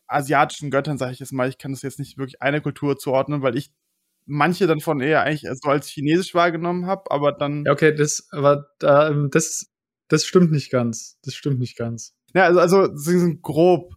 asiatischen 0.07 0.71
Göttern, 0.71 0.99
sage 0.99 1.12
ich 1.12 1.19
jetzt 1.19 1.33
mal. 1.33 1.49
Ich 1.49 1.59
kann 1.59 1.73
das 1.73 1.83
jetzt 1.83 1.99
nicht 1.99 2.19
wirklich 2.19 2.43
einer 2.43 2.61
Kultur 2.61 2.99
zuordnen, 2.99 3.43
weil 3.43 3.57
ich 3.57 3.73
manche 4.27 4.67
dann 4.67 4.81
von 4.81 5.01
eher 5.01 5.23
eigentlich 5.23 5.51
so 5.61 5.69
als 5.69 5.88
chinesisch 5.88 6.35
wahrgenommen 6.35 6.87
habe, 6.87 7.11
aber 7.11 7.33
dann. 7.33 7.65
Ja, 7.65 7.73
okay, 7.73 7.95
das, 7.95 8.29
aber 8.31 8.67
äh, 8.83 9.29
das, 9.31 9.71
das 10.09 10.25
stimmt 10.25 10.53
nicht 10.53 10.71
ganz. 10.71 11.19
Das 11.23 11.35
stimmt 11.35 11.59
nicht 11.59 11.77
ganz. 11.77 12.15
Ja, 12.35 12.45
also, 12.45 12.61
also 12.61 12.97
sie 12.97 13.19
sind 13.19 13.43
grob 13.43 13.95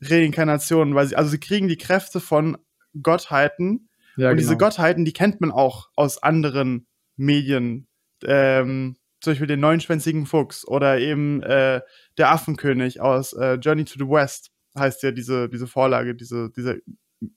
Reinkarnationen, 0.00 0.94
weil 0.94 1.06
sie, 1.06 1.16
also 1.16 1.30
sie 1.30 1.40
kriegen 1.40 1.68
die 1.68 1.76
Kräfte 1.76 2.20
von 2.20 2.56
Gottheiten. 3.02 3.88
Ja, 4.16 4.30
und 4.30 4.36
genau. 4.36 4.48
diese 4.48 4.56
Gottheiten, 4.56 5.04
die 5.04 5.12
kennt 5.12 5.40
man 5.40 5.52
auch 5.52 5.88
aus 5.94 6.22
anderen 6.22 6.86
Medien. 7.16 7.86
Ähm, 8.24 8.96
zum 9.20 9.32
Beispiel 9.32 9.46
den 9.46 9.60
neunschwänzigen 9.60 10.26
Fuchs 10.26 10.66
oder 10.66 10.98
eben 10.98 11.42
äh, 11.42 11.80
der 12.18 12.32
Affenkönig 12.32 13.00
aus 13.00 13.32
äh, 13.32 13.54
Journey 13.54 13.84
to 13.84 13.94
the 13.98 14.08
West 14.08 14.50
heißt 14.78 15.02
ja 15.02 15.10
diese, 15.10 15.48
diese 15.48 15.66
Vorlage, 15.66 16.14
diese, 16.14 16.50
dieser 16.50 16.76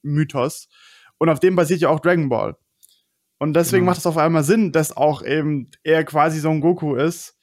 Mythos. 0.01 0.67
Und 1.17 1.29
auf 1.29 1.39
dem 1.39 1.55
basiert 1.55 1.81
ja 1.81 1.89
auch 1.89 1.99
Dragon 1.99 2.29
Ball. 2.29 2.55
Und 3.39 3.53
deswegen 3.53 3.81
genau. 3.81 3.91
macht 3.91 3.99
es 3.99 4.05
auf 4.05 4.17
einmal 4.17 4.43
Sinn, 4.43 4.71
dass 4.71 4.95
auch 4.95 5.23
eben 5.23 5.69
er 5.83 6.03
quasi 6.05 6.39
so 6.39 6.49
ein 6.49 6.61
Goku 6.61 6.95
ist, 6.95 7.37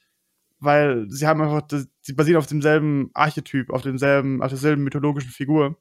weil 0.59 1.05
sie 1.09 1.27
haben 1.27 1.41
einfach, 1.41 1.61
das, 1.63 1.87
sie 2.01 2.13
basieren 2.13 2.37
auf 2.37 2.47
demselben 2.47 3.11
Archetyp, 3.13 3.69
auf 3.69 3.81
demselben, 3.81 4.41
auf 4.41 4.49
derselben 4.49 4.83
mythologischen 4.83 5.31
Figur. 5.31 5.77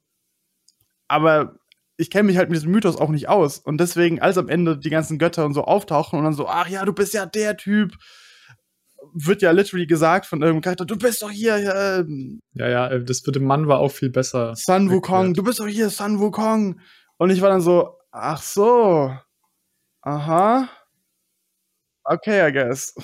Aber 1.08 1.58
ich 1.96 2.10
kenne 2.10 2.24
mich 2.24 2.38
halt 2.38 2.48
mit 2.48 2.56
diesem 2.56 2.72
Mythos 2.72 2.96
auch 2.96 3.10
nicht 3.10 3.28
aus. 3.28 3.58
Und 3.58 3.78
deswegen, 3.78 4.20
als 4.20 4.38
am 4.38 4.48
Ende 4.48 4.78
die 4.78 4.90
ganzen 4.90 5.18
Götter 5.18 5.44
und 5.44 5.54
so 5.54 5.64
auftauchen 5.64 6.18
und 6.18 6.24
dann 6.24 6.32
so, 6.32 6.48
ach 6.48 6.68
ja, 6.68 6.84
du 6.84 6.92
bist 6.92 7.14
ja 7.14 7.26
der 7.26 7.56
Typ, 7.56 7.94
wird 9.14 9.42
ja 9.42 9.50
literally 9.50 9.86
gesagt 9.86 10.26
von 10.26 10.40
irgendeinem 10.40 10.62
Charakter, 10.62 10.84
du 10.84 10.96
bist 10.96 11.22
doch 11.22 11.30
hier. 11.30 11.56
Äh, 11.56 12.04
ja, 12.54 12.68
ja, 12.68 12.88
äh, 12.88 13.04
das 13.04 13.20
für 13.20 13.32
den 13.32 13.44
Mann 13.44 13.68
war 13.68 13.78
auch 13.78 13.92
viel 13.92 14.10
besser. 14.10 14.54
Sun 14.56 14.90
Wukong, 14.90 15.34
du 15.34 15.42
bist 15.42 15.60
doch 15.60 15.66
hier, 15.66 15.90
Sun 15.90 16.20
Wukong. 16.20 16.80
Und 17.18 17.30
ich 17.30 17.40
war 17.42 17.50
dann 17.50 17.60
so, 17.60 17.96
ach 18.10 18.42
so. 18.42 19.14
Aha. 20.02 20.68
Okay, 22.04 22.48
I 22.48 22.52
guess. 22.52 22.94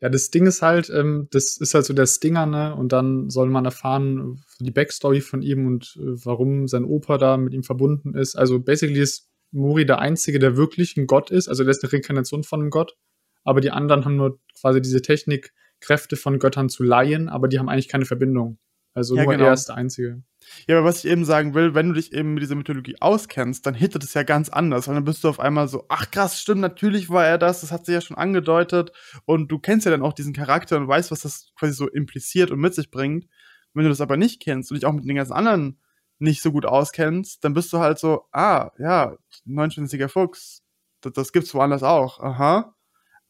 Ja, 0.00 0.08
das 0.08 0.30
Ding 0.30 0.46
ist 0.46 0.62
halt, 0.62 0.90
ähm, 0.90 1.28
das 1.30 1.56
ist 1.58 1.74
halt 1.74 1.84
so 1.84 1.94
der 1.94 2.06
Stinger, 2.06 2.44
ne? 2.46 2.74
Und 2.74 2.92
dann 2.92 3.30
soll 3.30 3.48
man 3.48 3.64
erfahren, 3.64 4.42
die 4.58 4.72
Backstory 4.72 5.20
von 5.20 5.42
ihm 5.42 5.66
und 5.66 5.96
äh, 5.96 6.24
warum 6.24 6.66
sein 6.66 6.84
Opa 6.84 7.18
da 7.18 7.36
mit 7.36 7.54
ihm 7.54 7.62
verbunden 7.62 8.14
ist. 8.14 8.34
Also 8.34 8.58
basically 8.58 9.00
ist 9.00 9.28
Mori 9.52 9.86
der 9.86 10.00
Einzige, 10.00 10.40
der 10.40 10.56
wirklich 10.56 10.96
ein 10.96 11.06
Gott 11.06 11.30
ist. 11.30 11.48
Also 11.48 11.62
der 11.62 11.70
ist 11.70 11.84
eine 11.84 11.92
Reinkarnation 11.92 12.42
von 12.42 12.60
einem 12.60 12.70
Gott 12.70 12.96
aber 13.44 13.60
die 13.60 13.70
anderen 13.70 14.04
haben 14.04 14.16
nur 14.16 14.38
quasi 14.58 14.80
diese 14.80 15.02
Technik, 15.02 15.52
Kräfte 15.80 16.16
von 16.16 16.38
Göttern 16.38 16.68
zu 16.68 16.82
leihen, 16.82 17.28
aber 17.28 17.48
die 17.48 17.58
haben 17.58 17.68
eigentlich 17.68 17.88
keine 17.88 18.04
Verbindung. 18.04 18.58
Also 18.94 19.16
ja, 19.16 19.24
nur 19.24 19.32
genau. 19.32 19.46
er 19.46 19.54
ist 19.54 19.68
der 19.68 19.76
Einzige. 19.76 20.22
Ja, 20.66 20.76
aber 20.76 20.86
was 20.86 21.04
ich 21.04 21.10
eben 21.10 21.24
sagen 21.24 21.54
will, 21.54 21.74
wenn 21.74 21.88
du 21.88 21.94
dich 21.94 22.12
eben 22.12 22.34
mit 22.34 22.42
dieser 22.42 22.56
Mythologie 22.56 22.96
auskennst, 23.00 23.64
dann 23.64 23.74
hittet 23.74 24.04
es 24.04 24.12
ja 24.12 24.22
ganz 24.22 24.48
anders, 24.48 24.86
weil 24.86 24.94
dann 24.94 25.04
bist 25.04 25.24
du 25.24 25.28
auf 25.28 25.40
einmal 25.40 25.68
so, 25.68 25.86
ach 25.88 26.10
krass, 26.10 26.40
stimmt, 26.40 26.60
natürlich 26.60 27.08
war 27.08 27.26
er 27.26 27.38
das, 27.38 27.62
das 27.62 27.72
hat 27.72 27.86
sich 27.86 27.94
ja 27.94 28.00
schon 28.00 28.18
angedeutet 28.18 28.92
und 29.24 29.50
du 29.50 29.58
kennst 29.58 29.86
ja 29.86 29.90
dann 29.90 30.02
auch 30.02 30.12
diesen 30.12 30.34
Charakter 30.34 30.76
und 30.76 30.88
weißt, 30.88 31.10
was 31.10 31.20
das 31.20 31.52
quasi 31.58 31.72
so 31.72 31.88
impliziert 31.88 32.50
und 32.50 32.60
mit 32.60 32.74
sich 32.74 32.90
bringt. 32.90 33.26
Wenn 33.72 33.84
du 33.84 33.88
das 33.88 34.02
aber 34.02 34.18
nicht 34.18 34.42
kennst 34.42 34.70
und 34.70 34.74
dich 34.76 34.84
auch 34.84 34.92
mit 34.92 35.08
den 35.08 35.16
ganzen 35.16 35.32
anderen 35.32 35.80
nicht 36.18 36.42
so 36.42 36.52
gut 36.52 36.66
auskennst, 36.66 37.42
dann 37.44 37.54
bist 37.54 37.72
du 37.72 37.78
halt 37.78 37.98
so, 37.98 38.26
ah, 38.32 38.70
ja, 38.78 39.16
29er 39.46 40.08
Fuchs, 40.08 40.62
das, 41.00 41.14
das 41.14 41.32
gibt's 41.32 41.54
woanders 41.54 41.82
auch, 41.82 42.20
aha 42.20 42.74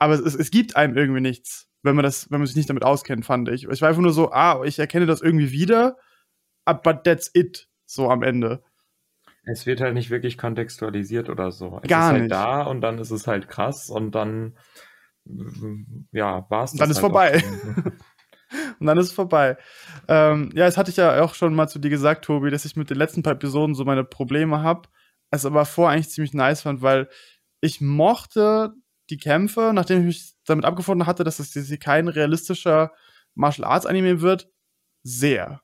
aber 0.03 0.15
es, 0.15 0.35
es 0.35 0.51
gibt 0.51 0.75
einem 0.75 0.97
irgendwie 0.97 1.21
nichts, 1.21 1.69
wenn 1.85 1.95
man 1.95 2.03
das, 2.03 2.29
wenn 2.29 2.41
man 2.41 2.47
sich 2.49 2.57
nicht 2.57 2.69
damit 2.69 2.83
auskennt, 2.83 3.25
fand 3.25 3.49
ich. 3.49 3.69
Ich 3.69 3.81
war 3.81 3.89
einfach 3.89 4.03
nur 4.03 4.13
so, 4.13 4.33
ah, 4.33 4.65
ich 4.65 4.81
erkenne 4.81 5.07
das 5.07 5.21
irgendwie 5.21 5.53
wieder, 5.53 5.97
but 6.65 7.05
that's 7.05 7.31
it, 7.35 7.69
so 7.87 8.11
am 8.11 8.25
Ende. 8.25 8.65
Es 9.45 9.65
wird 9.65 9.81
halt 9.81 9.95
nicht 9.95 10.11
wirklich 10.11 10.39
kontextualisiert 10.39 11.29
oder 11.29 11.53
so. 11.53 11.79
Es 11.83 11.89
Gar 11.89 12.07
ist 12.07 12.13
halt 12.13 12.23
nicht. 12.23 12.33
da 12.33 12.63
und 12.63 12.81
dann 12.81 12.99
ist 12.99 13.13
es 13.13 13.29
halt 13.29 13.49
krass 13.49 13.91
und 13.91 14.13
dann, 14.13 14.59
ja, 16.11 16.47
war 16.51 16.65
es 16.65 16.73
Dann 16.73 16.91
ist 16.91 16.97
halt 16.97 17.01
vorbei. 17.01 17.45
und 18.81 18.87
dann 18.87 18.99
ist 18.99 19.07
es 19.07 19.13
vorbei. 19.13 19.57
Ähm, 20.09 20.51
ja, 20.55 20.67
das 20.67 20.77
hatte 20.77 20.91
ich 20.91 20.97
ja 20.97 21.23
auch 21.23 21.35
schon 21.35 21.55
mal 21.55 21.69
zu 21.69 21.79
dir 21.79 21.91
gesagt, 21.91 22.25
Tobi, 22.25 22.51
dass 22.51 22.65
ich 22.65 22.75
mit 22.75 22.91
den 22.91 22.99
letzten 22.99 23.23
paar 23.23 23.35
Episoden 23.35 23.77
so 23.77 23.85
meine 23.85 24.03
Probleme 24.03 24.63
habe. 24.63 24.89
Es 25.31 25.47
aber 25.47 25.65
vor 25.65 25.91
eigentlich 25.91 26.11
ziemlich 26.11 26.35
nice 26.35 26.63
fand, 26.63 26.83
weil 26.83 27.09
ich 27.61 27.81
mochte 27.81 28.75
die 29.11 29.19
Kämpfe, 29.19 29.73
nachdem 29.75 30.01
ich 30.01 30.07
mich 30.07 30.33
damit 30.47 30.65
abgefunden 30.65 31.07
hatte, 31.07 31.25
dass 31.25 31.37
das 31.39 31.55
kein 31.81 32.09
realistischer 32.09 32.93
Martial 33.35 33.67
Arts 33.67 33.87
Anime 33.87 34.21
wird, 34.21 34.49
sehr. 35.03 35.63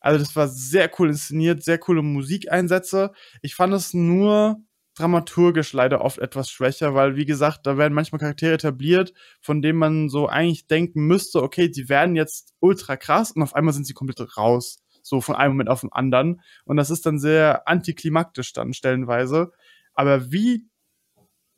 Also 0.00 0.18
das 0.18 0.34
war 0.34 0.48
sehr 0.48 0.90
cool 0.98 1.10
inszeniert, 1.10 1.62
sehr 1.62 1.78
coole 1.78 2.02
Musikeinsätze. 2.02 3.12
Ich 3.40 3.54
fand 3.54 3.72
es 3.72 3.94
nur 3.94 4.60
dramaturgisch 4.94 5.72
leider 5.72 6.02
oft 6.02 6.18
etwas 6.18 6.50
schwächer, 6.50 6.94
weil 6.94 7.16
wie 7.16 7.24
gesagt, 7.24 7.66
da 7.66 7.78
werden 7.78 7.94
manchmal 7.94 8.18
Charaktere 8.18 8.54
etabliert, 8.54 9.14
von 9.40 9.62
denen 9.62 9.78
man 9.78 10.08
so 10.08 10.28
eigentlich 10.28 10.66
denken 10.66 11.06
müsste, 11.06 11.42
okay, 11.42 11.68
die 11.68 11.88
werden 11.88 12.16
jetzt 12.16 12.52
ultra 12.60 12.96
krass 12.96 13.30
und 13.32 13.42
auf 13.42 13.54
einmal 13.54 13.72
sind 13.72 13.86
sie 13.86 13.94
komplett 13.94 14.36
raus. 14.36 14.82
So 15.02 15.20
von 15.20 15.34
einem 15.34 15.54
Moment 15.54 15.68
auf 15.70 15.80
den 15.80 15.92
anderen. 15.92 16.40
Und 16.64 16.76
das 16.76 16.90
ist 16.90 17.06
dann 17.06 17.18
sehr 17.18 17.66
antiklimaktisch 17.66 18.52
dann 18.52 18.72
stellenweise. 18.72 19.50
Aber 19.94 20.30
wie 20.30 20.68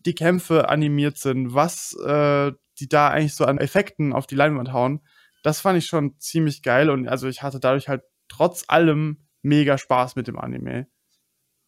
die 0.06 0.14
Kämpfe 0.14 0.68
animiert 0.68 1.18
sind, 1.18 1.54
was 1.54 1.94
äh, 2.04 2.52
die 2.78 2.88
da 2.88 3.08
eigentlich 3.08 3.34
so 3.34 3.44
an 3.44 3.58
Effekten 3.58 4.12
auf 4.12 4.26
die 4.26 4.34
Leinwand 4.34 4.72
hauen, 4.72 5.00
das 5.42 5.60
fand 5.60 5.78
ich 5.78 5.86
schon 5.86 6.18
ziemlich 6.18 6.62
geil 6.62 6.90
und 6.90 7.08
also 7.08 7.28
ich 7.28 7.42
hatte 7.42 7.60
dadurch 7.60 7.88
halt 7.88 8.02
trotz 8.28 8.64
allem 8.68 9.26
mega 9.42 9.78
Spaß 9.78 10.16
mit 10.16 10.26
dem 10.26 10.38
Anime. 10.38 10.86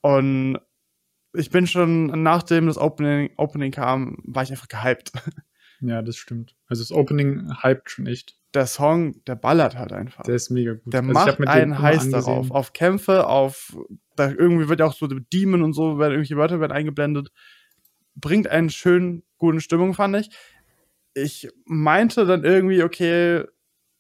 Und 0.00 0.58
ich 1.34 1.50
bin 1.50 1.66
schon, 1.66 2.06
nachdem 2.22 2.66
das 2.66 2.78
Opening, 2.78 3.30
Opening 3.36 3.72
kam, 3.72 4.16
war 4.24 4.42
ich 4.42 4.50
einfach 4.50 4.68
gehypt. 4.68 5.12
Ja, 5.80 6.00
das 6.00 6.16
stimmt. 6.16 6.56
Also 6.68 6.82
das 6.82 6.90
Opening 6.90 7.52
hypt 7.62 7.90
schon 7.90 8.06
echt. 8.06 8.38
Der 8.54 8.66
Song, 8.66 9.22
der 9.26 9.34
ballert 9.34 9.76
halt 9.76 9.92
einfach. 9.92 10.22
Der 10.22 10.36
ist 10.36 10.48
mega 10.48 10.72
gut. 10.72 10.90
Der 10.90 11.02
also 11.02 11.12
macht 11.12 11.46
einen 11.46 11.78
heiß 11.78 12.08
darauf. 12.08 12.50
Auf 12.50 12.72
Kämpfe, 12.72 13.26
auf, 13.26 13.76
da 14.16 14.30
irgendwie 14.30 14.70
wird 14.70 14.80
ja 14.80 14.86
auch 14.86 14.94
so 14.94 15.06
Demon 15.06 15.62
und 15.62 15.74
so, 15.74 15.98
werden 15.98 16.12
irgendwelche 16.12 16.38
Wörter 16.38 16.60
werden 16.60 16.72
eingeblendet 16.72 17.30
bringt 18.16 18.48
einen 18.48 18.70
schönen, 18.70 19.22
guten 19.38 19.60
Stimmung, 19.60 19.94
fand 19.94 20.16
ich. 20.16 20.30
Ich 21.14 21.48
meinte 21.64 22.26
dann 22.26 22.44
irgendwie, 22.44 22.82
okay, 22.82 23.44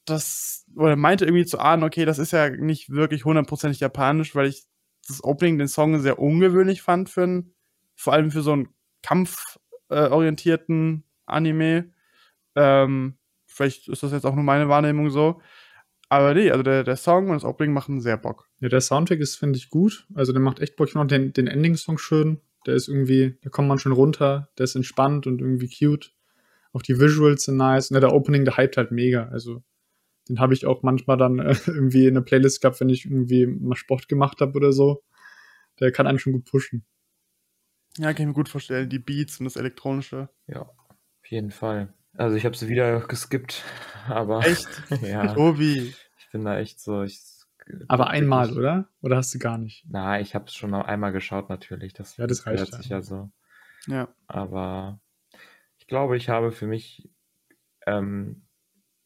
das, 0.04 0.64
oder 0.74 0.96
meinte 0.96 1.24
irgendwie 1.24 1.46
zu 1.46 1.58
ahnen, 1.58 1.84
okay, 1.84 2.04
das 2.04 2.18
ist 2.18 2.32
ja 2.32 2.50
nicht 2.50 2.90
wirklich 2.90 3.24
hundertprozentig 3.24 3.80
japanisch, 3.80 4.34
weil 4.34 4.46
ich 4.46 4.64
das 5.06 5.22
Opening, 5.22 5.58
den 5.58 5.68
Song 5.68 6.00
sehr 6.00 6.18
ungewöhnlich 6.18 6.82
fand 6.82 7.08
für 7.08 7.22
einen, 7.22 7.54
vor 7.94 8.12
allem 8.12 8.30
für 8.30 8.42
so 8.42 8.52
einen 8.52 8.68
kampforientierten 9.02 10.98
äh, 10.98 11.02
Anime. 11.26 11.92
Ähm, 12.54 13.16
vielleicht 13.46 13.88
ist 13.88 14.02
das 14.02 14.12
jetzt 14.12 14.26
auch 14.26 14.34
nur 14.34 14.44
meine 14.44 14.68
Wahrnehmung 14.68 15.10
so. 15.10 15.40
Aber 16.08 16.34
nee, 16.34 16.50
also 16.50 16.62
der, 16.62 16.84
der 16.84 16.96
Song 16.96 17.28
und 17.28 17.34
das 17.34 17.44
Opening 17.44 17.72
machen 17.72 18.00
sehr 18.00 18.16
Bock. 18.16 18.48
Ja, 18.60 18.68
der 18.68 18.80
Soundtrack 18.80 19.18
ist, 19.18 19.36
finde 19.36 19.58
ich, 19.58 19.70
gut. 19.70 20.06
Also 20.14 20.32
der 20.32 20.40
macht 20.40 20.60
echt 20.60 20.76
Bock. 20.76 20.86
Ich 20.88 20.92
finde 20.92 21.06
den, 21.06 21.32
den 21.32 21.46
Ending-Song 21.48 21.98
schön. 21.98 22.40
Der 22.66 22.74
ist 22.74 22.88
irgendwie, 22.88 23.38
da 23.42 23.50
kommt 23.50 23.68
man 23.68 23.78
schon 23.78 23.92
runter, 23.92 24.48
der 24.58 24.64
ist 24.64 24.74
entspannt 24.74 25.26
und 25.26 25.40
irgendwie 25.40 25.68
cute. 25.68 26.12
Auch 26.72 26.82
die 26.82 26.98
Visuals 26.98 27.44
sind 27.44 27.56
nice. 27.56 27.90
Und 27.90 27.94
ja, 27.94 28.00
der 28.00 28.12
Opening, 28.12 28.44
der 28.44 28.56
hypt 28.56 28.76
halt 28.76 28.90
mega. 28.90 29.28
Also 29.28 29.62
den 30.28 30.40
habe 30.40 30.54
ich 30.54 30.66
auch 30.66 30.82
manchmal 30.82 31.16
dann 31.16 31.38
äh, 31.40 31.56
irgendwie 31.66 32.06
in 32.06 32.14
der 32.14 32.22
Playlist 32.22 32.60
gehabt, 32.60 32.80
wenn 32.80 32.88
ich 32.88 33.04
irgendwie 33.04 33.46
mal 33.46 33.76
Sport 33.76 34.08
gemacht 34.08 34.40
habe 34.40 34.56
oder 34.56 34.72
so. 34.72 35.02
Der 35.80 35.92
kann 35.92 36.06
einen 36.06 36.18
schon 36.18 36.32
gut 36.32 36.44
pushen. 36.44 36.84
Ja, 37.98 38.12
kann 38.12 38.22
ich 38.22 38.26
mir 38.26 38.32
gut 38.34 38.48
vorstellen. 38.48 38.88
Die 38.88 38.98
Beats 38.98 39.38
und 39.40 39.44
das 39.44 39.56
Elektronische. 39.56 40.28
Ja, 40.46 40.62
auf 40.62 41.26
jeden 41.30 41.50
Fall. 41.50 41.94
Also 42.14 42.36
ich 42.36 42.44
habe 42.44 42.56
sie 42.56 42.68
wieder 42.68 43.00
geskippt, 43.00 43.62
aber. 44.08 44.44
Echt? 44.46 44.68
ja. 45.02 45.34
Tobi. 45.34 45.94
Ich 46.18 46.30
bin 46.32 46.44
da 46.44 46.58
echt 46.58 46.80
so, 46.80 47.02
ich 47.02 47.20
aber 47.88 48.08
einmal, 48.08 48.48
nicht. 48.48 48.56
oder? 48.56 48.88
Oder 49.00 49.16
hast 49.16 49.34
du 49.34 49.38
gar 49.38 49.58
nicht? 49.58 49.84
Na, 49.88 50.20
ich 50.20 50.34
habe 50.34 50.46
es 50.46 50.54
schon 50.54 50.74
einmal 50.74 51.12
geschaut, 51.12 51.48
natürlich. 51.48 51.92
Das, 51.92 52.16
ja, 52.16 52.26
das 52.26 52.46
reicht 52.46 52.74
sich 52.74 52.88
ja 52.88 53.02
so. 53.02 53.30
Ja. 53.86 54.08
Aber 54.26 55.00
ich 55.78 55.86
glaube, 55.86 56.16
ich 56.16 56.28
habe 56.28 56.52
für 56.52 56.66
mich 56.66 57.08
ähm, 57.86 58.46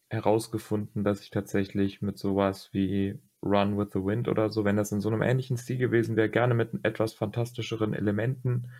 herausgefunden, 0.08 1.04
dass 1.04 1.22
ich 1.22 1.30
tatsächlich 1.30 2.02
mit 2.02 2.18
sowas 2.18 2.70
wie 2.72 3.20
Run 3.42 3.78
with 3.78 3.88
the 3.92 4.04
Wind 4.04 4.28
oder 4.28 4.50
so, 4.50 4.64
wenn 4.64 4.76
das 4.76 4.92
in 4.92 5.00
so 5.00 5.08
einem 5.08 5.22
ähnlichen 5.22 5.56
Stil 5.56 5.78
gewesen 5.78 6.16
wäre, 6.16 6.28
gerne 6.28 6.54
mit 6.54 6.70
etwas 6.82 7.14
fantastischeren 7.14 7.94
Elementen, 7.94 8.70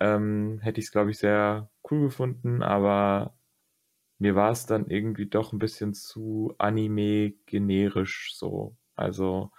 ähm, 0.00 0.60
hätte 0.62 0.80
ich 0.80 0.86
es, 0.86 0.92
glaube 0.92 1.10
ich, 1.10 1.18
sehr 1.18 1.70
cool 1.90 2.02
gefunden, 2.02 2.62
aber 2.62 3.34
mir 4.18 4.34
war 4.34 4.50
es 4.50 4.66
dann 4.66 4.86
irgendwie 4.88 5.26
doch 5.26 5.52
ein 5.52 5.58
bisschen 5.58 5.94
zu 5.94 6.54
anime-generisch 6.58 8.34
so. 8.34 8.76
Also, 9.00 9.50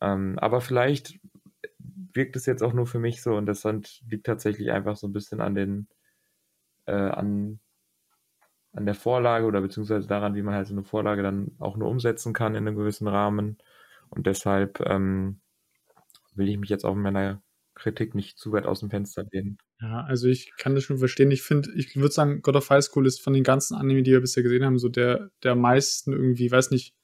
ähm, 0.00 0.38
aber 0.38 0.60
vielleicht 0.60 1.18
wirkt 2.12 2.36
es 2.36 2.46
jetzt 2.46 2.62
auch 2.62 2.72
nur 2.72 2.86
für 2.86 2.98
mich 2.98 3.22
so 3.22 3.36
und 3.36 3.46
das 3.46 3.64
liegt 4.08 4.26
tatsächlich 4.26 4.70
einfach 4.72 4.96
so 4.96 5.06
ein 5.06 5.12
bisschen 5.12 5.40
an 5.40 5.54
den, 5.54 5.88
äh, 6.86 6.92
an 6.92 7.60
an 8.72 8.86
der 8.86 8.94
Vorlage 8.94 9.46
oder 9.46 9.60
beziehungsweise 9.60 10.06
daran, 10.06 10.34
wie 10.34 10.42
man 10.42 10.54
halt 10.54 10.68
so 10.68 10.74
eine 10.74 10.84
Vorlage 10.84 11.22
dann 11.22 11.52
auch 11.58 11.76
nur 11.76 11.88
umsetzen 11.88 12.32
kann 12.32 12.54
in 12.54 12.66
einem 12.66 12.76
gewissen 12.76 13.08
Rahmen. 13.08 13.58
Und 14.10 14.26
deshalb 14.26 14.80
ähm, 14.80 15.40
will 16.34 16.48
ich 16.48 16.58
mich 16.58 16.70
jetzt 16.70 16.84
auch 16.84 16.94
in 16.94 17.02
meiner 17.02 17.42
Kritik 17.74 18.14
nicht 18.14 18.38
zu 18.38 18.52
weit 18.52 18.66
aus 18.66 18.80
dem 18.80 18.90
Fenster 18.90 19.24
lehnen. 19.30 19.58
Ja, 19.80 20.04
also 20.04 20.28
ich 20.28 20.52
kann 20.56 20.74
das 20.74 20.84
schon 20.84 20.98
verstehen. 20.98 21.30
Ich 21.30 21.42
finde, 21.42 21.70
ich 21.74 21.96
würde 21.96 22.12
sagen, 22.12 22.42
God 22.42 22.56
of 22.56 22.70
High 22.70 22.84
School 22.84 23.06
ist 23.06 23.20
von 23.20 23.32
den 23.32 23.44
ganzen 23.44 23.74
Anime, 23.74 24.02
die 24.02 24.12
wir 24.12 24.20
bisher 24.20 24.42
gesehen 24.42 24.64
haben, 24.64 24.78
so 24.78 24.88
der, 24.88 25.30
der 25.42 25.54
meisten 25.54 26.12
irgendwie, 26.12 26.50
weiß 26.50 26.70
nicht, 26.70 26.94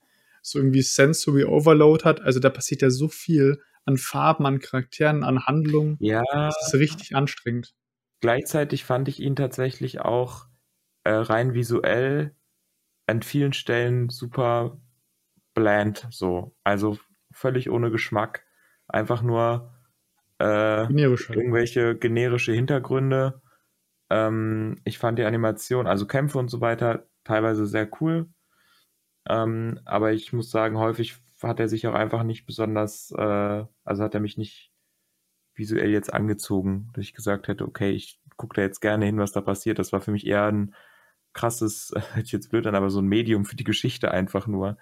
so 0.47 0.61
irgendwie 0.61 0.83
Sensory 0.83 1.45
Overload 1.45 2.05
hat. 2.05 2.21
Also 2.21 2.39
da 2.39 2.51
passiert 2.51 2.81
ja 2.81 2.91
so 2.91 3.09
viel 3.09 3.61
an 3.85 3.97
Farben, 3.97 4.47
an 4.47 4.61
Charakteren, 4.61 5.25
an 5.25 5.45
Handlungen. 5.45 5.97
Ja. 6.01 6.23
Das 6.33 6.69
ist 6.69 6.75
richtig 6.75 7.17
anstrengend. 7.17 7.75
Gleichzeitig 8.21 8.85
fand 8.85 9.09
ich 9.09 9.21
ihn 9.21 9.35
tatsächlich 9.35 10.01
auch 10.01 10.47
äh, 11.05 11.11
rein 11.11 11.55
visuell 11.55 12.35
an 13.07 13.23
vielen 13.23 13.53
Stellen 13.53 14.09
super 14.09 14.81
bland, 15.55 16.07
so. 16.11 16.55
Also 16.63 16.99
völlig 17.33 17.69
ohne 17.69 17.91
Geschmack. 17.91 18.45
Einfach 18.87 19.23
nur 19.23 19.75
äh, 20.39 20.87
Generisch 20.87 21.29
halt. 21.29 21.39
irgendwelche 21.39 21.97
generische 21.97 22.53
Hintergründe. 22.53 23.43
Ähm, 24.11 24.81
ich 24.85 24.99
fand 24.99 25.19
die 25.19 25.25
Animation, 25.25 25.89
also 25.89 26.07
Kämpfe 26.07 26.39
und 26.39 26.49
so 26.49 26.61
weiter, 26.61 27.09
teilweise 27.25 27.67
sehr 27.67 27.89
cool. 28.01 28.29
Ähm, 29.29 29.81
aber 29.85 30.13
ich 30.13 30.33
muss 30.33 30.51
sagen, 30.51 30.79
häufig 30.79 31.17
hat 31.43 31.61
er 31.61 31.69
sich 31.69 31.87
auch 31.87 31.95
einfach 31.95 32.23
nicht 32.23 32.47
besonders, 32.47 33.13
äh, 33.13 33.65
also 33.85 34.03
hat 34.03 34.15
er 34.15 34.21
mich 34.21 34.39
nicht 34.39 34.73
visuell 35.55 35.91
jetzt 35.91 36.13
angezogen, 36.13 36.91
dass 36.95 37.05
ich 37.05 37.15
gesagt 37.15 37.49
hätte, 37.49 37.65
okay, 37.67 37.91
ich 37.91 38.21
gucke 38.37 38.57
da 38.57 38.63
jetzt 38.63 38.81
gerne 38.81 39.07
hin, 39.07 39.19
was 39.19 39.33
da 39.33 39.41
passiert. 39.41 39.79
Das 39.79 39.93
war 39.93 40.01
für 40.01 40.13
mich 40.13 40.27
eher 40.27 40.47
ein 40.47 40.75
krasses, 41.33 41.93
hört 42.15 42.29
jetzt 42.33 42.51
blöd 42.51 42.67
an, 42.67 42.75
aber 42.75 42.91
so 42.91 43.01
ein 43.01 43.07
Medium 43.07 43.45
für 43.45 43.57
die 43.57 43.65
Geschichte 43.65 44.11
einfach 44.11 44.47
nur. 44.47 44.79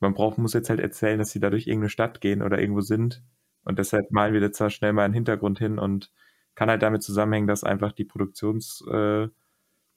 Man 0.00 0.14
braucht, 0.14 0.38
muss 0.38 0.52
jetzt 0.54 0.70
halt 0.70 0.80
erzählen, 0.80 1.18
dass 1.18 1.30
sie 1.30 1.40
da 1.40 1.50
durch 1.50 1.66
irgendeine 1.66 1.90
Stadt 1.90 2.20
gehen 2.20 2.42
oder 2.42 2.60
irgendwo 2.60 2.82
sind. 2.82 3.22
Und 3.64 3.78
deshalb 3.78 4.10
malen 4.10 4.34
wir 4.34 4.40
da 4.40 4.52
zwar 4.52 4.70
schnell 4.70 4.92
mal 4.92 5.04
einen 5.04 5.14
Hintergrund 5.14 5.58
hin 5.58 5.78
und 5.78 6.12
kann 6.54 6.70
halt 6.70 6.82
damit 6.82 7.02
zusammenhängen, 7.02 7.48
dass 7.48 7.64
einfach 7.64 7.92
die 7.92 8.04
Produktions, 8.04 8.84
äh, 8.90 9.28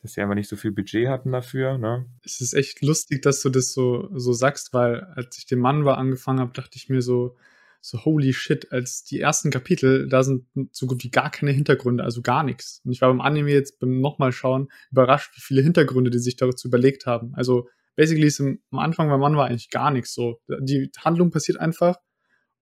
dass 0.01 0.13
sie 0.13 0.21
einfach 0.21 0.35
nicht 0.35 0.49
so 0.49 0.55
viel 0.55 0.71
Budget 0.71 1.07
hatten 1.07 1.31
dafür. 1.31 1.77
Ne? 1.77 2.05
Es 2.23 2.41
ist 2.41 2.53
echt 2.53 2.81
lustig, 2.81 3.21
dass 3.21 3.41
du 3.41 3.49
das 3.49 3.73
so, 3.73 4.09
so 4.13 4.33
sagst, 4.33 4.73
weil 4.73 5.01
als 5.15 5.37
ich 5.37 5.45
den 5.45 5.59
Mann 5.59 5.85
war 5.85 5.97
angefangen 5.97 6.39
habe, 6.39 6.53
dachte 6.53 6.77
ich 6.77 6.89
mir 6.89 7.01
so, 7.01 7.35
so 7.81 8.03
holy 8.03 8.33
shit, 8.33 8.71
als 8.71 9.03
die 9.03 9.19
ersten 9.19 9.51
Kapitel, 9.51 10.07
da 10.07 10.23
sind 10.23 10.45
so 10.71 10.85
gut 10.85 11.03
wie 11.03 11.11
gar 11.11 11.31
keine 11.31 11.51
Hintergründe, 11.51 12.03
also 12.03 12.21
gar 12.21 12.43
nichts. 12.43 12.81
Und 12.83 12.91
ich 12.91 13.01
war 13.01 13.09
beim 13.09 13.21
Anime 13.21 13.51
jetzt 13.51 13.79
beim 13.79 14.01
nochmal 14.01 14.31
schauen 14.31 14.69
überrascht, 14.91 15.35
wie 15.35 15.41
viele 15.41 15.61
Hintergründe 15.61 16.09
die 16.09 16.19
sich 16.19 16.35
dazu 16.35 16.67
überlegt 16.67 17.05
haben. 17.05 17.33
Also 17.35 17.69
basically 17.95 18.27
ist 18.27 18.39
im, 18.39 18.61
am 18.71 18.79
Anfang 18.79 19.09
beim 19.09 19.19
Mann 19.19 19.37
war 19.37 19.47
eigentlich 19.47 19.69
gar 19.69 19.91
nichts 19.91 20.13
so. 20.13 20.41
Die 20.47 20.91
Handlung 20.97 21.31
passiert 21.31 21.59
einfach 21.59 21.97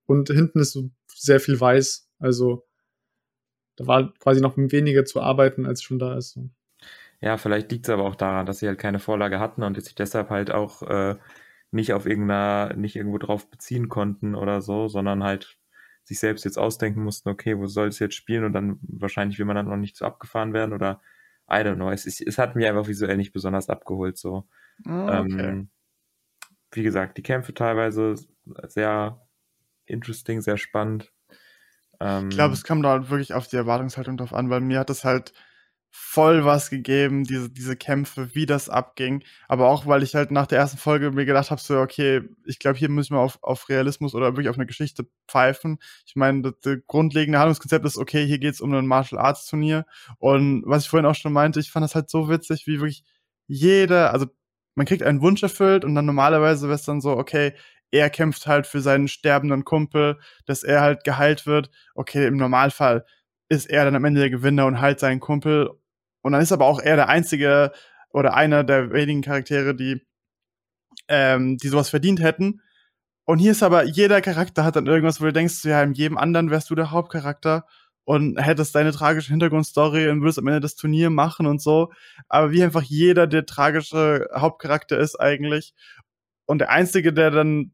und 0.06 0.30
hinten 0.30 0.60
ist 0.60 0.74
so 0.74 0.90
sehr 1.16 1.40
viel 1.40 1.60
weiß. 1.60 2.10
Also 2.20 2.68
da 3.76 3.88
war 3.88 4.14
quasi 4.16 4.42
noch 4.42 4.58
weniger 4.58 5.06
zu 5.06 5.22
arbeiten, 5.22 5.66
als 5.66 5.82
schon 5.82 6.00
da 6.00 6.18
ist. 6.18 6.34
So. 6.34 6.50
Ja, 7.20 7.38
vielleicht 7.38 7.72
liegt 7.72 7.88
es 7.88 7.90
aber 7.94 8.04
auch 8.04 8.16
daran, 8.16 8.46
dass 8.46 8.60
sie 8.60 8.68
halt 8.68 8.80
keine 8.80 9.00
Vorlage 9.00 9.40
hatten 9.40 9.64
und 9.64 9.82
sich 9.82 9.96
deshalb 9.96 10.30
halt 10.30 10.52
auch 10.52 10.84
äh, 10.84 11.16
nicht 11.72 11.94
auf 11.94 12.06
irgendeiner, 12.06 12.74
nicht 12.76 12.96
irgendwo 12.96 13.18
drauf 13.18 13.50
beziehen 13.50 13.90
konnten 13.90 14.36
oder 14.36 14.62
so, 14.62 14.88
sondern 14.88 15.24
halt 15.24 15.58
sich 16.04 16.20
selbst 16.20 16.46
jetzt 16.46 16.58
ausdenken 16.58 17.04
mussten, 17.04 17.30
okay, 17.30 17.58
wo 17.58 17.66
soll 17.68 17.88
es 17.88 18.00
jetzt 18.00 18.16
spielen 18.16 18.46
und 18.46 18.54
dann 18.54 18.80
wahrscheinlich 18.82 19.40
will 19.40 19.46
man 19.46 19.56
dann 19.56 19.68
noch 19.68 19.78
nicht 19.78 19.98
so 19.98 20.06
abgefahren 20.06 20.54
werden 20.54 20.74
oder 20.74 21.02
I 21.50 21.56
don't 21.56 21.76
know. 21.76 21.90
Es, 21.92 22.06
es 22.06 22.38
hat 22.38 22.56
mich 22.56 22.66
einfach 22.68 22.88
visuell 22.88 23.18
nicht 23.18 23.34
besonders 23.34 23.70
abgeholt 23.70 24.18
so. 24.18 24.48
Oh, 24.86 24.90
okay. 24.90 25.50
Ähm, 25.50 25.70
wie 26.72 26.84
gesagt, 26.84 27.18
die 27.18 27.24
Kämpfe 27.24 27.54
teilweise 27.54 28.16
sehr 28.68 29.28
interesting, 29.86 30.42
sehr 30.42 30.58
spannend. 30.58 31.12
Ähm, 32.00 32.30
Ich 32.30 32.36
glaube, 32.36 32.54
es 32.54 32.64
kommt 32.64 32.86
da 32.86 32.92
halt 32.92 33.10
wirklich 33.10 33.34
auf 33.34 33.48
die 33.48 33.56
Erwartungshaltung 33.56 34.18
drauf 34.18 34.34
an, 34.34 34.50
weil 34.50 34.62
mir 34.62 34.80
hat 34.80 34.90
das 34.90 35.04
halt 35.04 35.34
voll 36.00 36.46
was 36.46 36.70
gegeben, 36.70 37.24
diese, 37.24 37.50
diese 37.50 37.76
Kämpfe, 37.76 38.34
wie 38.36 38.46
das 38.46 38.70
abging. 38.70 39.24
Aber 39.48 39.68
auch, 39.68 39.88
weil 39.88 40.04
ich 40.04 40.14
halt 40.14 40.30
nach 40.30 40.46
der 40.46 40.60
ersten 40.60 40.78
Folge 40.78 41.12
mir 41.12 41.26
gedacht 41.26 41.50
habe, 41.50 41.60
so, 41.60 41.80
okay, 41.80 42.22
ich 42.46 42.60
glaube, 42.60 42.78
hier 42.78 42.90
müssen 42.90 43.16
wir 43.16 43.20
auf, 43.20 43.40
auf 43.42 43.68
Realismus 43.68 44.14
oder 44.14 44.28
wirklich 44.28 44.50
auf 44.50 44.58
eine 44.58 44.68
Geschichte 44.68 45.08
pfeifen. 45.28 45.80
Ich 46.06 46.16
meine, 46.16 46.44
das, 46.44 46.54
das 46.62 46.78
grundlegende 46.86 47.40
Handlungskonzept 47.40 47.86
ist, 47.86 47.98
okay, 47.98 48.26
hier 48.28 48.38
geht's 48.38 48.62
um 48.62 48.74
ein 48.74 48.86
Martial 48.86 49.20
Arts 49.20 49.48
Turnier. 49.48 49.86
Und 50.20 50.64
was 50.66 50.84
ich 50.84 50.90
vorhin 50.90 51.08
auch 51.08 51.16
schon 51.16 51.34
meinte, 51.34 51.60
ich 51.60 51.72
fand 51.72 51.84
das 51.84 51.96
halt 51.96 52.10
so 52.10 52.30
witzig, 52.30 52.68
wie 52.68 52.80
wirklich 52.80 53.04
jeder, 53.48 54.14
also 54.14 54.28
man 54.76 54.86
kriegt 54.86 55.02
einen 55.02 55.22
Wunsch 55.22 55.42
erfüllt 55.42 55.84
und 55.84 55.96
dann 55.96 56.06
normalerweise 56.06 56.68
wäre 56.68 56.76
es 56.76 56.86
dann 56.86 57.02
so, 57.02 57.18
okay, 57.18 57.54
er 57.92 58.10
kämpft 58.12 58.46
halt 58.46 58.68
für 58.68 58.82
seinen 58.82 59.08
sterbenden 59.08 59.64
Kumpel, 59.66 60.20
dass 60.46 60.64
er 60.64 60.82
halt 60.82 61.04
geheilt 61.04 61.48
wird. 61.48 61.72
Okay, 61.96 62.28
im 62.28 62.38
Normalfall 62.38 63.06
ist 63.50 63.70
er 63.70 63.86
dann 63.86 63.96
am 63.96 64.06
Ende 64.06 64.20
der 64.20 64.30
Gewinner 64.30 64.66
und 64.66 64.80
heilt 64.80 65.00
seinen 65.00 65.20
Kumpel. 65.20 65.72
Und 66.28 66.34
dann 66.34 66.42
ist 66.42 66.52
aber 66.52 66.66
auch 66.66 66.82
er 66.82 66.98
der 66.98 67.08
einzige 67.08 67.72
oder 68.10 68.34
einer 68.34 68.66
der 68.66 68.92
wenigen 68.92 69.22
Charaktere, 69.22 69.74
die, 69.74 70.06
ähm, 71.08 71.56
die 71.56 71.70
sowas 71.70 71.90
verdient 71.90 72.22
hätten. 72.22 72.60
Und 73.24 73.40
hier 73.40 73.52
ist 73.52 73.64
aber 73.64 73.84
jeder 73.84 74.20
Charakter 74.20 74.66
hat 74.66 74.76
dann 74.76 74.88
irgendwas, 74.88 75.22
wo 75.22 75.26
du 75.26 75.32
denkst, 75.32 75.64
ja, 75.64 75.82
in 75.82 75.94
jedem 75.94 76.18
anderen 76.18 76.50
wärst 76.52 76.70
du 76.70 76.76
der 76.76 76.92
Hauptcharakter 76.92 77.66
und 78.04 78.38
hättest 78.44 78.76
deine 78.76 78.92
tragische 78.92 79.30
Hintergrundstory 79.30 80.10
und 80.10 80.20
würdest 80.20 80.40
am 80.40 80.48
Ende 80.48 80.60
das 80.60 80.76
Turnier 80.76 81.10
machen 81.10 81.46
und 81.48 81.62
so. 81.62 81.94
Aber 82.28 82.52
wie 82.52 82.62
einfach 82.62 82.84
jeder 82.84 83.26
der 83.26 83.46
tragische 83.46 84.28
Hauptcharakter 84.36 85.00
ist 85.00 85.16
eigentlich. 85.18 85.74
Und 86.46 86.60
der 86.60 86.72
Einzige, 86.72 87.14
der 87.14 87.32
dann 87.32 87.72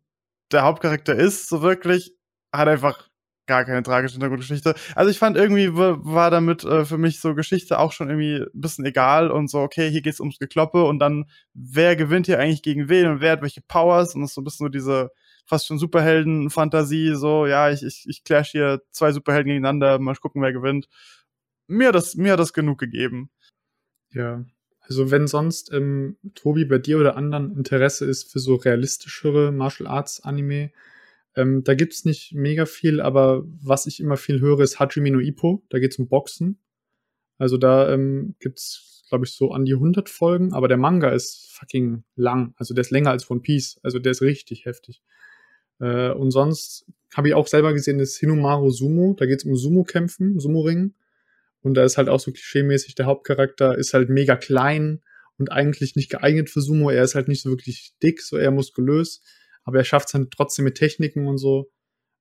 der 0.52 0.62
Hauptcharakter 0.62 1.16
ist, 1.16 1.50
so 1.50 1.63
wirklich, 1.63 2.13
hat 2.52 2.68
einfach 2.68 3.10
gar 3.45 3.65
keine 3.65 3.84
tragische 3.84 4.13
Hintergrundgeschichte. 4.13 4.75
Also 4.95 5.12
ich 5.12 5.19
fand 5.19 5.38
irgendwie 5.38 5.75
war 5.75 6.32
damit 6.32 6.63
äh, 6.63 6.86
für 6.86 6.97
mich 6.97 7.19
so 7.19 7.36
Geschichte 7.36 7.79
auch 7.79 7.91
schon 7.91 8.10
irgendwie 8.10 8.38
ein 8.38 8.62
bisschen 8.62 8.86
egal 8.86 9.32
und 9.32 9.49
so, 9.49 9.60
okay, 9.60 9.89
hier 9.89 10.01
geht's 10.01 10.19
ums 10.19 10.39
Gekloppe 10.39 10.84
und 10.86 10.99
dann, 10.99 11.25
wer 11.53 11.95
gewinnt 11.95 12.25
hier 12.25 12.39
eigentlich 12.39 12.63
gegen 12.63 12.89
wen 12.89 13.08
und 13.08 13.21
wer 13.21 13.34
hat 13.34 13.41
welche 13.41 13.62
Powers 13.62 14.15
und 14.15 14.21
das 14.21 14.32
ist 14.32 14.36
so 14.36 14.41
ein 14.41 14.45
bisschen 14.45 14.65
so 14.65 14.69
diese 14.69 15.12
fast 15.45 15.67
schon 15.67 15.77
Superhelden-Fantasie, 15.77 17.15
so, 17.15 17.45
ja, 17.45 17.69
ich, 17.69 17.84
ich, 17.84 18.06
ich 18.08 18.23
clash 18.23 18.51
hier 18.51 18.82
zwei 18.91 19.12
Superhelden 19.12 19.49
gegeneinander, 19.49 19.99
mal 19.99 20.15
gucken, 20.15 20.41
wer 20.41 20.53
gewinnt. 20.53 20.88
Mir 21.67 21.89
hat 21.89 21.95
das, 21.95 22.15
mir 22.15 22.34
hat 22.34 22.39
das 22.39 22.53
genug 22.53 22.79
gegeben. 22.79 23.29
Ja. 24.12 24.45
Also 24.79 25.12
wenn 25.12 25.27
sonst, 25.27 25.71
ähm, 25.71 26.17
Tobi, 26.36 26.65
bei 26.65 26.77
dir 26.77 26.99
oder 26.99 27.15
anderen 27.15 27.56
Interesse 27.56 28.06
ist 28.06 28.32
für 28.32 28.39
so 28.39 28.56
realistischere 28.56 29.51
Martial 29.51 29.88
Arts 29.88 30.21
Anime, 30.21 30.71
ähm, 31.36 31.63
da 31.63 31.74
gibt's 31.74 32.06
nicht 32.06 32.34
mega 32.34 32.65
viel, 32.65 33.02
aber 33.02 33.43
was 33.62 33.88
ich 33.88 34.00
immer 34.00 34.17
viel 34.17 34.39
höre, 34.39 34.60
ist 34.60 34.80
Hajime 34.80 35.12
no 35.12 35.19
Ippo. 35.19 35.63
Da 35.69 35.80
geht's 35.80 35.98
um 35.98 36.08
Boxen. 36.08 36.60
Also 37.38 37.58
da 37.58 37.91
ähm, 37.91 38.36
gibt's, 38.39 39.04
glaube 39.10 39.26
ich, 39.26 39.32
so 39.32 39.52
an 39.52 39.65
die 39.65 39.74
100 39.74 40.10
Folgen, 40.10 40.54
aber 40.54 40.67
der 40.67 40.78
Manga 40.78 41.10
ist 41.10 41.52
fucking 41.52 42.04
lang. 42.15 42.54
Also 42.58 42.74
der 42.74 42.82
ist 42.82 42.91
länger 42.91 43.12
als 43.12 43.30
One 43.30 43.41
Piece. 43.41 43.80
Also 43.84 44.00
der 44.00 44.12
ist 44.12 44.22
richtig 44.22 44.65
heftig. 44.65 45.02
Äh, 45.80 46.12
und 46.12 46.32
sonst 46.32 46.86
habe 47.15 47.30
ich 47.30 47.34
auch 47.34 47.48
selber 47.48 47.74
gesehen, 47.74 47.98
das 47.98 48.15
Hinumaru 48.15 48.69
Sumo. 48.69 49.15
Da 49.17 49.26
geht's 49.26 49.43
um 49.43 49.56
Sumo-Kämpfen, 49.56 50.39
Sumo-Ringen. 50.39 50.93
Und 51.62 51.76
da 51.76 51.84
ist 51.84 51.98
halt 51.98 52.10
auch 52.10 52.19
so 52.19 52.32
klischeemäßig, 52.32 52.96
der 52.96 53.06
Hauptcharakter 53.06 53.78
ist 53.78 53.93
halt 53.93 54.10
mega 54.10 54.36
klein 54.36 55.02
und 55.38 55.52
eigentlich 55.52 55.96
nicht 55.96 56.12
geeignet 56.12 56.50
für 56.50 56.62
Sumo. 56.62 56.91
Er 56.91 57.04
ist 57.04 57.15
halt 57.15 57.28
nicht 57.28 57.41
so 57.41 57.50
wirklich 57.50 57.93
dick, 58.04 58.22
so 58.22 58.38
eher 58.38 58.52
muskulös 58.52 59.22
aber 59.63 59.80
er 59.80 59.84
schafft 59.84 60.08
es 60.08 60.12
dann 60.13 60.30
trotzdem 60.30 60.65
mit 60.65 60.76
Techniken 60.76 61.28
und 61.28 61.38
so. 61.38 61.71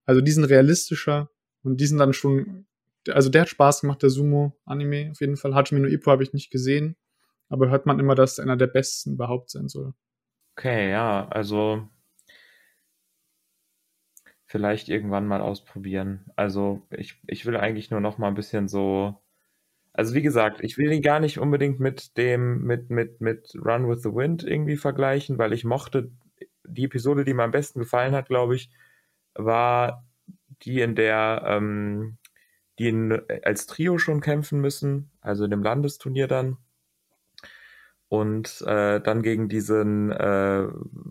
Also 0.05 0.21
die 0.21 0.33
sind 0.33 0.45
realistischer 0.45 1.31
und 1.63 1.81
die 1.81 1.87
sind 1.87 1.99
dann 1.99 2.13
schon, 2.13 2.67
also 3.09 3.31
der 3.31 3.43
hat 3.43 3.49
Spaß 3.49 3.83
gemacht, 3.83 4.03
der 4.03 4.11
Sumo-Anime 4.11 5.11
auf 5.13 5.21
jeden 5.21 5.37
Fall. 5.37 5.55
Hajime 5.55 5.81
no 5.81 5.89
Ippo 5.89 6.11
habe 6.11 6.23
ich 6.23 6.33
nicht 6.33 6.51
gesehen, 6.51 6.97
aber 7.49 7.71
hört 7.71 7.87
man 7.87 8.01
immer, 8.01 8.15
dass 8.15 8.39
er 8.39 8.45
einer 8.45 8.57
der 8.57 8.67
besten 8.67 9.13
überhaupt 9.13 9.51
sein 9.51 9.69
soll. 9.69 9.95
Okay, 10.57 10.91
ja, 10.91 11.29
also 11.29 11.89
vielleicht 14.53 14.91
irgendwann 14.91 15.27
mal 15.27 15.41
ausprobieren. 15.41 16.27
Also 16.37 16.83
ich, 16.91 17.19
ich 17.27 17.47
will 17.47 17.57
eigentlich 17.57 17.91
nur 17.91 18.01
noch 18.01 18.19
mal 18.19 18.29
ein 18.29 18.35
bisschen 18.35 18.69
so, 18.69 19.17
also 19.95 20.15
wie 20.15 20.21
gesagt, 20.21 20.63
ich 20.63 20.77
will 20.77 20.93
ihn 20.93 21.01
gar 21.01 21.21
nicht 21.21 21.39
unbedingt 21.39 21.81
mit 21.81 22.19
dem, 22.19 22.63
mit, 22.63 22.91
mit, 22.91 23.23
mit 23.23 23.55
Run 23.55 23.89
with 23.89 24.03
the 24.03 24.15
Wind 24.15 24.45
irgendwie 24.45 24.77
vergleichen, 24.77 25.39
weil 25.39 25.55
ich 25.55 25.65
mochte 25.65 26.13
die 26.65 26.85
Episode, 26.85 27.25
die 27.25 27.35
mir 27.35 27.45
am 27.45 27.51
besten 27.51 27.81
gefallen 27.81 28.15
hat, 28.15 28.29
glaube 28.29 28.57
ich, 28.57 28.71
war 29.35 30.05
die, 30.63 30.81
in 30.81 30.95
der 30.95 31.43
ähm, 31.47 32.19
die 32.79 32.89
in, 32.89 33.23
als 33.45 33.67
Trio 33.67 33.99
schon 33.99 34.21
kämpfen 34.21 34.61
müssen, 34.61 35.11
also 35.21 35.45
in 35.45 35.51
dem 35.51 35.63
Landesturnier 35.63 36.27
dann. 36.27 36.57
Und 38.09 38.63
äh, 38.67 39.01
dann 39.01 39.23
gegen 39.23 39.49
diesen 39.49 40.11
äh, 40.11 40.67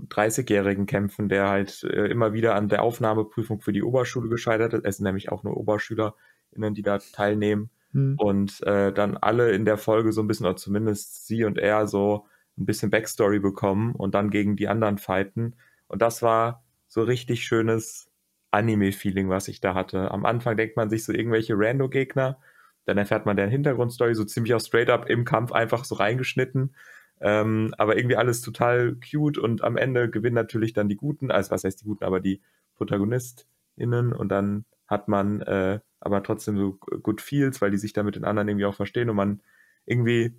30-Jährigen 0.10 0.86
kämpfen, 0.86 1.30
der 1.30 1.50
halt 1.50 1.84
äh, 1.84 2.06
immer 2.08 2.34
wieder 2.34 2.54
an 2.54 2.70
der 2.70 2.84
Aufnahmeprüfung 2.84 3.60
für 3.60 3.74
die 3.74 3.82
Oberschule 3.82 4.30
gescheitert 4.30 4.74
ist. 4.74 4.86
Es 4.86 4.98
sind 4.98 5.06
nämlich 5.06 5.32
auch 5.32 5.42
nur 5.44 5.58
OberschülerInnen, 5.58 6.76
die 6.76 6.84
da 6.84 7.00
teilnehmen. 7.00 7.72
Hm. 7.94 8.18
Und 8.20 8.62
äh, 8.68 8.94
dann 8.94 9.18
alle 9.18 9.52
in 9.52 9.66
der 9.66 9.78
Folge 9.78 10.12
so 10.12 10.22
ein 10.22 10.28
bisschen, 10.28 10.46
oder 10.46 10.58
zumindest 10.58 11.26
sie 11.26 11.44
und 11.44 11.58
er 11.58 11.88
so 11.88 12.28
ein 12.58 12.66
bisschen 12.66 12.90
Backstory 12.90 13.40
bekommen 13.40 13.94
und 13.94 14.16
dann 14.16 14.30
gegen 14.30 14.56
die 14.56 14.68
anderen 14.68 14.98
fighten. 14.98 15.56
Und 15.88 16.02
das 16.02 16.22
war 16.22 16.64
so 16.88 17.04
richtig 17.04 17.44
schönes 17.44 18.12
Anime-Feeling, 18.52 19.30
was 19.30 19.48
ich 19.48 19.62
da 19.62 19.74
hatte. 19.74 20.12
Am 20.12 20.26
Anfang 20.26 20.58
denkt 20.58 20.76
man 20.76 20.90
sich 20.90 21.04
so 21.04 21.14
irgendwelche 21.14 21.54
Rando-Gegner, 21.56 22.38
dann 22.86 22.98
erfährt 22.98 23.26
man 23.26 23.38
deren 23.38 23.52
Hintergrundstory 23.52 24.16
so 24.16 24.26
ziemlich 24.26 24.54
auch 24.54 24.60
straight 24.62 24.90
up 24.90 25.10
im 25.10 25.24
Kampf 25.24 25.52
einfach 25.52 25.86
so 25.86 25.96
reingeschnitten. 25.96 26.76
Ähm, 27.22 27.74
aber 27.78 27.98
irgendwie 27.98 28.16
alles 28.16 28.42
total 28.42 28.96
cute 28.96 29.38
und 29.38 29.64
am 29.64 29.78
Ende 29.78 30.10
gewinnen 30.10 30.36
natürlich 30.36 30.74
dann 30.74 30.90
die 30.90 30.96
Guten, 30.96 31.30
also 31.30 31.52
was 31.52 31.64
heißt 31.64 31.82
die 31.82 31.86
Guten, 31.86 32.04
aber 32.04 32.20
die 32.20 32.42
ProtagonistInnen 32.76 34.12
und 34.12 34.30
dann 34.30 34.66
hat 34.88 35.08
man 35.08 35.42
äh, 35.42 35.80
aber 36.00 36.24
trotzdem 36.24 36.58
so 36.58 36.80
good 37.04 37.22
feels, 37.22 37.62
weil 37.62 37.70
die 37.70 37.78
sich 37.78 37.94
da 37.94 38.02
mit 38.02 38.16
den 38.16 38.26
anderen 38.26 38.48
irgendwie 38.50 38.66
auch 38.66 38.76
verstehen 38.76 39.10
und 39.10 39.16
man 39.16 39.42
irgendwie 39.86 40.36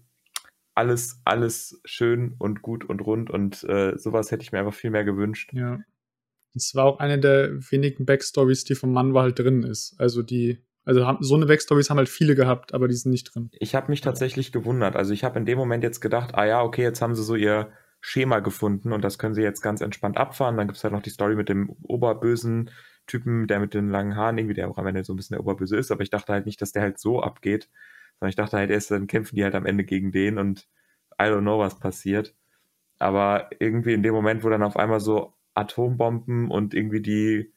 alles, 0.75 1.21
alles 1.25 1.81
schön 1.85 2.35
und 2.39 2.63
gut 2.63 2.85
und 2.85 3.01
rund 3.01 3.31
und 3.31 3.65
äh, 3.65 3.97
sowas 3.99 4.31
hätte 4.31 4.43
ich 4.43 4.53
mir 4.53 4.61
einfach 4.61 4.75
viel 4.75 4.91
mehr 4.91 5.05
gewünscht. 5.05 5.53
Ja. 5.53 5.81
Das 6.55 6.75
war 6.75 6.85
auch 6.85 6.99
eine 6.99 7.19
der 7.19 7.53
wenigen 7.71 8.05
Backstories, 8.05 8.65
die 8.65 8.75
vom 8.75 8.93
Mann 8.93 9.15
war 9.15 9.23
halt 9.23 9.39
drin 9.39 9.63
ist. 9.63 9.95
Also 9.99 10.23
die 10.23 10.63
also 10.85 11.07
haben, 11.07 11.23
so 11.23 11.37
eine 11.37 11.47
Backstories 11.47 11.91
haben 11.91 11.99
halt 11.99 12.09
viele 12.09 12.35
gehabt, 12.35 12.75
aber 12.75 12.89
die 12.89 12.95
sind 12.95 13.13
nicht 13.13 13.35
drin. 13.35 13.51
Ich 13.53 13.75
habe 13.75 13.91
mich 13.91 14.01
tatsächlich 14.01 14.51
gewundert. 14.51 14.97
Also 14.97 15.13
ich 15.13 15.23
habe 15.25 15.39
in 15.39 15.47
dem 15.47 15.59
Moment 15.59 15.85
jetzt 15.85 16.01
gedacht, 16.01 16.35
ah 16.35 16.45
ja, 16.45 16.63
okay, 16.63 16.83
jetzt 16.83 17.01
haben 17.01 17.15
sie 17.15 17.23
so 17.23 17.37
ihr 17.37 17.71
Schema 18.01 18.41
gefunden 18.41 18.93
und 18.93 19.03
das 19.03 19.19
können 19.19 19.35
sie 19.35 19.43
jetzt 19.43 19.63
ganz 19.63 19.81
entspannt 19.81 20.17
abfahren. 20.17 20.57
Dann 20.57 20.67
gibt 20.67 20.77
es 20.77 20.85
halt 20.85 20.93
noch 20.93 21.03
die 21.03 21.11
Story 21.11 21.37
mit 21.37 21.49
dem 21.49 21.71
oberbösen 21.83 22.71
Typen, 23.07 23.47
der 23.47 23.61
mit 23.61 23.75
den 23.75 23.91
langen 23.91 24.17
Haaren, 24.17 24.39
irgendwie, 24.39 24.55
der 24.55 24.69
auch 24.69 24.79
am 24.79 24.87
Ende 24.87 25.05
so 25.05 25.13
ein 25.13 25.17
bisschen 25.17 25.37
der 25.37 25.41
Oberböse 25.41 25.77
ist, 25.77 25.91
aber 25.91 26.03
ich 26.03 26.11
dachte 26.11 26.33
halt 26.33 26.47
nicht, 26.47 26.61
dass 26.61 26.73
der 26.73 26.83
halt 26.83 26.99
so 26.99 27.21
abgeht, 27.21 27.69
sondern 28.23 28.31
ich 28.31 28.37
dachte 28.37 28.57
halt 28.57 28.71
erst, 28.71 28.93
dann 28.93 29.09
kämpfen 29.09 29.35
die 29.35 29.43
halt 29.43 29.57
am 29.57 29.67
Ende 29.67 29.83
gegen 29.83 30.13
den 30.13 30.39
und 30.39 30.69
I 31.21 31.25
don't 31.25 31.41
know, 31.41 31.59
was 31.59 31.81
passiert. 31.81 32.37
Aber 33.01 33.51
irgendwie 33.59 33.95
in 33.95 34.05
dem 34.05 34.15
Moment, 34.15 34.45
wo 34.45 34.49
dann 34.49 34.63
auf 34.63 34.77
einmal 34.77 35.01
so 35.01 35.35
Atombomben 35.55 36.49
und 36.49 36.73
irgendwie 36.73 37.01
die 37.01 37.53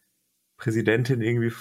Präsidentin 0.58 1.22
irgendwie, 1.22 1.54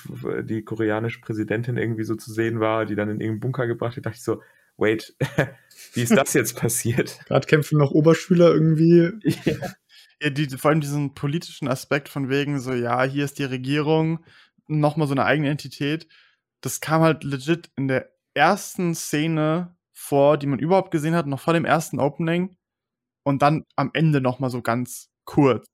die 0.44 0.62
koreanische 0.62 1.20
Präsidentin 1.20 1.76
irgendwie 1.76 2.04
so 2.04 2.14
zu 2.14 2.32
sehen 2.32 2.60
war, 2.60 2.86
die 2.86 2.94
dann 2.94 3.10
in 3.10 3.20
irgendeinen 3.20 3.40
Bunker 3.40 3.66
gebracht 3.66 3.98
hat, 3.98 4.06
dachte 4.06 4.16
ich 4.16 4.24
so, 4.24 4.40
wait, 4.78 5.14
wie 5.92 6.02
ist 6.02 6.16
das 6.16 6.32
jetzt 6.32 6.56
passiert? 6.56 7.20
Gerade 7.26 7.46
kämpfen 7.46 7.76
noch 7.76 7.90
Oberschüler 7.90 8.54
irgendwie. 8.54 9.10
Ja. 9.44 9.56
ja, 10.22 10.30
die, 10.30 10.48
vor 10.56 10.70
allem 10.70 10.80
diesen 10.80 11.12
politischen 11.12 11.68
Aspekt 11.68 12.08
von 12.08 12.30
wegen 12.30 12.58
so, 12.58 12.72
ja, 12.72 13.02
hier 13.02 13.26
ist 13.26 13.38
die 13.38 13.44
Regierung, 13.44 14.24
nochmal 14.66 15.08
so 15.08 15.12
eine 15.12 15.26
eigene 15.26 15.50
Entität. 15.50 16.08
Das 16.62 16.80
kam 16.80 17.02
halt 17.02 17.22
legit 17.22 17.70
in 17.76 17.88
der 17.88 18.13
ersten 18.35 18.94
Szene 18.94 19.77
vor, 19.92 20.37
die 20.37 20.47
man 20.47 20.59
überhaupt 20.59 20.90
gesehen 20.90 21.14
hat, 21.14 21.27
noch 21.27 21.40
vor 21.40 21.55
dem 21.55 21.64
ersten 21.64 22.01
Opening. 22.01 22.57
Und 23.23 23.40
dann 23.40 23.64
am 23.77 23.90
Ende 23.94 24.20
nochmal 24.20 24.51
so 24.51 24.61
ganz 24.61 25.11
kurz. 25.25 25.66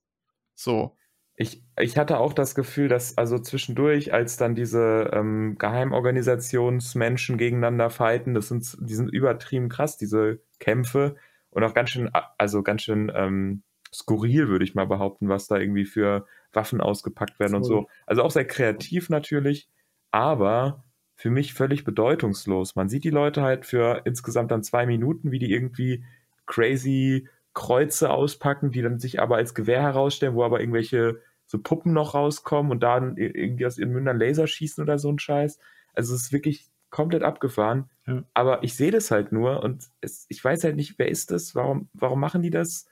So. 0.55 0.97
Ich, 1.35 1.65
ich 1.79 1.97
hatte 1.97 2.19
auch 2.19 2.35
das 2.35 2.55
Gefühl, 2.55 2.89
dass 2.89 3.17
also 3.17 3.39
zwischendurch, 3.39 4.13
als 4.13 4.37
dann 4.37 4.55
diese 4.55 5.11
ähm, 5.13 5.57
Geheimorganisationsmenschen 5.59 7.39
gegeneinander 7.39 7.89
fighten, 7.89 8.35
das 8.35 8.49
sind, 8.49 8.77
die 8.81 8.95
sind 8.95 9.09
übertrieben 9.09 9.69
krass, 9.69 9.97
diese 9.97 10.41
Kämpfe. 10.59 11.17
Und 11.49 11.65
auch 11.65 11.75
ganz 11.75 11.91
schön, 11.91 12.11
also 12.39 12.63
ganz 12.63 12.83
schön 12.83 13.11
ähm, 13.15 13.63
skurril, 13.93 14.49
würde 14.49 14.65
ich 14.65 14.75
mal 14.75 14.87
behaupten, 14.87 15.29
was 15.29 15.49
da 15.49 15.57
irgendwie 15.57 15.87
für 15.87 16.27
Waffen 16.53 16.81
ausgepackt 16.81 17.41
werden 17.41 17.53
so. 17.53 17.57
und 17.57 17.65
so. 17.65 17.89
Also 18.07 18.23
auch 18.23 18.31
sehr 18.31 18.47
kreativ 18.47 19.09
natürlich, 19.09 19.69
aber 20.11 20.85
für 21.21 21.29
mich 21.29 21.53
völlig 21.53 21.85
bedeutungslos. 21.85 22.77
Man 22.77 22.89
sieht 22.89 23.05
die 23.05 23.11
Leute 23.11 23.43
halt 23.43 23.67
für 23.67 24.01
insgesamt 24.07 24.51
dann 24.51 24.63
zwei 24.63 24.87
Minuten, 24.87 25.31
wie 25.31 25.39
die 25.39 25.53
irgendwie 25.53 26.03
crazy 26.47 27.29
Kreuze 27.53 28.09
auspacken, 28.09 28.71
die 28.71 28.81
dann 28.81 28.99
sich 28.99 29.21
aber 29.21 29.37
als 29.37 29.55
Gewehr 29.55 29.83
herausstellen, 29.83 30.35
wo 30.35 30.45
aber 30.45 30.61
irgendwelche 30.61 31.21
so 31.45 31.59
Puppen 31.59 31.93
noch 31.93 32.15
rauskommen 32.15 32.73
und 32.73 32.83
dann 32.83 33.19
irgendwie 33.19 33.67
aus 33.67 33.77
ihren 33.77 33.93
Mündern 33.93 34.19
Laser 34.19 34.47
schießen 34.47 34.83
oder 34.83 34.99
so 34.99 35.13
ein 35.13 35.19
Scheiß. 35.19 35.59
Also 35.93 36.15
es 36.15 36.23
ist 36.23 36.33
wirklich 36.33 36.71
komplett 36.89 37.23
abgefahren. 37.23 37.91
Ja. 38.07 38.25
Aber 38.33 38.63
ich 38.63 38.75
sehe 38.75 38.91
das 38.91 39.11
halt 39.11 39.31
nur 39.31 39.63
und 39.63 39.91
es, 40.01 40.25
ich 40.31 40.43
weiß 40.43 40.65
halt 40.65 40.77
nicht, 40.77 40.99
wer 40.99 41.11
ist 41.11 41.33
das? 41.33 41.55
Warum, 41.55 41.91
warum 41.93 42.19
machen 42.19 42.41
die 42.41 42.51
das? 42.51 42.87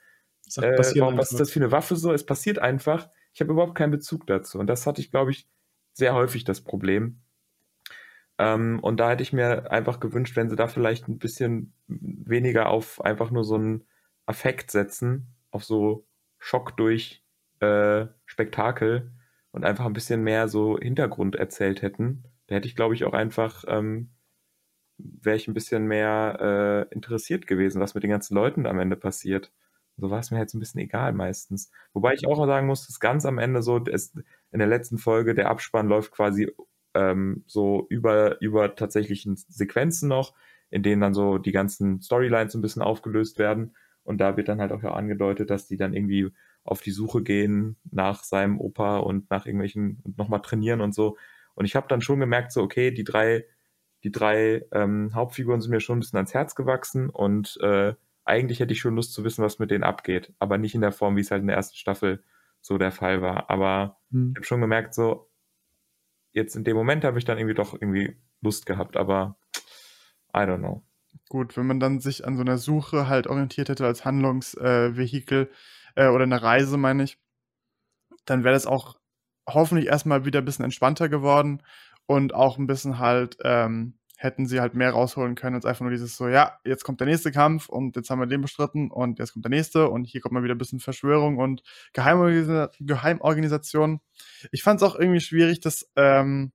Äh, 0.57 0.77
warum, 0.99 1.17
was 1.17 1.31
ist 1.31 1.39
das 1.39 1.49
für 1.49 1.61
eine 1.61 1.71
Waffe 1.71 1.95
so? 1.95 2.13
Es 2.13 2.27
passiert 2.27 2.59
einfach. 2.59 3.09
Ich 3.33 3.41
habe 3.41 3.53
überhaupt 3.53 3.73
keinen 3.73 3.91
Bezug 3.91 4.27
dazu. 4.27 4.59
Und 4.59 4.67
das 4.67 4.85
hatte 4.85 5.01
ich, 5.01 5.09
glaube 5.09 5.31
ich, 5.31 5.47
sehr 5.93 6.13
häufig 6.13 6.43
das 6.43 6.61
Problem. 6.61 7.21
Ähm, 8.39 8.79
und 8.81 8.99
da 8.99 9.11
hätte 9.11 9.23
ich 9.23 9.33
mir 9.33 9.69
einfach 9.71 9.99
gewünscht, 9.99 10.35
wenn 10.37 10.49
sie 10.49 10.55
da 10.55 10.67
vielleicht 10.67 11.07
ein 11.09 11.19
bisschen 11.19 11.73
weniger 11.87 12.69
auf 12.69 13.01
einfach 13.03 13.31
nur 13.31 13.43
so 13.43 13.55
einen 13.55 13.85
Affekt 14.25 14.71
setzen, 14.71 15.35
auf 15.51 15.65
so 15.65 16.07
Schock 16.39 16.77
durch 16.77 17.23
äh, 17.59 18.07
Spektakel 18.25 19.11
und 19.51 19.65
einfach 19.65 19.85
ein 19.85 19.93
bisschen 19.93 20.23
mehr 20.23 20.47
so 20.47 20.79
Hintergrund 20.79 21.35
erzählt 21.35 21.81
hätten, 21.81 22.23
da 22.47 22.55
hätte 22.55 22.67
ich, 22.67 22.75
glaube 22.77 22.95
ich, 22.95 23.03
auch 23.03 23.13
einfach, 23.13 23.65
ähm, 23.67 24.11
wäre 24.97 25.35
ich 25.35 25.47
ein 25.47 25.53
bisschen 25.53 25.85
mehr 25.85 26.87
äh, 26.89 26.93
interessiert 26.93 27.45
gewesen, 27.45 27.81
was 27.81 27.93
mit 27.93 28.03
den 28.03 28.09
ganzen 28.11 28.35
Leuten 28.35 28.65
am 28.65 28.79
Ende 28.79 28.95
passiert. 28.95 29.51
So 29.97 30.09
war 30.09 30.19
es 30.19 30.31
mir 30.31 30.37
halt 30.37 30.49
so 30.49 30.57
ein 30.57 30.61
bisschen 30.61 30.79
egal 30.81 31.13
meistens. 31.13 31.71
Wobei 31.93 32.13
ich 32.13 32.25
auch 32.25 32.45
sagen 32.45 32.67
muss, 32.67 32.87
dass 32.87 32.99
ganz 33.01 33.25
am 33.25 33.37
Ende 33.37 33.61
so, 33.61 33.83
es, 33.85 34.13
in 34.51 34.59
der 34.59 34.67
letzten 34.67 34.97
Folge, 34.97 35.35
der 35.35 35.49
Abspann 35.49 35.87
läuft 35.89 36.11
quasi 36.11 36.51
ähm, 36.99 37.43
so 37.47 37.87
über, 37.89 38.41
über 38.41 38.75
tatsächlichen 38.75 39.35
Sequenzen 39.37 40.09
noch, 40.09 40.33
in 40.69 40.83
denen 40.83 41.01
dann 41.01 41.13
so 41.13 41.37
die 41.37 41.51
ganzen 41.51 42.01
Storylines 42.01 42.53
ein 42.55 42.61
bisschen 42.61 42.81
aufgelöst 42.81 43.39
werden. 43.39 43.75
Und 44.03 44.19
da 44.19 44.37
wird 44.37 44.49
dann 44.49 44.59
halt 44.59 44.71
auch 44.71 44.83
ja 44.83 44.91
angedeutet, 44.91 45.49
dass 45.49 45.67
die 45.67 45.77
dann 45.77 45.93
irgendwie 45.93 46.31
auf 46.63 46.81
die 46.81 46.91
Suche 46.91 47.23
gehen 47.23 47.77
nach 47.89 48.23
seinem 48.23 48.59
Opa 48.59 48.97
und 48.97 49.29
nach 49.29 49.45
irgendwelchen 49.45 49.99
und 50.03 50.17
nochmal 50.17 50.41
trainieren 50.41 50.81
und 50.81 50.93
so. 50.93 51.17
Und 51.55 51.65
ich 51.65 51.75
habe 51.75 51.87
dann 51.87 52.01
schon 52.01 52.19
gemerkt, 52.19 52.51
so, 52.51 52.61
okay, 52.61 52.91
die 52.91 53.03
drei, 53.03 53.45
die 54.03 54.11
drei 54.11 54.65
ähm, 54.71 55.11
Hauptfiguren 55.13 55.61
sind 55.61 55.71
mir 55.71 55.79
schon 55.79 55.97
ein 55.97 56.01
bisschen 56.01 56.17
ans 56.17 56.33
Herz 56.33 56.55
gewachsen 56.55 57.09
und 57.09 57.57
äh, 57.61 57.93
eigentlich 58.25 58.59
hätte 58.59 58.73
ich 58.73 58.79
schon 58.79 58.95
Lust 58.95 59.13
zu 59.13 59.23
wissen, 59.23 59.43
was 59.43 59.59
mit 59.59 59.71
denen 59.71 59.83
abgeht, 59.83 60.33
aber 60.39 60.57
nicht 60.57 60.75
in 60.75 60.81
der 60.81 60.91
Form, 60.91 61.15
wie 61.15 61.21
es 61.21 61.31
halt 61.31 61.41
in 61.41 61.47
der 61.47 61.55
ersten 61.55 61.77
Staffel 61.77 62.23
so 62.61 62.77
der 62.77 62.91
Fall 62.91 63.21
war. 63.21 63.49
Aber 63.49 63.97
hm. 64.11 64.31
ich 64.31 64.37
habe 64.37 64.45
schon 64.45 64.61
gemerkt, 64.61 64.93
so, 64.93 65.28
jetzt 66.31 66.55
in 66.55 66.63
dem 66.63 66.75
Moment 66.75 67.03
habe 67.03 67.17
ich 67.17 67.25
dann 67.25 67.37
irgendwie 67.37 67.55
doch 67.55 67.73
irgendwie 67.73 68.17
Lust 68.41 68.65
gehabt, 68.65 68.97
aber 68.97 69.37
I 70.35 70.39
don't 70.39 70.59
know. 70.59 70.83
Gut, 71.27 71.57
wenn 71.57 71.67
man 71.67 71.79
dann 71.79 71.99
sich 71.99 72.25
an 72.25 72.35
so 72.35 72.41
einer 72.41 72.57
Suche 72.57 73.07
halt 73.07 73.27
orientiert 73.27 73.69
hätte 73.69 73.85
als 73.85 74.05
Handlungsvehikel, 74.05 75.51
äh, 75.95 76.05
äh, 76.05 76.09
oder 76.09 76.23
eine 76.23 76.41
Reise, 76.41 76.77
meine 76.77 77.03
ich, 77.03 77.19
dann 78.25 78.43
wäre 78.43 78.53
das 78.53 78.65
auch 78.65 78.99
hoffentlich 79.47 79.87
erstmal 79.87 80.25
wieder 80.25 80.39
ein 80.39 80.45
bisschen 80.45 80.65
entspannter 80.65 81.09
geworden 81.09 81.63
und 82.05 82.33
auch 82.33 82.57
ein 82.57 82.67
bisschen 82.67 82.99
halt, 82.99 83.37
ähm, 83.43 83.98
hätten 84.21 84.47
sie 84.47 84.59
halt 84.59 84.73
mehr 84.73 84.91
rausholen 84.91 85.35
können 85.35 85.55
als 85.55 85.65
einfach 85.65 85.79
nur 85.81 85.91
dieses 85.91 86.17
so, 86.17 86.27
ja, 86.27 86.59
jetzt 86.65 86.83
kommt 86.83 86.99
der 86.99 87.07
nächste 87.07 87.31
Kampf 87.31 87.69
und 87.69 87.95
jetzt 87.95 88.09
haben 88.09 88.19
wir 88.19 88.27
den 88.27 88.41
bestritten 88.41 88.91
und 88.91 89.17
jetzt 89.17 89.31
kommt 89.31 89.45
der 89.45 89.49
nächste 89.49 89.89
und 89.89 90.03
hier 90.03 90.19
kommt 90.19 90.33
mal 90.33 90.43
wieder 90.43 90.55
ein 90.55 90.57
bisschen 90.57 90.81
Verschwörung 90.81 91.37
und 91.37 91.63
Geheimorganisa 91.93 92.69
Geheimorganisation. 92.81 94.01
Ich 94.51 94.61
fand 94.61 94.81
es 94.81 94.87
auch 94.87 94.99
irgendwie 94.99 95.21
schwierig, 95.21 95.61
dass, 95.61 95.89
ähm, 95.95 96.51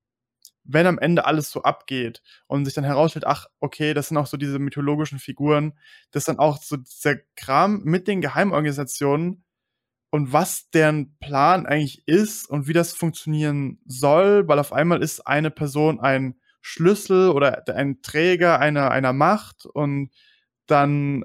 wenn 0.64 0.86
am 0.86 0.98
Ende 0.98 1.24
alles 1.24 1.50
so 1.50 1.62
abgeht 1.62 2.22
und 2.48 2.66
sich 2.66 2.74
dann 2.74 2.84
herausstellt, 2.84 3.26
ach, 3.26 3.46
okay, 3.60 3.94
das 3.94 4.08
sind 4.08 4.18
auch 4.18 4.26
so 4.26 4.36
diese 4.36 4.58
mythologischen 4.58 5.18
Figuren, 5.18 5.72
dass 6.10 6.24
dann 6.24 6.38
auch 6.38 6.62
so 6.62 6.76
dieser 6.76 7.16
Kram 7.34 7.80
mit 7.84 8.08
den 8.08 8.20
Geheimorganisationen 8.20 9.42
und 10.10 10.34
was 10.34 10.68
deren 10.70 11.16
Plan 11.18 11.64
eigentlich 11.64 12.06
ist 12.06 12.46
und 12.50 12.68
wie 12.68 12.74
das 12.74 12.92
funktionieren 12.92 13.80
soll, 13.86 14.46
weil 14.48 14.58
auf 14.58 14.74
einmal 14.74 15.02
ist 15.02 15.26
eine 15.26 15.50
Person 15.50 15.98
ein 15.98 16.36
Schlüssel 16.66 17.28
oder 17.28 17.62
ein 17.76 18.00
Träger 18.00 18.58
einer, 18.58 18.90
einer 18.90 19.12
Macht 19.12 19.66
und 19.66 20.10
dann 20.66 21.24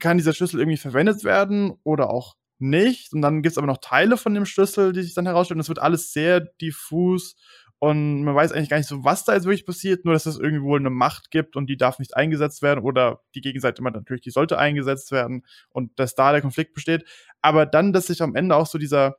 kann 0.00 0.16
dieser 0.16 0.32
Schlüssel 0.32 0.58
irgendwie 0.58 0.78
verwendet 0.78 1.22
werden 1.22 1.72
oder 1.84 2.10
auch 2.10 2.34
nicht. 2.58 3.12
Und 3.12 3.22
dann 3.22 3.40
gibt 3.40 3.52
es 3.52 3.58
aber 3.58 3.68
noch 3.68 3.78
Teile 3.78 4.16
von 4.16 4.34
dem 4.34 4.46
Schlüssel, 4.46 4.92
die 4.92 5.02
sich 5.02 5.14
dann 5.14 5.26
herausstellen. 5.26 5.58
Das 5.58 5.68
wird 5.68 5.78
alles 5.78 6.12
sehr 6.12 6.40
diffus 6.40 7.36
und 7.78 8.24
man 8.24 8.34
weiß 8.34 8.50
eigentlich 8.50 8.68
gar 8.68 8.78
nicht 8.78 8.88
so, 8.88 9.04
was 9.04 9.24
da 9.24 9.32
jetzt 9.32 9.44
wirklich 9.44 9.64
passiert, 9.64 10.04
nur 10.04 10.12
dass 10.12 10.26
es 10.26 10.40
irgendwo 10.40 10.74
eine 10.74 10.90
Macht 10.90 11.30
gibt 11.30 11.54
und 11.54 11.68
die 11.68 11.76
darf 11.76 12.00
nicht 12.00 12.16
eingesetzt 12.16 12.60
werden 12.60 12.84
oder 12.84 13.22
die 13.36 13.40
Gegenseite 13.40 13.80
immer 13.80 13.92
natürlich, 13.92 14.22
die 14.22 14.30
sollte 14.30 14.58
eingesetzt 14.58 15.12
werden 15.12 15.46
und 15.68 15.98
dass 16.00 16.16
da 16.16 16.32
der 16.32 16.42
Konflikt 16.42 16.74
besteht. 16.74 17.04
Aber 17.42 17.64
dann, 17.64 17.92
dass 17.92 18.08
sich 18.08 18.22
am 18.22 18.34
Ende 18.34 18.56
auch 18.56 18.66
so 18.66 18.76
dieser, 18.76 19.18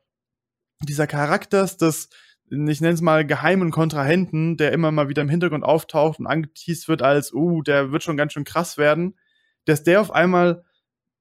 dieser 0.83 1.07
Charakter 1.07 1.65
des, 1.65 2.09
ich 2.51 2.81
nenne 2.81 2.93
es 2.93 3.01
mal 3.01 3.25
geheimen 3.25 3.71
Kontrahenten, 3.71 4.57
der 4.57 4.73
immer 4.73 4.91
mal 4.91 5.07
wieder 5.07 5.21
im 5.21 5.29
Hintergrund 5.29 5.63
auftaucht 5.63 6.19
und 6.19 6.27
angeteased 6.27 6.89
wird 6.89 7.01
als, 7.01 7.33
uh, 7.33 7.61
der 7.61 7.91
wird 7.91 8.03
schon 8.03 8.17
ganz 8.17 8.33
schön 8.33 8.43
krass 8.43 8.77
werden, 8.77 9.17
dass 9.65 9.83
der 9.83 10.01
auf 10.01 10.11
einmal 10.11 10.65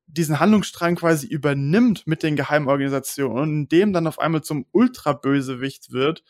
diesen 0.07 0.41
Handlungsstrang 0.41 0.97
quasi 0.97 1.29
übernimmt 1.29 2.07
mit 2.07 2.25
den 2.25 2.35
Geheimorganisationen 2.35 3.61
und 3.61 3.69
dem 3.73 3.93
dann 3.93 4.09
auf 4.09 4.19
einmal 4.19 4.43
zum 4.43 4.67
Ultrabösewicht 4.73 5.93
wird, 5.93 6.25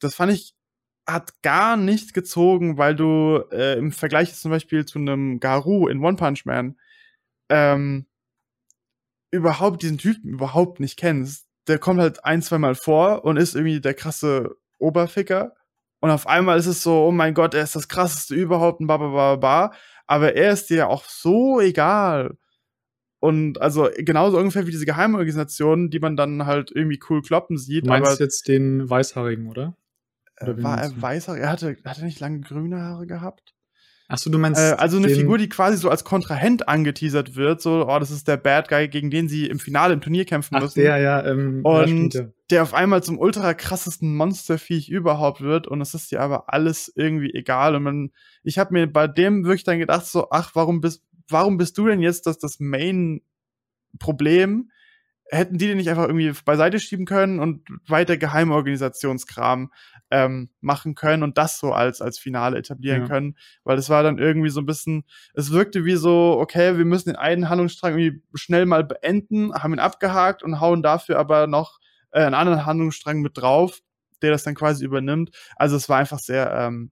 das 0.00 0.16
fand 0.16 0.32
ich, 0.32 0.54
hat 1.06 1.42
gar 1.42 1.76
nicht 1.76 2.12
gezogen, 2.12 2.76
weil 2.76 2.96
du 2.96 3.44
äh, 3.52 3.78
im 3.78 3.92
Vergleich 3.92 4.34
zum 4.34 4.50
Beispiel 4.50 4.84
zu 4.84 4.98
einem 4.98 5.38
Garu 5.38 5.86
in 5.86 6.02
One 6.04 6.16
Punch 6.16 6.44
Man, 6.44 6.76
ähm, 7.48 8.06
überhaupt 9.30 9.82
diesen 9.82 9.98
Typen 9.98 10.30
überhaupt 10.30 10.80
nicht 10.80 10.98
kennst. 10.98 11.46
Der 11.70 11.78
kommt 11.78 12.00
halt 12.00 12.24
ein, 12.24 12.42
zwei 12.42 12.58
Mal 12.58 12.74
vor 12.74 13.24
und 13.24 13.36
ist 13.36 13.54
irgendwie 13.54 13.80
der 13.80 13.94
krasse 13.94 14.56
Oberficker. 14.78 15.54
Und 16.00 16.10
auf 16.10 16.26
einmal 16.26 16.58
ist 16.58 16.66
es 16.66 16.82
so, 16.82 17.04
oh 17.06 17.12
mein 17.12 17.34
Gott, 17.34 17.54
er 17.54 17.62
ist 17.62 17.76
das 17.76 17.88
krasseste 17.88 18.34
überhaupt 18.34 18.80
und 18.80 18.86
ba. 18.86 19.72
Aber 20.06 20.34
er 20.34 20.52
ist 20.52 20.70
dir 20.70 20.76
ja 20.78 20.86
auch 20.88 21.04
so 21.04 21.60
egal. 21.60 22.36
Und 23.20 23.60
also 23.60 23.88
genauso 23.98 24.38
ungefähr 24.38 24.66
wie 24.66 24.70
diese 24.70 24.86
Geheimorganisationen, 24.86 25.90
die 25.90 26.00
man 26.00 26.16
dann 26.16 26.46
halt 26.46 26.72
irgendwie 26.74 26.98
cool 27.10 27.20
kloppen 27.20 27.58
sieht. 27.58 27.84
Du 27.84 27.90
meinst 27.90 28.12
aber, 28.12 28.20
jetzt 28.20 28.48
den 28.48 28.88
Weißhaarigen, 28.88 29.46
oder? 29.46 29.76
Äh, 30.36 30.62
war 30.62 30.80
er 30.80 31.00
weißer? 31.00 31.36
Er 31.36 31.50
hatte, 31.50 31.76
hatte 31.84 32.04
nicht 32.04 32.18
lange 32.18 32.40
grüne 32.40 32.80
Haare 32.80 33.06
gehabt? 33.06 33.54
Achso, 34.10 34.28
du 34.28 34.38
meinst. 34.38 34.60
Äh, 34.60 34.74
also 34.76 34.96
eine 34.96 35.08
Figur, 35.08 35.38
die 35.38 35.48
quasi 35.48 35.76
so 35.76 35.88
als 35.88 36.02
Kontrahent 36.02 36.68
angeteasert 36.68 37.36
wird, 37.36 37.62
so, 37.62 37.86
oh, 37.88 37.98
das 38.00 38.10
ist 38.10 38.26
der 38.26 38.38
Bad 38.38 38.68
Guy, 38.68 38.88
gegen 38.88 39.08
den 39.08 39.28
sie 39.28 39.46
im 39.46 39.60
Finale 39.60 39.94
im 39.94 40.00
Turnier 40.00 40.24
kämpfen 40.24 40.56
Ach, 40.56 40.62
müssen. 40.62 40.80
der, 40.80 40.98
ja, 40.98 41.24
ähm, 41.24 41.62
ja, 41.64 41.70
und 41.70 41.84
stimmt, 41.84 42.14
ja. 42.14 42.26
der 42.50 42.62
auf 42.64 42.74
einmal 42.74 43.04
zum 43.04 43.20
ultra 43.20 43.54
krassesten 43.54 44.16
Monsterviech 44.16 44.88
überhaupt 44.88 45.42
wird 45.42 45.68
und 45.68 45.80
es 45.80 45.94
ist 45.94 46.10
dir 46.10 46.20
aber 46.22 46.52
alles 46.52 46.92
irgendwie 46.96 47.32
egal 47.32 47.76
und 47.76 47.84
man, 47.84 48.10
ich 48.42 48.58
habe 48.58 48.72
mir 48.72 48.88
bei 48.88 49.06
dem 49.06 49.44
wirklich 49.44 49.62
dann 49.62 49.78
gedacht 49.78 50.06
so, 50.06 50.28
ach, 50.30 50.50
warum 50.54 50.80
bist, 50.80 51.04
warum 51.28 51.56
bist 51.56 51.78
du 51.78 51.86
denn 51.86 52.00
jetzt 52.00 52.26
das, 52.26 52.38
das 52.38 52.58
Main 52.58 53.20
Problem? 54.00 54.72
Hätten 55.30 55.58
die 55.58 55.68
den 55.68 55.76
nicht 55.76 55.88
einfach 55.88 56.08
irgendwie 56.08 56.32
beiseite 56.44 56.80
schieben 56.80 57.06
können 57.06 57.38
und 57.38 57.62
weiter 57.86 58.16
Geheimorganisationskram 58.16 59.70
ähm, 60.10 60.50
machen 60.60 60.94
können 60.94 61.22
und 61.22 61.38
das 61.38 61.58
so 61.58 61.72
als, 61.72 62.00
als 62.00 62.18
Finale 62.18 62.58
etablieren 62.58 63.02
Ja. 63.02 63.08
können, 63.08 63.36
weil 63.64 63.78
es 63.78 63.88
war 63.90 64.02
dann 64.02 64.18
irgendwie 64.18 64.50
so 64.50 64.60
ein 64.60 64.66
bisschen, 64.66 65.04
es 65.34 65.52
wirkte 65.52 65.84
wie 65.84 65.96
so, 65.96 66.38
okay, 66.40 66.76
wir 66.78 66.84
müssen 66.84 67.10
den 67.10 67.16
einen 67.16 67.48
Handlungsstrang 67.48 67.98
irgendwie 67.98 68.22
schnell 68.34 68.66
mal 68.66 68.84
beenden, 68.84 69.54
haben 69.54 69.72
ihn 69.72 69.78
abgehakt 69.78 70.42
und 70.42 70.60
hauen 70.60 70.82
dafür 70.82 71.18
aber 71.18 71.46
noch 71.46 71.78
äh, 72.12 72.22
einen 72.24 72.34
anderen 72.34 72.66
Handlungsstrang 72.66 73.20
mit 73.20 73.36
drauf, 73.38 73.80
der 74.22 74.30
das 74.32 74.42
dann 74.44 74.54
quasi 74.54 74.84
übernimmt. 74.84 75.30
Also 75.56 75.76
es 75.76 75.88
war 75.88 75.98
einfach 75.98 76.18
sehr 76.18 76.52
ähm, 76.52 76.90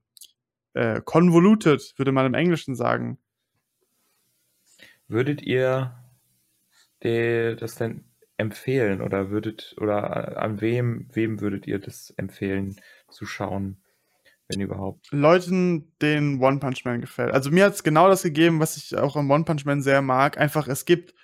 äh, 0.75 1.01
convoluted, 1.05 1.95
würde 1.97 2.13
man 2.13 2.27
im 2.27 2.35
Englischen 2.35 2.75
sagen. 2.77 3.19
Würdet 5.09 5.43
ihr 5.43 5.95
die, 7.03 7.57
das 7.59 7.77
denn 7.77 8.05
empfehlen 8.37 9.01
oder 9.03 9.31
würdet 9.31 9.75
oder 9.81 10.41
an 10.41 10.61
wem 10.61 11.09
wem 11.13 11.41
würdet 11.41 11.67
ihr 11.67 11.81
das 11.81 12.11
empfehlen 12.17 12.77
zu 13.11 13.27
schauen, 13.27 13.83
wenn 14.49 14.61
überhaupt? 14.61 15.09
Leuten, 15.11 15.93
den 16.01 16.43
One 16.43 16.59
Punch 16.59 16.85
Man 16.85 17.01
gefällt. 17.01 17.33
Also 17.33 17.51
mir 17.51 17.65
hat 17.65 17.75
es 17.75 17.83
genau 17.83 18.09
das 18.09 18.23
gegeben, 18.23 18.61
was 18.61 18.77
ich 18.77 18.97
auch 18.97 19.17
am 19.17 19.31
One 19.31 19.45
Punch 19.45 19.65
Man 19.65 19.83
sehr 19.83 20.03
mag. 20.03 20.39
Einfach, 20.39 20.69
es 20.69 20.85
gibt 20.85 21.15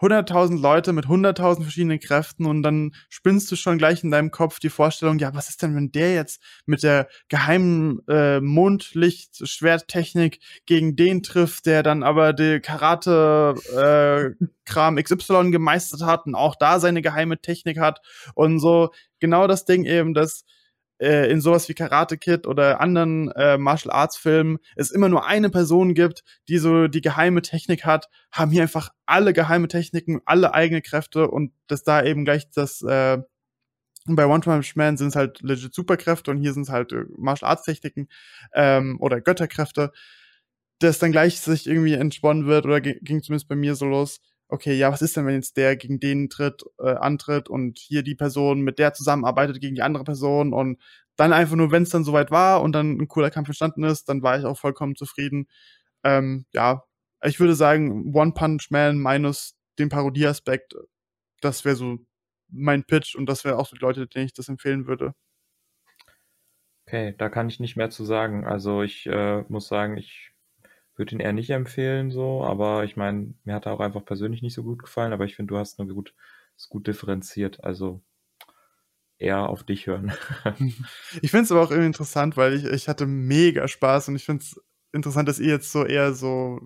100.000 0.00 0.60
Leute 0.60 0.92
mit 0.92 1.06
100.000 1.06 1.62
verschiedenen 1.62 1.98
Kräften 1.98 2.44
und 2.44 2.62
dann 2.62 2.94
spinnst 3.08 3.50
du 3.50 3.56
schon 3.56 3.78
gleich 3.78 4.04
in 4.04 4.10
deinem 4.10 4.30
Kopf 4.30 4.58
die 4.58 4.68
Vorstellung, 4.68 5.18
ja, 5.18 5.34
was 5.34 5.48
ist 5.48 5.62
denn, 5.62 5.74
wenn 5.74 5.90
der 5.90 6.12
jetzt 6.12 6.42
mit 6.66 6.82
der 6.82 7.08
geheimen 7.28 8.06
äh, 8.06 8.40
Mondlicht-Schwerttechnik 8.40 10.40
gegen 10.66 10.96
den 10.96 11.22
trifft, 11.22 11.64
der 11.64 11.82
dann 11.82 12.02
aber 12.02 12.34
die 12.34 12.60
Karate-Kram 12.60 14.96
XY 14.96 15.50
gemeistert 15.50 16.02
hat 16.02 16.26
und 16.26 16.34
auch 16.34 16.56
da 16.56 16.78
seine 16.78 17.00
geheime 17.00 17.40
Technik 17.40 17.78
hat 17.78 18.02
und 18.34 18.58
so. 18.58 18.90
Genau 19.18 19.46
das 19.46 19.64
Ding 19.64 19.86
eben, 19.86 20.12
dass 20.12 20.44
äh, 21.00 21.30
in 21.30 21.40
sowas 21.40 21.68
wie 21.68 21.74
Karate 21.74 22.18
Kid 22.18 22.46
oder 22.46 22.80
anderen 22.80 23.30
äh, 23.32 23.58
Martial 23.58 23.92
Arts 23.94 24.16
Filmen 24.16 24.58
es 24.76 24.90
immer 24.90 25.08
nur 25.08 25.26
eine 25.26 25.50
Person 25.50 25.94
gibt, 25.94 26.22
die 26.48 26.58
so 26.58 26.88
die 26.88 27.00
geheime 27.00 27.42
Technik 27.42 27.84
hat, 27.84 28.08
haben 28.32 28.50
hier 28.50 28.62
einfach 28.62 28.90
alle 29.06 29.32
geheime 29.32 29.68
Techniken, 29.68 30.20
alle 30.24 30.54
eigene 30.54 30.82
Kräfte 30.82 31.28
und 31.30 31.52
dass 31.66 31.82
da 31.84 32.02
eben 32.04 32.24
gleich 32.24 32.50
das 32.50 32.82
äh, 32.82 33.18
bei 34.08 34.26
One 34.26 34.40
Punch 34.40 34.76
Man 34.76 34.96
sind 34.96 35.08
es 35.08 35.16
halt 35.16 35.40
legit 35.42 35.74
Superkräfte 35.74 36.30
und 36.30 36.38
hier 36.40 36.52
sind 36.52 36.62
es 36.64 36.68
halt 36.70 36.92
äh, 36.92 37.04
Martial 37.16 37.50
Arts 37.50 37.64
Techniken 37.64 38.08
ähm, 38.54 38.98
oder 39.00 39.20
Götterkräfte, 39.20 39.92
dass 40.80 40.98
dann 40.98 41.12
gleich 41.12 41.40
sich 41.40 41.66
irgendwie 41.66 41.94
entsponnen 41.94 42.46
wird 42.46 42.66
oder 42.66 42.80
gi- 42.80 42.98
ging 43.02 43.22
zumindest 43.22 43.48
bei 43.48 43.56
mir 43.56 43.74
so 43.76 43.86
los. 43.86 44.20
Okay, 44.48 44.74
ja, 44.74 44.92
was 44.92 45.02
ist 45.02 45.16
denn, 45.16 45.26
wenn 45.26 45.34
jetzt 45.34 45.56
der 45.56 45.76
gegen 45.76 45.98
den 45.98 46.28
tritt, 46.30 46.62
äh, 46.78 46.94
antritt 46.94 47.48
und 47.48 47.78
hier 47.78 48.02
die 48.04 48.14
Person 48.14 48.60
mit 48.60 48.78
der 48.78 48.92
zusammenarbeitet 48.92 49.60
gegen 49.60 49.74
die 49.74 49.82
andere 49.82 50.04
Person 50.04 50.52
und 50.52 50.80
dann 51.16 51.32
einfach 51.32 51.56
nur, 51.56 51.72
wenn 51.72 51.82
es 51.82 51.90
dann 51.90 52.04
soweit 52.04 52.30
war 52.30 52.62
und 52.62 52.72
dann 52.72 52.96
ein 52.98 53.08
cooler 53.08 53.30
Kampf 53.30 53.48
entstanden 53.48 53.82
ist, 53.82 54.08
dann 54.08 54.22
war 54.22 54.38
ich 54.38 54.44
auch 54.44 54.58
vollkommen 54.58 54.94
zufrieden. 54.94 55.48
Ähm, 56.04 56.46
ja, 56.52 56.84
ich 57.24 57.40
würde 57.40 57.54
sagen, 57.54 58.14
One 58.14 58.32
Punch 58.32 58.68
Man 58.70 58.98
minus 58.98 59.56
den 59.78 59.88
Parodieaspekt, 59.88 60.74
das 61.40 61.64
wäre 61.64 61.76
so 61.76 61.98
mein 62.48 62.84
Pitch 62.84 63.16
und 63.16 63.26
das 63.26 63.44
wäre 63.44 63.58
auch 63.58 63.66
so 63.66 63.76
die 63.76 63.82
Leute, 63.82 64.06
denen 64.06 64.26
ich 64.26 64.34
das 64.34 64.48
empfehlen 64.48 64.86
würde. 64.86 65.14
Okay, 66.86 67.14
da 67.18 67.28
kann 67.28 67.48
ich 67.48 67.58
nicht 67.58 67.76
mehr 67.76 67.90
zu 67.90 68.04
sagen. 68.04 68.44
Also 68.46 68.82
ich 68.82 69.06
äh, 69.06 69.42
muss 69.48 69.66
sagen, 69.66 69.96
ich 69.96 70.30
würde 70.98 71.14
ihn 71.14 71.20
eher 71.20 71.32
nicht 71.32 71.50
empfehlen, 71.50 72.10
so, 72.10 72.42
aber 72.42 72.84
ich 72.84 72.96
meine, 72.96 73.34
mir 73.44 73.54
hat 73.54 73.66
er 73.66 73.72
auch 73.72 73.80
einfach 73.80 74.04
persönlich 74.04 74.42
nicht 74.42 74.54
so 74.54 74.62
gut 74.62 74.82
gefallen, 74.82 75.12
aber 75.12 75.24
ich 75.24 75.36
finde, 75.36 75.54
du 75.54 75.58
hast 75.58 75.78
nur 75.78 75.88
gut, 75.88 76.14
ist 76.56 76.68
gut 76.68 76.86
differenziert, 76.86 77.62
also 77.64 78.02
eher 79.18 79.48
auf 79.48 79.62
dich 79.64 79.86
hören. 79.86 80.12
Ich 81.22 81.30
finde 81.30 81.44
es 81.44 81.52
aber 81.52 81.62
auch 81.62 81.70
irgendwie 81.70 81.86
interessant, 81.86 82.36
weil 82.36 82.54
ich, 82.54 82.64
ich 82.64 82.88
hatte 82.88 83.06
mega 83.06 83.68
Spaß 83.68 84.08
und 84.08 84.16
ich 84.16 84.24
finde 84.24 84.42
es 84.42 84.60
interessant, 84.92 85.28
dass 85.28 85.38
ihr 85.38 85.52
jetzt 85.52 85.72
so 85.72 85.84
eher 85.84 86.14
so 86.14 86.60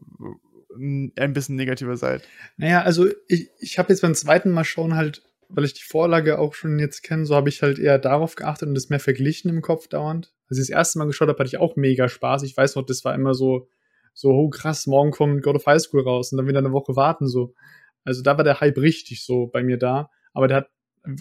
ein 0.77 1.33
bisschen 1.33 1.57
negativer 1.57 1.97
seid. 1.97 2.23
Naja, 2.57 2.83
also 2.83 3.09
ich, 3.29 3.51
ich 3.59 3.79
habe 3.79 3.93
jetzt 3.93 4.03
beim 4.03 4.15
zweiten 4.15 4.51
Mal 4.51 4.65
schauen 4.65 4.95
halt, 4.95 5.23
weil 5.49 5.65
ich 5.65 5.75
die 5.75 5.83
Vorlage 5.83 6.39
auch 6.39 6.55
schon 6.55 6.79
jetzt 6.79 7.03
kenne, 7.03 7.27
so 7.27 7.35
habe 7.35 7.49
ich 7.49 7.63
halt 7.63 7.79
eher 7.79 7.99
darauf 7.99 8.37
geachtet 8.37 8.69
und 8.69 8.75
das 8.75 8.89
mehr 8.89 9.01
verglichen 9.01 9.51
im 9.51 9.63
Kopf 9.63 9.89
dauernd. 9.89 10.33
Als 10.49 10.59
ich 10.59 10.69
das 10.69 10.77
erste 10.77 10.99
Mal 10.99 11.07
geschaut 11.07 11.29
habe, 11.29 11.39
hatte 11.39 11.49
ich 11.49 11.59
auch 11.59 11.77
mega 11.77 12.09
Spaß. 12.09 12.45
Ich 12.45 12.57
weiß 12.57 12.77
noch, 12.77 12.87
das 12.87 13.05
war 13.05 13.15
immer 13.15 13.35
so, 13.35 13.69
so, 14.13 14.31
oh 14.31 14.49
krass, 14.51 14.87
morgen 14.87 15.11
kommt 15.11 15.43
God 15.43 15.57
of 15.57 15.67
High 15.67 15.81
School 15.81 16.03
raus 16.03 16.33
und 16.33 16.39
dann 16.39 16.47
wieder 16.47 16.59
eine 16.59 16.73
Woche 16.73 16.97
warten, 16.97 17.27
so. 17.27 17.55
Also 18.05 18.23
da 18.23 18.37
war 18.37 18.45
der 18.45 18.61
Hype 18.61 18.79
richtig 18.79 19.25
so 19.25 19.47
bei 19.47 19.63
mir 19.63 19.79
da. 19.79 20.11
Aber 20.33 20.49
der 20.49 20.59
hat, 20.59 20.71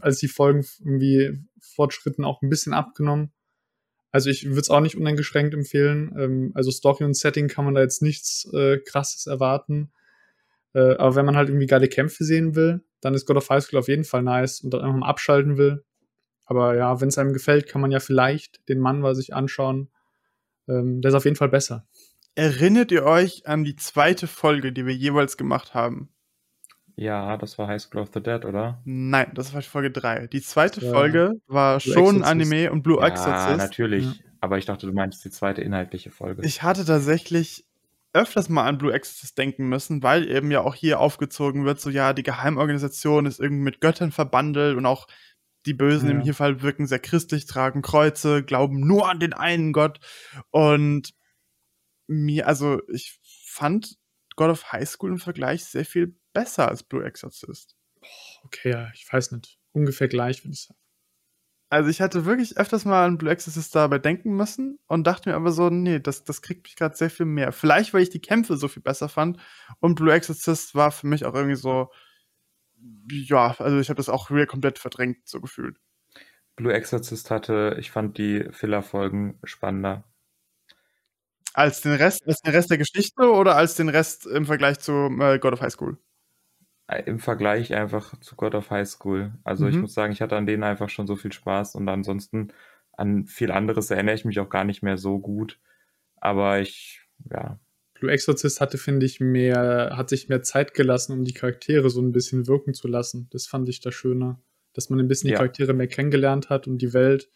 als 0.02 0.20
die 0.20 0.28
Folgen 0.28 0.66
irgendwie 0.80 1.40
fortschritten, 1.60 2.26
auch 2.26 2.42
ein 2.42 2.50
bisschen 2.50 2.74
abgenommen. 2.74 3.32
Also 4.12 4.30
ich 4.30 4.46
würde 4.46 4.62
es 4.62 4.70
auch 4.70 4.80
nicht 4.80 4.98
uneingeschränkt 4.98 5.54
empfehlen. 5.54 6.14
Ähm, 6.18 6.52
also 6.56 6.72
Story 6.72 7.04
und 7.04 7.16
Setting 7.16 7.48
kann 7.48 7.66
man 7.66 7.76
da 7.76 7.82
jetzt 7.82 8.02
nichts 8.02 8.52
äh, 8.54 8.78
krasses 8.80 9.28
erwarten. 9.28 9.92
Äh, 10.74 10.96
aber 10.96 11.16
wenn 11.16 11.26
man 11.26 11.36
halt 11.36 11.50
irgendwie 11.50 11.68
geile 11.68 11.88
Kämpfe 11.88 12.24
sehen 12.24 12.56
will, 12.56 12.82
dann 13.02 13.14
ist 13.14 13.26
God 13.26 13.38
of 13.38 13.50
High 13.50 13.64
School 13.64 13.80
auf 13.80 13.88
jeden 13.88 14.04
Fall 14.04 14.24
nice 14.24 14.62
und 14.62 14.74
dann 14.74 14.82
einfach 14.82 15.00
mal 15.00 15.08
abschalten 15.08 15.58
will. 15.58 15.84
Aber 16.46 16.76
ja, 16.76 17.00
wenn 17.00 17.10
es 17.10 17.18
einem 17.18 17.34
gefällt, 17.34 17.68
kann 17.68 17.82
man 17.82 17.92
ja 17.92 18.00
vielleicht 18.00 18.68
den 18.70 18.80
Mann 18.80 19.02
mal 19.02 19.14
sich 19.14 19.36
anschauen. 19.36 19.90
Ähm, 20.68 21.02
der 21.02 21.10
ist 21.10 21.16
auf 21.16 21.26
jeden 21.26 21.38
Fall 21.38 21.50
besser. 21.50 21.88
Erinnert 22.36 22.92
ihr 22.92 23.04
euch 23.06 23.48
an 23.48 23.64
die 23.64 23.76
zweite 23.76 24.28
Folge, 24.28 24.72
die 24.72 24.86
wir 24.86 24.96
jeweils 24.96 25.36
gemacht 25.38 25.74
haben? 25.74 26.10
Ja, 26.96 27.38
das 27.38 27.58
war 27.58 27.68
High 27.68 27.82
School 27.82 28.02
of 28.02 28.10
the 28.14 28.22
Dead, 28.22 28.44
oder? 28.46 28.82
Nein, 28.84 29.32
das 29.34 29.54
war 29.54 29.62
Folge 29.62 29.90
3. 29.92 30.28
Die 30.28 30.42
zweite 30.42 30.84
Ja. 30.86 30.92
Folge 30.92 31.34
war 31.48 31.80
Blue 31.80 31.94
schon 31.94 32.04
Exorcist. 32.18 32.26
Anime 32.26 32.72
und 32.72 32.84
Blue 32.84 33.00
Ja, 33.00 33.08
Exorcist. 33.08 33.58
natürlich. 33.58 34.06
Ja. 34.06 34.14
Aber 34.42 34.58
ich 34.58 34.66
dachte, 34.66 34.86
du 34.88 34.94
meinst 34.94 35.24
die 35.26 35.32
zweite 35.32 35.62
inhaltliche 35.62 36.12
Folge. 36.12 36.44
Ich 36.46 36.62
hatte 36.64 36.86
tatsächlich 36.86 37.66
öfters 38.14 38.50
mal 38.50 38.66
an 38.66 38.78
Blue 38.78 38.92
Exorcist 38.94 39.38
denken 39.38 39.68
müssen, 39.70 40.02
weil 40.04 40.30
eben 40.30 40.50
ja 40.52 40.62
auch 40.62 40.76
hier 40.76 41.00
aufgezogen 41.00 41.64
wird, 41.66 41.80
so 41.80 41.90
ja, 41.90 42.14
die 42.14 42.24
Geheimorganisation 42.24 43.26
ist 43.26 43.40
irgendwie 43.40 43.64
mit 43.64 43.82
Göttern 43.82 44.12
verbandelt 44.12 44.76
und 44.78 44.86
auch 44.86 45.08
die 45.66 45.74
Bösen 45.74 46.08
Ja. 46.10 46.16
im 46.16 46.22
hier 46.22 46.34
Fall 46.34 46.62
wirken 46.62 46.88
sehr 46.88 47.00
christlich, 47.00 47.46
tragen 47.46 47.82
Kreuze, 47.82 48.44
glauben 48.44 48.80
nur 48.80 49.10
an 49.10 49.20
den 49.20 49.34
einen 49.34 49.74
Gott 49.74 50.00
und 50.52 51.12
mir, 52.10 52.48
also 52.48 52.82
ich 52.90 53.20
fand 53.24 53.98
God 54.36 54.50
of 54.50 54.72
High 54.72 54.88
School 54.88 55.12
im 55.12 55.20
Vergleich 55.20 55.66
sehr 55.66 55.86
viel 55.86 56.16
besser 56.34 56.68
als 56.68 56.84
Blue 56.84 57.04
Exorcist. 57.04 57.76
Okay, 58.44 58.72
ja, 58.72 58.90
ich 58.94 59.12
weiß 59.12 59.32
nicht. 59.32 59.60
Ungefähr 59.72 60.08
gleich, 60.08 60.44
würde 60.44 60.54
ich 60.54 60.64
sagen. 60.64 60.80
Also 61.72 61.92
ich 61.92 62.02
hatte 62.02 62.26
wirklich 62.26 62.58
öfters 62.58 62.84
mal 62.84 63.06
an 63.06 63.20
Blue 63.20 63.30
Exorcist 63.30 63.76
dabei 63.76 64.00
denken 64.00 64.36
müssen 64.36 64.80
und 64.88 65.06
dachte 65.06 65.30
mir 65.30 65.36
aber 65.36 65.52
so, 65.52 65.70
nee, 65.70 66.00
das, 66.00 66.24
das 66.24 66.42
kriegt 66.42 66.64
mich 66.64 66.76
gerade 66.76 66.96
sehr 66.96 67.12
viel 67.12 67.28
mehr. 67.28 67.52
Vielleicht, 67.52 67.94
weil 67.94 68.02
ich 68.02 68.10
die 68.10 68.22
Kämpfe 68.22 68.58
so 68.58 68.68
viel 68.68 68.82
besser 68.82 69.08
fand 69.08 69.38
und 69.80 69.94
Blue 69.94 70.12
Exorcist 70.12 70.74
war 70.74 70.92
für 70.92 71.06
mich 71.06 71.26
auch 71.26 71.36
irgendwie 71.36 71.56
so, 71.56 71.92
ja, 73.12 73.56
also 73.60 73.80
ich 73.80 73.90
habe 73.90 73.98
das 73.98 74.10
auch 74.10 74.32
wieder 74.32 74.48
komplett 74.48 74.80
verdrängt, 74.80 75.28
so 75.28 75.42
gefühlt. 75.42 75.78
Blue 76.56 76.74
Exorcist 76.74 77.30
hatte, 77.30 77.78
ich 77.80 77.92
fand 77.92 78.18
die 78.18 78.46
Filler-Folgen 78.52 79.40
spannender. 79.44 80.09
Als 81.54 81.82
den 81.82 81.94
Rest, 81.94 82.28
als 82.28 82.42
den 82.42 82.54
Rest 82.54 82.70
der 82.70 82.78
Geschichte 82.78 83.24
oder 83.32 83.56
als 83.56 83.76
den 83.76 83.90
Rest 83.90 84.26
im 84.28 84.46
Vergleich 84.46 84.80
zu 84.80 84.92
äh, 85.20 85.40
God 85.40 85.54
of 85.54 85.62
High 85.62 85.72
School? 85.72 85.98
Äh, 86.88 87.04
Im 87.06 87.20
Vergleich 87.20 87.74
einfach 87.74 88.20
zu 88.20 88.36
God 88.36 88.56
of 88.56 88.70
High 88.70 88.88
School. 88.88 89.34
Also 89.44 89.68
ich 89.68 89.76
Mhm. 89.76 89.82
muss 89.82 89.94
sagen, 89.94 90.14
ich 90.14 90.22
hatte 90.22 90.36
an 90.38 90.46
denen 90.46 90.64
einfach 90.64 90.90
schon 90.90 91.08
so 91.08 91.16
viel 91.16 91.32
Spaß 91.34 91.76
und 91.76 91.88
ansonsten 91.90 92.50
an 92.94 93.26
viel 93.26 93.52
anderes 93.52 93.90
erinnere 93.92 94.16
ich 94.16 94.26
mich 94.26 94.40
auch 94.40 94.50
gar 94.50 94.64
nicht 94.64 94.84
mehr 94.84 94.98
so 94.98 95.20
gut. 95.20 95.60
Aber 96.18 96.60
ich, 96.60 97.02
ja, 97.32 97.60
Blue 97.94 98.12
Exorcist 98.12 98.62
hatte, 98.62 98.78
finde 98.78 99.06
ich, 99.06 99.20
mehr, 99.20 99.92
hat 99.96 100.10
sich 100.10 100.30
mehr 100.30 100.42
Zeit 100.42 100.74
gelassen, 100.74 101.12
um 101.14 101.26
die 101.26 101.34
Charaktere 101.34 101.90
so 101.90 102.02
ein 102.02 102.14
bisschen 102.14 102.48
wirken 102.48 102.74
zu 102.74 102.88
lassen. 102.88 103.28
Das 103.32 103.46
fand 103.46 103.68
ich 103.68 103.82
da 103.82 103.92
schöner. 103.92 104.40
Dass 104.74 104.90
man 104.90 105.00
ein 105.00 105.08
bisschen 105.10 105.30
Ja. 105.30 105.34
die 105.34 105.38
Charaktere 105.38 105.74
mehr 105.74 105.88
kennengelernt 105.88 106.50
hat 106.50 106.68
und 106.68 106.78
die 106.78 106.94
Welt. 106.94 107.30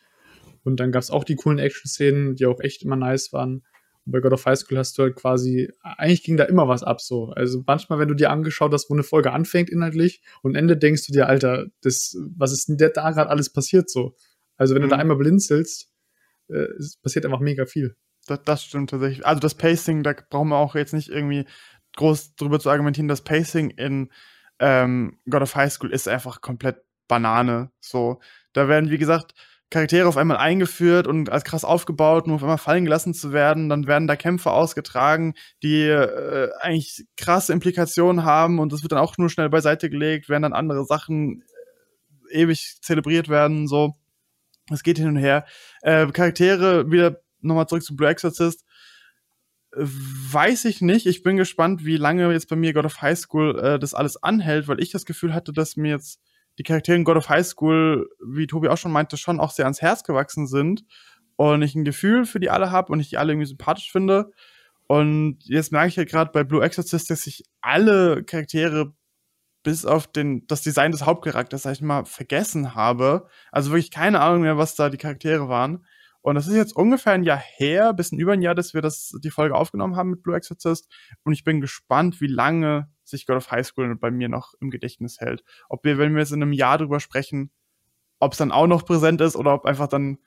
Und 0.64 0.80
dann 0.80 0.91
gab 0.93 1.01
es 1.01 1.11
auch 1.11 1.26
die 1.26 1.36
coolen 1.36 1.59
Action-Szenen, 1.59 2.36
die 2.36 2.45
auch 2.45 2.61
echt 2.61 2.82
immer 2.84 2.95
nice 2.95 3.34
waren. 3.34 3.64
Bei 4.06 4.20
God 4.20 4.34
of 4.34 4.45
High 4.45 4.58
School 4.60 4.78
hast 4.78 4.97
du 4.97 5.04
halt 5.04 5.16
quasi, 5.16 5.70
eigentlich 5.82 6.24
ging 6.24 6.36
da 6.38 6.43
immer 6.43 6.68
was 6.68 6.84
ab 6.84 6.99
so. 7.01 7.30
Also 7.30 7.64
manchmal, 7.66 7.99
wenn 7.99 8.10
du 8.10 8.16
dir 8.16 8.32
angeschaut 8.32 8.74
hast, 8.74 8.89
wo 8.89 8.93
eine 8.93 9.04
Folge 9.04 9.32
anfängt 9.32 9.70
inhaltlich 9.70 10.22
und 10.41 10.56
Ende 10.56 10.76
denkst 10.78 11.08
du 11.08 11.14
dir, 11.14 11.28
Alter, 11.28 11.68
das, 11.82 12.18
was 12.36 12.51
ist 12.51 12.68
denn 12.68 12.78
da 12.78 12.88
gerade 12.89 13.30
alles 13.30 13.51
passiert 13.51 13.89
so? 13.89 14.16
Also 14.58 14.76
wenn 14.76 14.82
du 14.82 14.88
Mhm. 14.88 14.91
da 14.91 14.97
einmal 14.97 15.18
blinzelst, 15.18 15.89
äh, 16.49 16.68
es 16.78 16.97
passiert 16.97 17.26
einfach 17.26 17.39
mega 17.39 17.66
viel. 17.66 17.95
Das, 18.28 18.41
das 18.43 18.64
stimmt 18.64 18.89
tatsächlich. 18.89 19.26
Also 19.26 19.39
das 19.39 19.56
Pacing, 19.56 20.04
da 20.04 20.14
brauchen 20.30 20.49
wir 20.49 20.58
auch 20.58 20.76
jetzt 20.76 20.93
nicht 20.93 21.10
irgendwie 21.10 21.45
groß 21.95 22.36
drüber 22.36 22.60
zu 22.60 22.70
argumentieren. 22.70 23.08
Das 23.08 23.22
Pacing 23.22 23.70
in 23.72 24.12
ähm, 24.60 25.18
God 25.30 25.41
of 25.43 25.56
High 25.56 25.72
School 25.72 25.91
ist 25.91 26.08
einfach 26.08 26.41
komplett 26.41 26.78
Banane. 27.08 27.72
So, 27.80 28.20
da 28.54 28.68
werden, 28.68 28.89
wie 28.89 28.97
gesagt, 28.97 29.34
Charaktere 29.74 30.08
auf 30.08 30.18
einmal 30.18 30.38
eingeführt 30.38 31.08
und 31.08 31.32
als 31.32 31.44
krass 31.44 31.66
aufgebaut, 31.66 32.28
um 32.28 32.34
auf 32.34 32.44
einmal 32.44 32.60
fallen 32.60 32.86
gelassen 32.86 33.16
zu 33.16 33.34
werden. 33.34 33.70
Dann 33.70 33.88
werden 33.88 34.08
da 34.08 34.16
Kämpfe 34.16 34.52
ausgetragen, 34.52 35.34
die 35.64 35.88
äh, 35.88 36.52
eigentlich 36.60 37.08
krasse 37.18 37.54
Implikationen 37.54 38.24
haben 38.24 38.60
und 38.60 38.72
das 38.72 38.84
wird 38.84 38.92
dann 38.92 39.00
auch 39.00 39.18
nur 39.18 39.32
schnell 39.32 39.50
beiseite 39.50 39.90
gelegt, 39.90 40.30
während 40.30 40.44
dann 40.44 40.54
andere 40.54 40.86
Sachen 40.86 41.44
äh, 42.30 42.42
ewig 42.44 42.78
zelebriert 42.84 43.30
werden. 43.30 43.68
So, 43.68 43.96
es 44.72 44.84
geht 44.84 45.00
hin 45.00 45.08
und 45.08 45.18
her. 45.18 45.46
Äh, 45.82 46.06
Charaktere 46.12 46.92
wieder 46.92 47.22
nochmal 47.42 47.68
zurück 47.68 47.84
zu 47.84 47.96
Blue 47.96 48.08
Exorcist. 48.08 48.64
Weiß 49.76 50.66
ich 50.66 50.82
nicht. 50.82 51.08
Ich 51.08 51.24
bin 51.24 51.36
gespannt, 51.36 51.84
wie 51.84 51.98
lange 51.98 52.32
jetzt 52.32 52.48
bei 52.48 52.56
mir 52.56 52.74
God 52.74 52.86
of 52.86 53.02
High 53.02 53.18
School 53.18 53.60
äh, 53.60 53.80
das 53.80 53.96
alles 53.96 54.22
anhält, 54.22 54.68
weil 54.68 54.80
ich 54.80 54.92
das 54.92 55.06
Gefühl 55.06 55.34
hatte, 55.34 55.52
dass 55.52 55.78
mir 55.78 55.94
jetzt 55.94 56.20
die 56.58 56.64
Charaktere 56.64 56.95
in 56.95 57.04
God 57.04 57.18
of 57.18 57.30
High 57.30 57.45
School, 57.45 58.10
wie 58.26 58.47
Tobi 58.47 58.70
auch 58.70 58.78
schon 58.78 58.91
meinte, 58.91 59.18
schon 59.18 59.39
auch 59.39 59.51
sehr 59.51 59.66
ans 59.66 59.82
Herz 59.82 60.04
gewachsen 60.04 60.47
sind 60.47 60.84
und 61.36 61.62
ich 61.62 61.76
ein 61.76 61.86
Gefühl 61.86 62.26
für 62.26 62.39
die 62.39 62.49
alle 62.49 62.72
habe 62.72 62.91
und 62.91 62.99
ich 62.99 63.10
die 63.10 63.18
alle 63.18 63.34
irgendwie 63.34 63.47
sympathisch 63.47 63.91
finde. 63.91 64.32
Und 64.88 65.39
jetzt 65.43 65.72
merke 65.72 65.88
ich 65.88 65.95
ja 65.95 66.04
gerade 66.04 66.32
bei 66.32 66.43
Blue 66.43 66.64
Exorcist, 66.64 67.10
dass 67.10 67.26
ich 67.26 67.43
alle 67.62 68.24
Charaktere 68.24 68.93
bis 69.64 69.86
auf 69.86 70.08
den, 70.08 70.45
das 70.47 70.62
Design 70.62 70.91
des 70.91 71.06
Hauptcharakters, 71.06 71.64
sag 71.64 71.72
ich 71.72 71.82
mal, 71.82 72.06
vergessen 72.06 72.76
habe. 72.76 73.28
Also 73.51 73.72
wirklich 73.72 73.91
keine 73.91 74.20
Ahnung 74.20 74.41
mehr, 74.41 74.58
was 74.58 74.76
da 74.76 74.89
die 74.89 74.97
Charaktere 74.97 75.47
waren. 75.47 75.86
Und 76.22 76.36
das 76.36 76.47
ist 76.47 76.56
jetzt 76.56 76.76
ungefähr 76.76 77.14
ein 77.14 77.24
Jahr 77.24 77.41
her, 77.58 77.93
bisschen 77.93 78.20
über 78.20 78.34
ein 78.34 78.41
Jahr, 78.41 78.56
dass 78.56 78.74
wir 78.74 78.82
das, 78.82 79.14
die 79.24 79.30
Folge 79.30 79.56
aufgenommen 79.56 79.95
haben 79.95 80.10
mit 80.10 80.22
Blue 80.22 80.36
Exorcist. 80.36 80.89
Und 81.24 81.34
ich 81.34 81.43
bin 81.43 81.60
gespannt, 81.60 82.22
wie 82.22 82.28
lange 82.28 82.89
sich 83.04 83.26
God 83.26 83.38
of 83.38 83.51
High 83.51 83.66
School 83.66 83.95
bei 83.95 84.12
mir 84.12 84.30
noch 84.30 84.54
im 84.60 84.70
Gedächtnis 84.70 85.20
hält. 85.20 85.43
Ob 85.70 85.84
wir, 85.84 85.97
wenn 85.97 86.14
wir 86.14 86.22
jetzt 86.22 86.32
in 86.32 86.41
einem 86.41 86.54
Jahr 86.54 86.78
drüber 86.78 86.99
sprechen, 86.99 87.51
ob 88.20 88.34
es 88.34 88.38
dann 88.38 88.51
auch 88.51 88.68
noch 88.68 88.86
präsent 88.86 89.22
ist 89.22 89.36
oder 89.36 89.54
ob 89.54 89.66
einfach 89.66 89.88
dann 89.88 90.20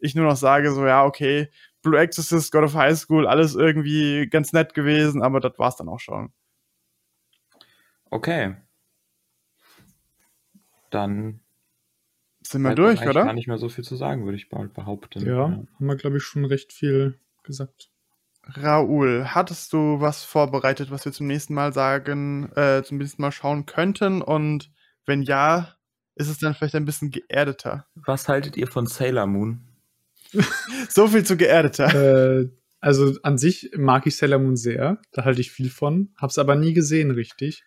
ich 0.00 0.14
nur 0.14 0.26
noch 0.26 0.36
sage, 0.36 0.72
so, 0.72 0.86
ja, 0.86 1.04
okay, 1.04 1.50
Blue 1.82 1.98
Exorcist, 1.98 2.52
God 2.52 2.64
of 2.64 2.74
High 2.74 2.96
School, 2.96 3.26
alles 3.26 3.54
irgendwie 3.54 4.28
ganz 4.28 4.52
nett 4.52 4.74
gewesen, 4.74 5.22
aber 5.22 5.40
das 5.40 5.58
war's 5.58 5.76
dann 5.76 5.88
auch 5.88 6.00
schon. 6.00 6.32
Okay. 8.10 8.56
Dann 10.90 11.40
Sind 12.42 12.62
wir 12.62 12.74
durch, 12.74 13.02
oder? 13.02 13.24
gar 13.24 13.32
nicht 13.32 13.48
mehr 13.48 13.58
so 13.58 13.68
viel 13.68 13.84
zu 13.84 13.96
sagen, 13.96 14.24
würde 14.24 14.36
ich 14.36 14.50
mal 14.50 14.68
behaupten. 14.68 15.26
Ja, 15.26 15.50
haben 15.50 15.68
wir, 15.78 15.96
glaube 15.96 16.16
ich, 16.18 16.22
schon 16.22 16.44
recht 16.44 16.72
viel 16.72 17.18
gesagt. 17.42 17.90
Raoul, 18.54 19.26
hattest 19.26 19.72
du 19.72 20.00
was 20.00 20.24
vorbereitet, 20.24 20.90
was 20.90 21.04
wir 21.04 21.12
zum 21.12 21.26
nächsten 21.26 21.54
Mal 21.54 21.72
sagen, 21.72 22.50
äh, 22.54 22.82
zum 22.82 22.98
nächsten 22.98 23.20
Mal 23.22 23.32
schauen 23.32 23.66
könnten? 23.66 24.22
Und 24.22 24.70
wenn 25.06 25.22
ja, 25.22 25.74
ist 26.14 26.28
es 26.28 26.38
dann 26.38 26.54
vielleicht 26.54 26.74
ein 26.74 26.84
bisschen 26.84 27.10
geerdeter? 27.10 27.86
Was 27.94 28.28
haltet 28.28 28.56
ihr 28.56 28.66
von 28.66 28.86
Sailor 28.86 29.26
Moon? 29.26 29.60
So 30.88 31.08
viel 31.08 31.24
zu 31.24 31.36
geerdeter. 31.36 32.40
äh, 32.40 32.48
also 32.80 33.14
an 33.22 33.38
sich 33.38 33.70
mag 33.76 34.06
ich 34.06 34.16
Sailor 34.16 34.38
Moon 34.38 34.56
sehr. 34.56 35.00
Da 35.12 35.24
halte 35.24 35.40
ich 35.40 35.50
viel 35.50 35.70
von. 35.70 36.10
Hab's 36.16 36.38
aber 36.38 36.54
nie 36.54 36.72
gesehen, 36.72 37.10
richtig. 37.10 37.64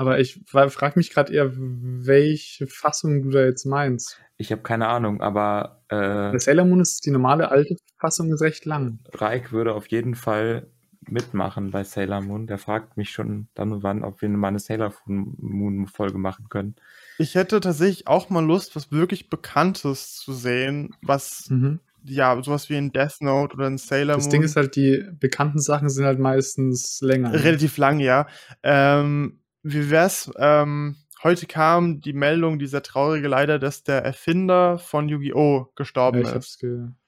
Aber 0.00 0.18
ich 0.18 0.40
frage 0.46 0.92
mich 0.96 1.10
gerade 1.10 1.30
eher, 1.30 1.50
welche 1.54 2.66
Fassung 2.66 3.22
du 3.22 3.28
da 3.30 3.44
jetzt 3.44 3.66
meinst. 3.66 4.18
Ich 4.38 4.50
habe 4.50 4.62
keine 4.62 4.88
Ahnung, 4.88 5.20
aber 5.20 5.82
äh, 5.88 6.38
Sailor 6.38 6.64
Moon 6.64 6.80
ist 6.80 7.04
die 7.04 7.10
normale 7.10 7.50
alte 7.50 7.76
Fassung 7.98 8.32
ist 8.32 8.40
recht 8.40 8.64
lang. 8.64 9.00
Reik 9.12 9.52
würde 9.52 9.74
auf 9.74 9.88
jeden 9.88 10.14
Fall 10.14 10.68
mitmachen 11.02 11.70
bei 11.70 11.84
Sailor 11.84 12.22
Moon. 12.22 12.46
Der 12.46 12.56
fragt 12.56 12.96
mich 12.96 13.10
schon 13.10 13.48
dann 13.54 13.72
und 13.72 13.82
wann, 13.82 14.02
ob 14.02 14.22
wir 14.22 14.30
mal 14.30 14.48
eine 14.48 14.58
Sailor 14.58 14.94
Moon 15.04 15.86
Folge 15.86 16.16
machen 16.16 16.46
können. 16.48 16.76
Ich 17.18 17.34
hätte 17.34 17.60
tatsächlich 17.60 18.06
auch 18.06 18.30
mal 18.30 18.42
Lust, 18.44 18.74
was 18.76 18.90
wirklich 18.90 19.28
Bekanntes 19.28 20.16
zu 20.16 20.32
sehen, 20.32 20.94
was, 21.02 21.50
Mhm. 21.50 21.80
ja, 22.04 22.42
sowas 22.42 22.70
wie 22.70 22.76
in 22.78 22.92
Death 22.92 23.20
Note 23.20 23.54
oder 23.54 23.66
in 23.66 23.76
Sailor 23.76 24.14
Das 24.14 24.24
Moon. 24.24 24.30
Ding 24.32 24.42
ist 24.44 24.56
halt, 24.56 24.76
die 24.76 25.04
bekannten 25.20 25.58
Sachen 25.60 25.90
sind 25.90 26.06
halt 26.06 26.18
meistens 26.18 27.00
länger. 27.02 27.28
ne? 27.32 27.44
Relativ 27.44 27.76
lang, 27.76 27.98
ja. 28.00 28.26
Ähm, 28.62 29.39
wie 29.62 29.90
wär's? 29.90 30.30
Ähm, 30.38 30.96
heute 31.22 31.46
kam 31.46 32.00
die 32.00 32.12
Meldung, 32.12 32.58
die 32.58 32.66
sehr 32.66 32.82
traurige 32.82 33.28
leider, 33.28 33.58
dass 33.58 33.82
der 33.82 34.04
Erfinder 34.04 34.78
von 34.78 35.08
Yu-Gi-Oh! 35.08 35.58
Ja, 35.58 35.66
gestorben 35.76 36.20
ich 36.20 36.28
ist. 36.28 36.34
hab's 36.34 36.58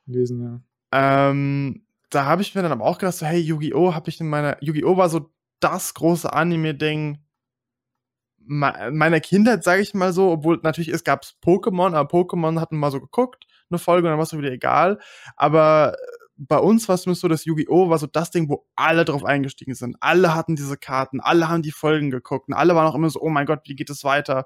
gelesen, 0.06 0.42
ja. 0.42 0.60
Ähm, 1.30 1.86
da 2.10 2.26
habe 2.26 2.42
ich 2.42 2.54
mir 2.54 2.62
dann 2.62 2.72
aber 2.72 2.84
auch 2.84 2.98
gedacht, 2.98 3.16
so, 3.16 3.26
hey, 3.26 3.40
Yu-Gi-Oh! 3.40 3.94
habe 3.94 4.10
ich 4.10 4.20
in 4.20 4.28
meiner. 4.28 4.56
Yu-Gi-Oh! 4.60 4.96
war 4.96 5.08
so 5.08 5.30
das 5.60 5.94
große 5.94 6.32
Anime-Ding 6.32 7.18
me- 8.44 8.90
meiner 8.92 9.20
Kindheit, 9.20 9.64
sage 9.64 9.82
ich 9.82 9.94
mal 9.94 10.12
so, 10.12 10.30
obwohl 10.30 10.60
natürlich 10.62 10.88
es 10.88 11.04
gab 11.04 11.24
Pokémon, 11.42 11.94
aber 11.94 12.10
Pokémon 12.10 12.60
hatten 12.60 12.74
wir 12.76 12.80
mal 12.80 12.90
so 12.90 13.00
geguckt, 13.00 13.46
eine 13.70 13.78
Folge, 13.78 14.06
und 14.06 14.10
dann 14.12 14.18
war 14.18 14.24
es 14.24 14.36
wieder 14.36 14.50
egal. 14.52 14.98
Aber 15.36 15.96
bei 16.36 16.58
uns 16.58 16.88
war 16.88 16.94
es 16.94 17.02
zumindest 17.02 17.22
so, 17.22 17.28
dass 17.28 17.44
Yu-Gi-Oh! 17.44 17.90
war 17.90 17.98
so 17.98 18.06
das 18.06 18.30
Ding, 18.30 18.48
wo 18.48 18.66
alle 18.74 19.04
drauf 19.04 19.24
eingestiegen 19.24 19.74
sind. 19.74 19.96
Alle 20.00 20.34
hatten 20.34 20.56
diese 20.56 20.76
Karten, 20.76 21.20
alle 21.20 21.48
haben 21.48 21.62
die 21.62 21.72
Folgen 21.72 22.10
geguckt 22.10 22.48
und 22.48 22.54
alle 22.54 22.74
waren 22.74 22.86
auch 22.86 22.94
immer 22.94 23.10
so, 23.10 23.20
oh 23.20 23.28
mein 23.28 23.46
Gott, 23.46 23.60
wie 23.66 23.74
geht 23.74 23.90
es 23.90 24.04
weiter? 24.04 24.44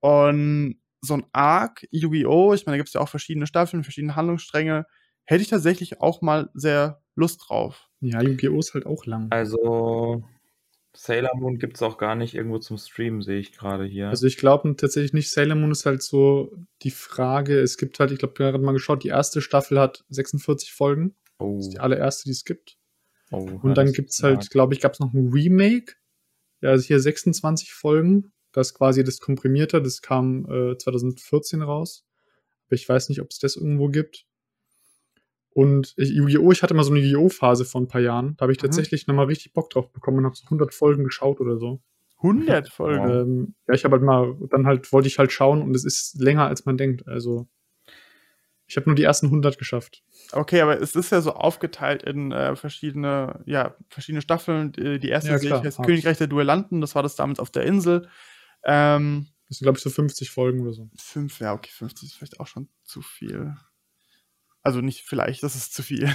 Und 0.00 0.80
so 1.00 1.14
ein 1.14 1.24
Arc, 1.32 1.86
Yu-Gi-Oh!, 1.90 2.54
ich 2.54 2.66
meine, 2.66 2.74
da 2.74 2.78
gibt 2.78 2.88
es 2.88 2.94
ja 2.94 3.00
auch 3.00 3.08
verschiedene 3.08 3.46
Staffeln, 3.46 3.84
verschiedene 3.84 4.16
Handlungsstränge, 4.16 4.86
hätte 5.24 5.42
ich 5.42 5.48
tatsächlich 5.48 6.00
auch 6.00 6.22
mal 6.22 6.50
sehr 6.54 7.02
Lust 7.14 7.44
drauf. 7.48 7.88
Ja, 8.00 8.20
Yu-Gi-Oh! 8.22 8.58
ist 8.58 8.74
halt 8.74 8.86
auch 8.86 9.06
lang. 9.06 9.28
Also 9.30 10.24
Sailor 11.04 11.34
Moon 11.34 11.58
gibt 11.58 11.74
es 11.74 11.82
auch 11.82 11.98
gar 11.98 12.14
nicht 12.14 12.32
irgendwo 12.34 12.58
zum 12.58 12.78
Streamen, 12.78 13.22
sehe 13.22 13.40
ich 13.40 13.50
gerade 13.50 13.84
hier. 13.84 14.08
Also 14.08 14.28
ich 14.28 14.36
glaube 14.36 14.76
tatsächlich 14.76 15.12
nicht, 15.12 15.30
Sailor 15.30 15.56
Moon 15.56 15.72
ist 15.72 15.84
halt 15.84 16.00
so 16.00 16.56
die 16.82 16.92
Frage, 16.92 17.58
es 17.58 17.76
gibt 17.76 17.98
halt, 17.98 18.12
ich 18.12 18.20
glaube, 18.20 18.34
gerade 18.34 18.60
mal 18.60 18.70
geschaut, 18.70 19.02
die 19.02 19.08
erste 19.08 19.40
Staffel 19.40 19.80
hat 19.80 20.04
46 20.10 20.72
Folgen. 20.72 21.16
oh, 21.40 21.56
Das 21.56 21.66
ist 21.66 21.72
die 21.72 21.80
allererste, 21.80 22.24
die 22.26 22.30
es 22.30 22.44
gibt. 22.44 22.78
oh, 23.32 23.38
Und 23.62 23.74
dann 23.76 23.92
gibt 23.92 24.10
es 24.10 24.22
halt, 24.22 24.48
glaube 24.50 24.74
ich, 24.74 24.80
gab 24.80 24.92
es 24.92 25.00
noch 25.00 25.12
ein 25.12 25.30
Remake. 25.32 25.94
Ja, 26.60 26.70
also 26.70 26.86
hier 26.86 27.00
26 27.00 27.72
Folgen. 27.72 28.32
Das 28.52 28.68
ist 28.68 28.74
quasi 28.74 29.02
das 29.02 29.18
komprimierte, 29.18 29.82
das 29.82 30.02
kam 30.02 30.46
äh, 30.48 30.78
2014 30.78 31.62
raus. 31.62 32.04
Aber 32.68 32.76
ich 32.76 32.88
weiß 32.88 33.08
nicht, 33.08 33.20
ob 33.20 33.30
es 33.30 33.40
das 33.40 33.56
irgendwo 33.56 33.88
gibt. 33.88 34.24
Und 35.54 35.94
ich, 35.96 36.10
Yu-Gi-Oh! 36.10 36.50
Ich 36.52 36.62
hatte 36.62 36.74
mal 36.74 36.82
so 36.84 36.92
eine 36.92 37.00
Yu-Gi-Oh! 37.00 37.28
Phase 37.28 37.64
vor 37.64 37.80
ein 37.80 37.88
paar 37.88 38.00
Jahren. 38.00 38.36
Da 38.36 38.42
habe 38.44 38.52
ich 38.52 38.58
Mhm. 38.58 38.62
tatsächlich 38.62 39.06
nochmal 39.06 39.26
richtig 39.26 39.52
Bock 39.52 39.70
drauf 39.70 39.92
bekommen 39.92 40.18
und 40.18 40.24
habe 40.24 40.36
so 40.36 40.44
100 40.46 40.72
Folgen 40.72 41.04
geschaut 41.04 41.40
oder 41.40 41.58
so. 41.58 41.82
100 42.22 42.68
Folgen. 42.72 43.08
Ähm, 43.10 43.54
ja, 43.68 43.74
ich 43.74 43.84
habe 43.84 43.96
halt 43.96 44.02
mal, 44.04 44.36
dann 44.50 44.66
halt 44.66 44.90
wollte 44.92 45.08
ich 45.08 45.18
halt 45.18 45.32
schauen 45.32 45.62
und 45.62 45.74
es 45.76 45.84
ist 45.84 46.18
länger 46.20 46.46
als 46.46 46.64
man 46.64 46.76
denkt. 46.76 47.06
Also 47.06 47.48
ich 48.66 48.76
habe 48.76 48.86
nur 48.88 48.94
die 48.96 49.02
ersten 49.02 49.26
100 49.26 49.58
geschafft. 49.58 50.02
Okay, 50.32 50.62
aber 50.62 50.80
es 50.80 50.94
ist 50.96 51.12
ja 51.12 51.20
so 51.20 51.32
aufgeteilt 51.32 52.02
in 52.04 52.32
äh, 52.32 52.56
verschiedene, 52.56 53.42
ja, 53.44 53.74
verschiedene 53.90 54.22
Staffeln. 54.22 54.72
Die, 54.72 55.08
erste 55.08 55.30
Ja, 55.32 55.38
sehe 55.38 55.50
ich 55.50 55.62
heißt. 55.62 55.82
Königreich 55.82 56.16
der 56.16 56.28
Duellanten, 56.28 56.80
das 56.80 56.94
war 56.94 57.02
das 57.02 57.16
damals 57.16 57.38
auf 57.38 57.50
der 57.50 57.64
Insel. 57.64 58.08
Ähm, 58.64 59.26
Das 59.48 59.58
sind, 59.58 59.66
glaube 59.66 59.76
ich, 59.76 59.82
so 59.84 59.90
50 59.90 60.30
Folgen 60.30 60.62
oder 60.62 60.72
so. 60.72 60.88
fünf, 60.96 61.40
ja, 61.40 61.52
okay, 61.52 61.70
50 61.70 62.08
ist 62.08 62.14
vielleicht 62.14 62.40
auch 62.40 62.46
schon 62.46 62.68
zu 62.82 63.02
viel. 63.02 63.54
Also 64.62 64.80
nicht 64.80 65.02
vielleicht, 65.02 65.42
das 65.42 65.54
ist 65.54 65.74
zu 65.74 65.82
viel. 65.82 66.08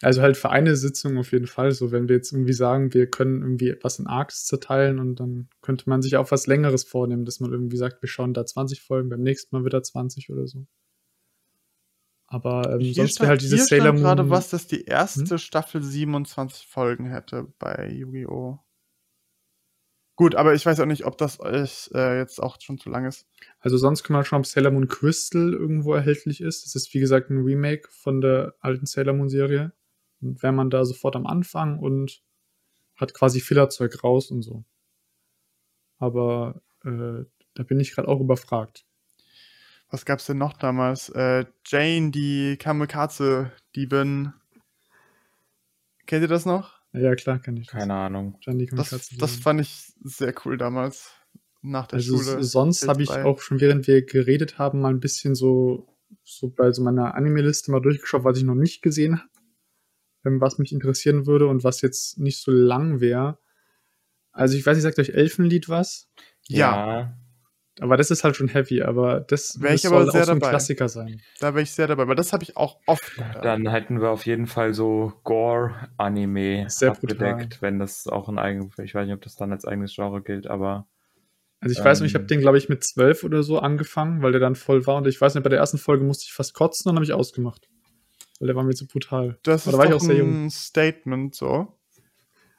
Also 0.00 0.22
halt 0.22 0.36
für 0.36 0.50
eine 0.50 0.76
Sitzung 0.76 1.18
auf 1.18 1.32
jeden 1.32 1.46
Fall. 1.48 1.72
So, 1.72 1.90
wenn 1.90 2.08
wir 2.08 2.16
jetzt 2.16 2.32
irgendwie 2.32 2.52
sagen, 2.52 2.94
wir 2.94 3.10
können 3.10 3.42
irgendwie 3.42 3.68
etwas 3.68 3.98
in 3.98 4.06
Arcs 4.06 4.44
zerteilen 4.44 5.00
und 5.00 5.16
dann 5.18 5.48
könnte 5.60 5.88
man 5.90 6.02
sich 6.02 6.16
auch 6.16 6.30
was 6.30 6.46
Längeres 6.46 6.84
vornehmen, 6.84 7.24
dass 7.24 7.40
man 7.40 7.52
irgendwie 7.52 7.76
sagt, 7.76 8.00
wir 8.00 8.08
schauen 8.08 8.32
da 8.32 8.46
20 8.46 8.80
Folgen, 8.80 9.08
beim 9.08 9.22
nächsten 9.22 9.56
Mal 9.56 9.64
wieder 9.64 9.82
20 9.82 10.30
oder 10.30 10.46
so. 10.46 10.66
Aber 12.28 12.74
ähm, 12.74 12.92
sonst 12.92 13.20
wäre 13.20 13.30
halt 13.30 13.40
dieses 13.40 13.68
Sailor 13.68 13.92
Moon. 13.92 14.02
gerade 14.02 14.30
was, 14.30 14.50
dass 14.50 14.66
die 14.66 14.84
erste 14.84 15.30
Hm? 15.30 15.38
Staffel 15.38 15.82
27 15.82 16.66
Folgen 16.66 17.06
hätte 17.06 17.52
bei 17.58 17.90
Yu-Gi-Oh! 17.90 18.58
Gut, 20.18 20.34
aber 20.34 20.52
ich 20.52 20.66
weiß 20.66 20.80
auch 20.80 20.86
nicht, 20.86 21.04
ob 21.04 21.16
das 21.16 21.38
euch 21.38 21.90
äh, 21.94 22.18
jetzt 22.18 22.42
auch 22.42 22.60
schon 22.60 22.76
zu 22.76 22.90
lang 22.90 23.04
ist. 23.04 23.28
Also 23.60 23.76
sonst 23.76 24.02
kann 24.02 24.14
man 24.14 24.24
schauen, 24.24 24.40
ob 24.40 24.46
Sailor 24.46 24.72
Moon 24.72 24.88
Crystal 24.88 25.52
irgendwo 25.52 25.94
erhältlich 25.94 26.40
ist. 26.40 26.64
Das 26.64 26.74
ist 26.74 26.92
wie 26.92 26.98
gesagt 26.98 27.30
ein 27.30 27.44
Remake 27.44 27.88
von 27.88 28.20
der 28.20 28.56
alten 28.58 28.84
Sailor 28.84 29.14
Moon 29.14 29.28
Serie. 29.28 29.72
Und 30.20 30.42
wäre 30.42 30.52
man 30.52 30.70
da 30.70 30.84
sofort 30.84 31.14
am 31.14 31.24
Anfang 31.24 31.78
und 31.78 32.20
hat 32.96 33.14
quasi 33.14 33.38
Fillerzeug 33.40 34.02
raus 34.02 34.32
und 34.32 34.42
so. 34.42 34.64
Aber 35.98 36.62
äh, 36.84 37.22
da 37.54 37.62
bin 37.62 37.78
ich 37.78 37.94
gerade 37.94 38.08
auch 38.08 38.20
überfragt. 38.20 38.86
Was 39.88 40.04
gab's 40.04 40.26
denn 40.26 40.38
noch 40.38 40.54
damals? 40.54 41.10
Äh, 41.10 41.44
Jane, 41.64 42.10
die 42.10 42.56
Kamikaze-Diebin. 42.56 44.32
Kennt 46.06 46.22
ihr 46.22 46.28
das 46.28 46.44
noch? 46.44 46.77
Ja, 46.92 47.14
klar, 47.14 47.38
kann 47.38 47.56
ich. 47.56 47.66
das. 47.66 47.78
Keine 47.80 47.94
Ahnung. 47.94 48.38
Das, 48.72 49.10
das 49.18 49.36
fand 49.36 49.60
ich 49.60 49.92
sehr 50.02 50.34
cool 50.44 50.56
damals. 50.56 51.12
Nach 51.60 51.86
der 51.86 51.96
also 51.96 52.18
Schule. 52.18 52.42
sonst 52.44 52.86
habe 52.86 53.02
ich 53.02 53.10
auch 53.10 53.40
schon, 53.40 53.60
während 53.60 53.86
wir 53.86 54.04
geredet 54.04 54.58
haben, 54.58 54.80
mal 54.80 54.90
ein 54.92 55.00
bisschen 55.00 55.34
so, 55.34 55.88
so 56.24 56.48
bei 56.48 56.72
so 56.72 56.82
meiner 56.82 57.14
Anime-Liste 57.14 57.70
mal 57.70 57.80
durchgeschaut, 57.80 58.24
was 58.24 58.38
ich 58.38 58.44
noch 58.44 58.54
nicht 58.54 58.80
gesehen 58.80 59.18
habe, 59.18 59.30
ähm, 60.24 60.40
was 60.40 60.58
mich 60.58 60.72
interessieren 60.72 61.26
würde 61.26 61.48
und 61.48 61.64
was 61.64 61.82
jetzt 61.82 62.18
nicht 62.18 62.40
so 62.40 62.52
lang 62.52 63.00
wäre. 63.00 63.38
Also 64.30 64.56
ich 64.56 64.64
weiß 64.64 64.76
nicht, 64.76 64.84
sagt 64.84 64.98
euch 65.00 65.10
Elfenlied 65.10 65.68
was? 65.68 66.08
Ja, 66.46 67.18
Aber 67.80 67.96
das 67.96 68.10
ist 68.10 68.24
halt 68.24 68.34
schon 68.36 68.48
heavy, 68.48 68.82
aber 68.82 69.20
das, 69.20 69.60
Wär 69.60 69.74
ich 69.74 69.82
das 69.82 69.92
aber 69.92 70.02
soll 70.04 70.12
sehr 70.12 70.22
auch 70.22 70.26
so 70.26 70.32
ein 70.32 70.40
dabei. 70.40 70.50
Klassiker 70.50 70.88
sein. 70.88 71.20
da 71.38 71.54
wäre 71.54 71.62
ich 71.62 71.70
sehr 71.70 71.86
dabei, 71.86 72.08
weil 72.08 72.16
das 72.16 72.32
habe 72.32 72.42
ich 72.42 72.56
auch 72.56 72.78
oft 72.86 73.14
gehört. 73.14 73.44
Dann 73.44 73.68
hätten 73.68 74.00
wir 74.00 74.10
auf 74.10 74.26
jeden 74.26 74.46
Fall 74.46 74.74
so 74.74 75.12
Gore-Anime 75.24 76.66
Sehr 76.68 76.90
abgedeckt, 76.90 77.20
brutal. 77.20 77.48
wenn 77.60 77.78
das 77.78 78.06
auch 78.06 78.28
ein 78.28 78.38
eigenes, 78.38 78.76
ich 78.78 78.94
weiß 78.94 79.06
nicht, 79.06 79.14
ob 79.14 79.22
das 79.22 79.36
dann 79.36 79.52
als 79.52 79.64
eigenes 79.64 79.94
Genre 79.94 80.22
gilt, 80.22 80.46
aber 80.46 80.86
Also 81.60 81.78
ich 81.78 81.84
weiß 81.84 82.00
nicht, 82.00 82.10
ich 82.10 82.14
Ähm. 82.14 82.20
habe 82.22 82.26
den, 82.28 82.40
glaube 82.40 82.58
ich, 82.58 82.68
mit 82.68 82.84
zwölf 82.84 83.24
oder 83.24 83.42
so 83.42 83.58
angefangen, 83.58 84.22
weil 84.22 84.32
der 84.32 84.40
dann 84.40 84.54
voll 84.54 84.86
war. 84.86 84.96
Und 84.96 85.06
ich 85.06 85.20
weiß 85.20 85.34
nicht, 85.34 85.42
bei 85.44 85.50
der 85.50 85.58
ersten 85.58 85.78
Folge 85.78 86.04
musste 86.04 86.24
ich 86.26 86.32
fast 86.32 86.54
kotzen 86.54 86.88
und 86.90 86.96
habe 86.96 87.04
ich 87.04 87.12
ausgemacht. 87.12 87.68
Weil 88.38 88.46
der 88.46 88.56
war 88.56 88.62
mir 88.62 88.74
zu 88.74 88.86
brutal. 88.86 89.38
das 89.42 89.66
Aber 89.66 89.72
ist 89.72 89.72
da 89.72 89.78
war 89.78 89.84
ich 89.86 89.90
doch 89.90 89.96
auch 89.96 90.00
sehr 90.06 90.16
jung. 90.16 90.46
ein 90.46 90.50
Statement 90.50 91.34
so. 91.34 91.74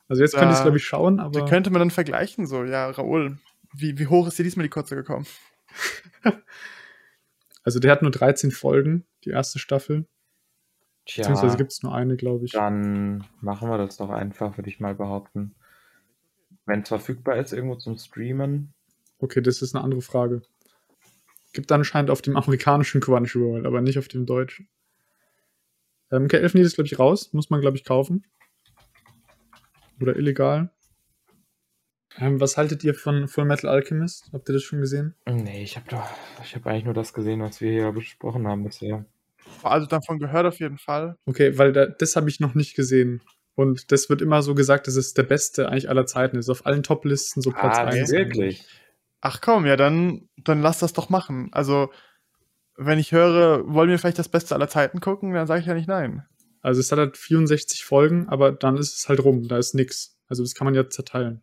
Also 0.09 0.21
jetzt 0.23 0.33
Da- 0.33 0.39
könnte 0.39 0.53
ich 0.53 0.57
es, 0.57 0.63
glaube 0.63 0.77
ich, 0.77 0.83
schauen, 0.85 1.19
aber 1.19 1.45
könnte 1.45 1.69
man 1.69 1.79
dann 1.79 1.91
vergleichen, 1.91 2.45
so, 2.47 2.63
ja, 2.63 2.89
Raoul, 2.89 3.37
wie, 3.73 3.97
wie 3.97 4.07
hoch 4.07 4.27
ist 4.27 4.39
dir 4.39 4.43
diesmal 4.43 4.63
die 4.63 4.69
Kotze 4.69 4.95
gekommen? 4.95 5.25
also 7.63 7.79
der 7.79 7.91
hat 7.91 8.01
nur 8.01 8.11
13 8.11 8.51
Folgen, 8.51 9.05
die 9.23 9.29
erste 9.29 9.59
Staffel. 9.59 10.07
tja, 11.05 11.23
Beziehungsweise 11.23 11.57
gibt 11.57 11.71
es 11.71 11.83
nur 11.83 11.93
eine, 11.93 12.17
glaube 12.17 12.45
ich. 12.45 12.51
dann 12.51 13.25
machen 13.41 13.69
wir 13.69 13.77
das 13.77 13.97
doch 13.97 14.09
einfach, 14.09 14.57
würde 14.57 14.69
ich 14.69 14.79
mal 14.79 14.95
behaupten. 14.95 15.55
Wenn 16.65 16.81
es 16.81 16.89
verfügbar 16.89 17.37
ist, 17.37 17.53
irgendwo 17.53 17.75
zum 17.75 17.97
Streamen. 17.97 18.73
Okay, 19.19 19.41
das 19.41 19.61
ist 19.61 19.75
eine 19.75 19.83
andere 19.83 20.01
Frage. 20.01 20.41
Gibt 21.53 21.71
anscheinend 21.71 22.11
auf 22.11 22.21
dem 22.21 22.37
amerikanischen 22.37 23.01
Crunchyroll, 23.01 23.65
aber 23.65 23.81
nicht 23.81 23.97
auf 23.97 24.07
dem 24.07 24.25
deutschen. 24.25 24.69
Ähm, 26.11 26.25
okay, 26.25 26.37
Elfenlied 26.37 26.65
ist, 26.65 26.75
glaube 26.75 26.87
ich, 26.87 26.99
raus. 26.99 27.33
Muss 27.33 27.49
man, 27.49 27.61
glaube 27.61 27.77
ich, 27.77 27.83
kaufen. 27.83 28.25
Oder 29.99 30.15
illegal. 30.15 30.71
Ähm, 32.19 32.39
was 32.41 32.57
haltet 32.57 32.83
ihr 32.83 32.93
von 32.95 33.27
Full 33.27 33.45
Metal 33.45 33.69
Alchemist? 33.69 34.29
Habt 34.33 34.49
ihr 34.49 34.53
das 34.53 34.63
schon 34.63 34.81
gesehen? 34.81 35.15
Nee, 35.27 35.63
ich 35.63 35.75
habe 35.75 35.87
doch, 35.89 36.03
ich 36.43 36.55
habe 36.55 36.69
eigentlich 36.69 36.85
nur 36.85 36.93
das 36.93 37.13
gesehen, 37.13 37.41
was 37.41 37.61
wir 37.61 37.71
hier 37.71 37.91
besprochen 37.91 38.47
haben 38.47 38.63
bisher. 38.63 39.05
Also 39.63 39.87
davon 39.87 40.19
gehört 40.19 40.45
auf 40.45 40.59
jeden 40.59 40.77
Fall. 40.77 41.15
Okay, 41.25 41.57
weil 41.57 41.71
da, 41.71 41.85
das 41.87 42.15
habe 42.15 42.29
ich 42.29 42.39
noch 42.39 42.55
nicht 42.55 42.75
gesehen. 42.75 43.21
Und 43.55 43.91
das 43.91 44.09
wird 44.09 44.21
immer 44.21 44.41
so 44.41 44.55
gesagt, 44.55 44.87
dass 44.87 44.95
es 44.95 45.13
der 45.13 45.23
beste 45.23 45.67
eigentlich 45.69 45.89
aller 45.89 46.05
Zeiten 46.05 46.37
ist. 46.37 46.49
Auf 46.49 46.65
allen 46.65 46.83
Top-Listen 46.83 47.41
so 47.41 47.51
Platz 47.51 47.77
Ah, 47.77 47.85
1. 47.85 48.11
wirklich? 48.11 48.65
Ach 49.21 49.41
komm, 49.41 49.65
ja, 49.65 49.75
dann, 49.75 50.29
dann 50.37 50.61
lass 50.61 50.79
das 50.79 50.93
doch 50.93 51.09
machen. 51.09 51.49
Also, 51.51 51.91
wenn 52.77 52.99
ich 52.99 53.11
höre, 53.11 53.67
wollen 53.67 53.89
wir 53.89 53.99
vielleicht 53.99 54.19
das 54.19 54.29
Beste 54.29 54.55
aller 54.55 54.69
Zeiten 54.69 55.01
gucken, 55.01 55.33
dann 55.33 55.47
sage 55.47 55.59
ich 55.61 55.67
ja 55.67 55.73
nicht 55.73 55.89
nein. 55.89 56.23
Also 56.61 56.79
es 56.79 56.91
hat 56.91 56.99
halt 56.99 57.17
64 57.17 57.83
Folgen, 57.83 58.27
aber 58.29 58.51
dann 58.53 58.77
ist 58.77 58.97
es 58.97 59.09
halt 59.09 59.21
rum. 59.23 59.47
Da 59.47 59.57
ist 59.57 59.75
nix. 59.75 60.17
Also 60.27 60.43
das 60.43 60.53
kann 60.55 60.65
man 60.65 60.75
ja 60.75 60.89
zerteilen. 60.89 61.41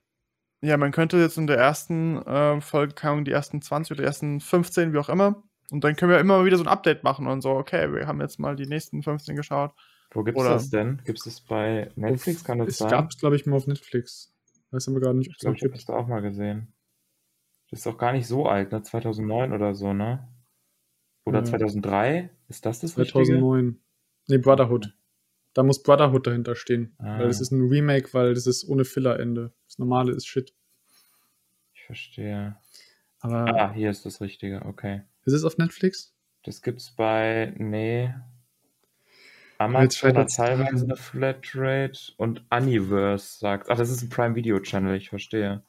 Ja, 0.66 0.76
man 0.76 0.90
könnte 0.90 1.16
jetzt 1.18 1.38
in 1.38 1.46
der 1.46 1.58
ersten 1.58 2.16
äh, 2.26 2.60
Folge, 2.60 2.94
Ahnung, 3.08 3.24
die 3.24 3.30
ersten 3.30 3.62
20 3.62 3.92
oder 3.92 4.02
die 4.02 4.06
ersten 4.06 4.40
15, 4.40 4.92
wie 4.92 4.98
auch 4.98 5.08
immer. 5.08 5.42
Und 5.70 5.84
dann 5.84 5.94
können 5.94 6.10
wir 6.10 6.18
immer 6.18 6.38
mal 6.38 6.44
wieder 6.44 6.56
so 6.56 6.64
ein 6.64 6.68
Update 6.68 7.04
machen 7.04 7.26
und 7.28 7.40
so, 7.40 7.50
okay, 7.50 7.92
wir 7.92 8.06
haben 8.06 8.20
jetzt 8.20 8.38
mal 8.40 8.56
die 8.56 8.66
nächsten 8.66 9.02
15 9.02 9.36
geschaut. 9.36 9.72
Wo 10.12 10.24
gibt's 10.24 10.40
Oder- 10.40 10.50
das 10.50 10.70
denn? 10.70 11.00
Gibt 11.04 11.18
es 11.18 11.24
das 11.24 11.40
bei 11.40 11.90
Netflix? 11.94 12.42
Kann 12.44 12.58
das 12.58 12.68
es 12.68 12.78
sein? 12.78 12.90
gab 12.90 13.10
es, 13.10 13.18
glaube 13.18 13.36
ich, 13.36 13.46
mal 13.46 13.56
auf 13.56 13.66
Netflix. 13.66 14.32
Weiß 14.72 14.88
aber 14.88 14.98
gerade 15.00 15.18
nicht, 15.18 15.28
ob 15.28 15.32
ich 15.32 15.36
es 15.36 15.40
glaube, 15.40 15.56
ich 15.56 15.62
habe 15.62 15.70
gibt. 15.70 15.78
das 15.82 15.84
da 15.86 15.94
auch 15.94 16.08
mal 16.08 16.20
gesehen. 16.22 16.72
Das 17.70 17.80
ist 17.80 17.86
auch 17.86 17.98
gar 17.98 18.12
nicht 18.12 18.26
so 18.26 18.46
alt, 18.46 18.72
ne? 18.72 18.82
2009 18.82 19.52
oder 19.52 19.74
so, 19.74 19.92
ne? 19.92 20.28
Oder 21.24 21.38
Ja. 21.40 21.44
2003? 21.44 22.30
Ist 22.48 22.66
das 22.66 22.80
das 22.80 22.96
Richtige? 22.98 23.24
2009. 23.24 23.80
Nee, 24.28 24.38
Brotherhood. 24.38 24.92
Da 25.56 25.62
muss 25.62 25.82
Brotherhood 25.82 26.26
dahinter 26.26 26.54
stehen. 26.54 26.94
Ah. 26.98 27.18
Weil 27.18 27.28
das 27.28 27.40
ist 27.40 27.50
ein 27.50 27.66
Remake, 27.66 28.12
weil 28.12 28.34
das 28.34 28.46
ist 28.46 28.68
ohne 28.68 28.84
Filler-Ende. 28.84 29.54
Das 29.66 29.78
normale 29.78 30.12
ist 30.12 30.26
Shit. 30.26 30.52
Ich 31.72 31.82
verstehe. 31.84 32.58
Aber 33.20 33.46
Ah, 33.58 33.72
hier 33.72 33.88
ist 33.90 34.04
das 34.04 34.20
Richtige, 34.20 34.60
okay. 34.66 35.00
ist 35.24 35.32
es 35.32 35.44
auf 35.44 35.56
Netflix? 35.56 36.14
Das 36.42 36.60
gibt's 36.60 36.94
bei, 36.94 37.54
nee. 37.56 38.12
Amazon 39.56 40.18
hat 40.18 40.30
teilweise 40.30 40.84
eine 40.84 40.96
Flatrate 40.96 42.12
und 42.18 42.44
Universe 42.50 43.38
sagt, 43.38 43.70
ach, 43.70 43.78
das 43.78 43.88
ist 43.88 44.02
ein 44.02 44.10
Prime 44.10 44.34
Video 44.34 44.60
Channel, 44.60 44.94
ich 44.94 45.08
verstehe. 45.08 45.64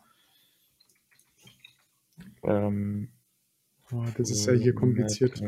Ähm, 2.44 3.14
Oh, 3.94 4.04
das 4.18 4.30
ist 4.30 4.46
ja 4.48 4.52
hier 4.52 4.76
kompliziert. 4.76 5.42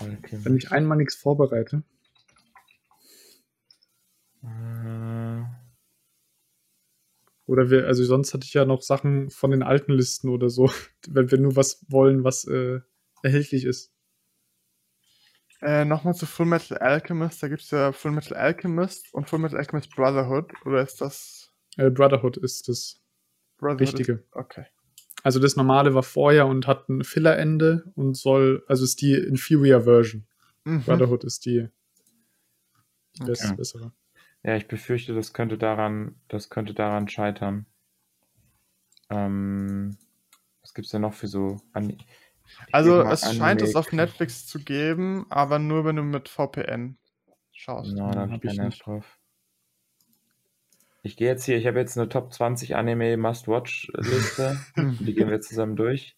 Alchemist. 0.00 0.46
Wenn 0.46 0.56
ich 0.56 0.72
einmal 0.72 0.96
nichts 0.96 1.14
vorbereite. 1.14 1.82
Äh, 4.42 5.42
Oder 7.46 7.70
wir, 7.70 7.86
also 7.86 8.04
sonst 8.04 8.34
hatte 8.34 8.44
ich 8.44 8.54
ja 8.54 8.64
noch 8.64 8.82
Sachen 8.82 9.30
von 9.30 9.50
den 9.50 9.62
alten 9.62 9.92
Listen 9.92 10.28
oder 10.28 10.50
so, 10.50 10.70
wenn 11.08 11.30
wir 11.30 11.38
nur 11.38 11.56
was 11.56 11.84
wollen, 11.88 12.24
was 12.24 12.44
äh, 12.44 12.80
erhältlich 13.22 13.64
ist. 13.64 13.92
Äh, 15.60 15.84
Nochmal 15.84 16.14
zu 16.14 16.26
Full 16.26 16.46
Metal 16.46 16.78
Alchemist, 16.78 17.42
da 17.42 17.48
gibt 17.48 17.62
es 17.62 17.70
ja 17.70 17.90
Full 17.92 18.12
Metal 18.12 18.36
Alchemist 18.36 19.12
und 19.12 19.28
Full 19.28 19.40
Metal 19.40 19.58
Alchemist 19.58 19.90
Brotherhood. 19.96 20.52
Oder 20.64 20.82
ist 20.82 21.00
das 21.00 21.52
Äh, 21.76 21.90
Brotherhood 21.90 22.36
ist 22.36 22.68
das 22.68 23.00
Brotherhood? 23.56 23.80
Richtige. 23.80 24.12
Ist, 24.12 24.36
okay. 24.36 24.66
Also 25.24 25.40
das 25.40 25.56
normale 25.56 25.94
war 25.94 26.04
vorher 26.04 26.46
und 26.46 26.66
hat 26.68 26.88
ein 26.88 27.02
Filler-Ende 27.02 27.90
und 27.96 28.16
soll, 28.16 28.62
also 28.68 28.84
ist 28.84 29.00
die 29.00 29.14
Inferior 29.14 29.80
Version. 29.82 30.26
Mhm. 30.64 30.82
Brotherhood 30.84 31.24
ist 31.24 31.44
die, 31.44 31.68
Okay. 33.20 33.56
bessere. 33.56 33.92
Ja, 34.42 34.56
ich 34.56 34.68
befürchte, 34.68 35.14
das 35.14 35.32
könnte 35.32 35.58
daran, 35.58 36.16
das 36.28 36.50
könnte 36.50 36.74
daran 36.74 37.08
scheitern. 37.08 37.66
Ähm, 39.10 39.96
was 40.60 40.74
gibt's 40.74 40.90
denn 40.90 41.02
noch 41.02 41.14
für 41.14 41.28
so 41.28 41.60
Ich 41.74 42.74
Also 42.74 43.02
es 43.02 43.34
scheint 43.34 43.62
es 43.62 43.70
Anime- 43.70 43.76
auf 43.76 43.92
Netflix 43.92 44.46
zu 44.46 44.58
geben, 44.60 45.26
aber 45.30 45.58
nur 45.58 45.84
wenn 45.84 45.96
du 45.96 46.02
mit 46.02 46.28
VPN 46.28 46.98
schaust. 47.52 47.96
No, 47.96 48.12
da 48.12 48.20
Hm, 48.22 48.32
hab 48.32 48.44
ich 48.44 48.52
ich 48.52 48.58
nicht. 48.58 48.86
Drauf. 48.86 49.18
Ich 51.02 51.16
gehe 51.16 51.28
jetzt 51.28 51.44
hier, 51.44 51.56
ich 51.56 51.66
habe 51.66 51.78
jetzt 51.78 51.96
eine 51.96 52.08
Top 52.08 52.32
20 52.32 52.76
Anime 52.76 53.16
Must-Watch-Liste. 53.16 54.58
Die 54.76 55.14
gehen 55.14 55.30
wir 55.30 55.40
zusammen 55.40 55.76
durch. 55.76 56.16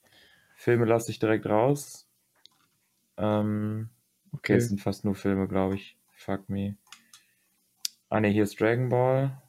Filme 0.57 0.85
lasse 0.85 1.11
ich 1.11 1.19
direkt 1.19 1.47
raus. 1.47 2.07
Ähm, 3.19 3.89
okay, 4.33 4.39
Okay. 4.39 4.57
es 4.57 4.69
sind 4.69 4.81
fast 4.81 5.05
nur 5.05 5.15
Filme, 5.15 5.47
glaube 5.49 5.77
ich. 5.77 5.97
Fuck 6.17 6.49
me. 6.49 6.77
Ah 8.11 8.19
ne, 8.21 8.29
hier 8.29 8.43
ist 8.43 8.61
Dragon 8.61 8.89
Ball. 8.89 9.41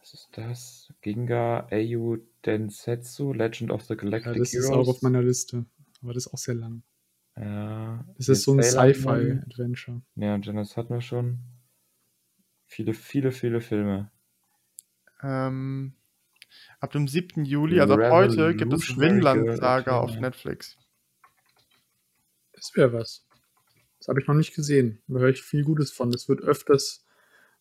Was 0.00 0.14
ist 0.14 0.28
das? 0.32 0.92
Ginga 1.02 1.66
Eiyu 1.70 2.18
Densetsu, 2.44 3.32
Legend 3.34 3.70
of 3.70 3.82
the 3.84 3.96
Galactic 3.96 4.32
Ja, 4.32 4.38
das 4.38 4.54
ist 4.54 4.70
Heroes. 4.70 4.88
auch 4.88 4.90
auf 4.90 5.02
meiner 5.02 5.22
Liste. 5.22 5.66
Aber 6.02 6.14
das 6.14 6.26
ist 6.26 6.32
auch 6.32 6.38
sehr 6.38 6.54
lang. 6.54 6.82
Ja, 7.36 8.04
Das 8.16 8.26
hier 8.26 8.32
ist 8.32 8.42
so 8.44 8.54
ein. 8.54 8.62
Sci-Fi-Adventure. 8.62 10.02
Ja, 10.16 10.34
und 10.34 10.46
das 10.46 10.76
hatten 10.76 10.94
wir 10.94 11.02
schon. 11.02 11.40
Viele, 12.64 12.94
viele, 12.94 13.32
viele 13.32 13.60
Filme. 13.60 14.10
Ähm, 15.22 15.94
ab 16.80 16.92
dem 16.92 17.08
7. 17.08 17.44
Juli, 17.44 17.80
also 17.80 17.94
ab 17.94 18.10
heute, 18.10 18.54
gibt 18.56 18.72
es 18.72 18.88
Revolutionary 18.90 19.14
Vinland 19.16 19.42
Girl 19.44 19.56
Saga 19.56 19.98
auf. 19.98 20.16
Netflix. 20.18 20.76
Das 22.52 22.74
wäre 22.74 22.92
was. 22.92 23.27
Das 24.08 24.12
habe 24.14 24.22
ich 24.22 24.26
noch 24.26 24.34
nicht 24.34 24.54
gesehen. 24.54 25.02
Da 25.06 25.18
höre 25.20 25.28
ich 25.28 25.42
viel 25.42 25.64
Gutes 25.64 25.90
von. 25.92 26.10
Das 26.10 26.30
wird 26.30 26.40
öfters 26.40 27.04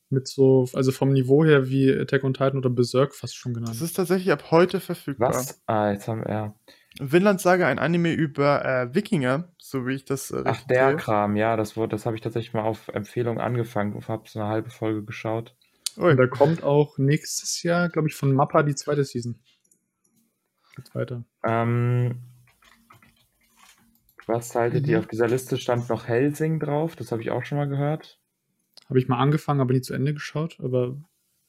mit 0.09 0.29
so, 0.29 0.65
also 0.73 0.93
vom 0.93 1.11
Niveau 1.11 1.43
her 1.43 1.67
wie 1.67 1.91
Attack 1.91 2.23
on 2.23 2.33
Titan 2.33 2.57
oder 2.59 2.69
Berserk 2.69 3.13
fast 3.13 3.35
schon 3.35 3.53
Das 3.53 3.61
genannt. 3.63 3.81
ist 3.81 3.97
tatsächlich 3.97 4.31
ab 4.31 4.49
heute 4.49 4.79
verfügbar. 4.79 5.31
Was? 5.33 5.61
Ah, 5.65 5.91
jetzt 5.91 6.07
haben 6.07 6.21
wir. 6.23 6.29
Ja. 6.31 6.55
Vinland 7.01 7.41
Saga, 7.41 7.67
ein 7.67 7.79
Anime 7.79 8.13
über 8.13 8.63
äh, 8.63 8.95
Wikinger, 8.95 9.51
so 9.57 9.85
wie 9.85 9.95
ich 9.95 10.05
das 10.05 10.31
äh, 10.31 10.41
Ach, 10.45 10.63
der 10.67 10.87
sehe. 10.91 10.95
Kram, 10.95 11.35
ja, 11.35 11.57
das, 11.57 11.75
wurde- 11.75 11.89
das 11.89 12.05
habe 12.05 12.15
ich 12.15 12.21
tatsächlich 12.21 12.53
mal 12.53 12.63
auf 12.63 12.87
Empfehlung 12.87 13.41
angefangen 13.41 13.91
und 13.93 14.07
habe 14.07 14.23
so 14.29 14.39
eine 14.39 14.47
halbe 14.47 14.69
Folge 14.69 15.03
geschaut. 15.03 15.53
Und 15.97 16.15
da 16.15 16.27
kommt 16.27 16.63
auch 16.63 16.97
nächstes 16.97 17.61
Jahr, 17.63 17.89
glaube 17.89 18.07
ich, 18.07 18.15
von 18.15 18.31
Mappa 18.33 18.63
die 18.63 18.75
zweite 18.75 19.03
Season. 19.03 19.37
Geht 20.77 20.95
weiter. 20.95 21.25
Ähm, 21.43 22.21
was 24.27 24.53
haltet 24.55 24.87
ihr? 24.87 24.97
Mhm. 24.97 25.03
Auf 25.03 25.07
dieser 25.07 25.27
Liste 25.27 25.57
stand 25.57 25.89
noch 25.89 26.07
Helsing 26.07 26.59
drauf, 26.59 26.95
das 26.95 27.11
habe 27.11 27.21
ich 27.21 27.31
auch 27.31 27.43
schon 27.43 27.57
mal 27.57 27.67
gehört. 27.67 28.19
Habe 28.87 28.99
ich 28.99 29.07
mal 29.07 29.17
angefangen, 29.19 29.59
aber 29.61 29.73
nie 29.73 29.81
zu 29.81 29.93
Ende 29.93 30.13
geschaut. 30.13 30.57
Aber 30.61 30.95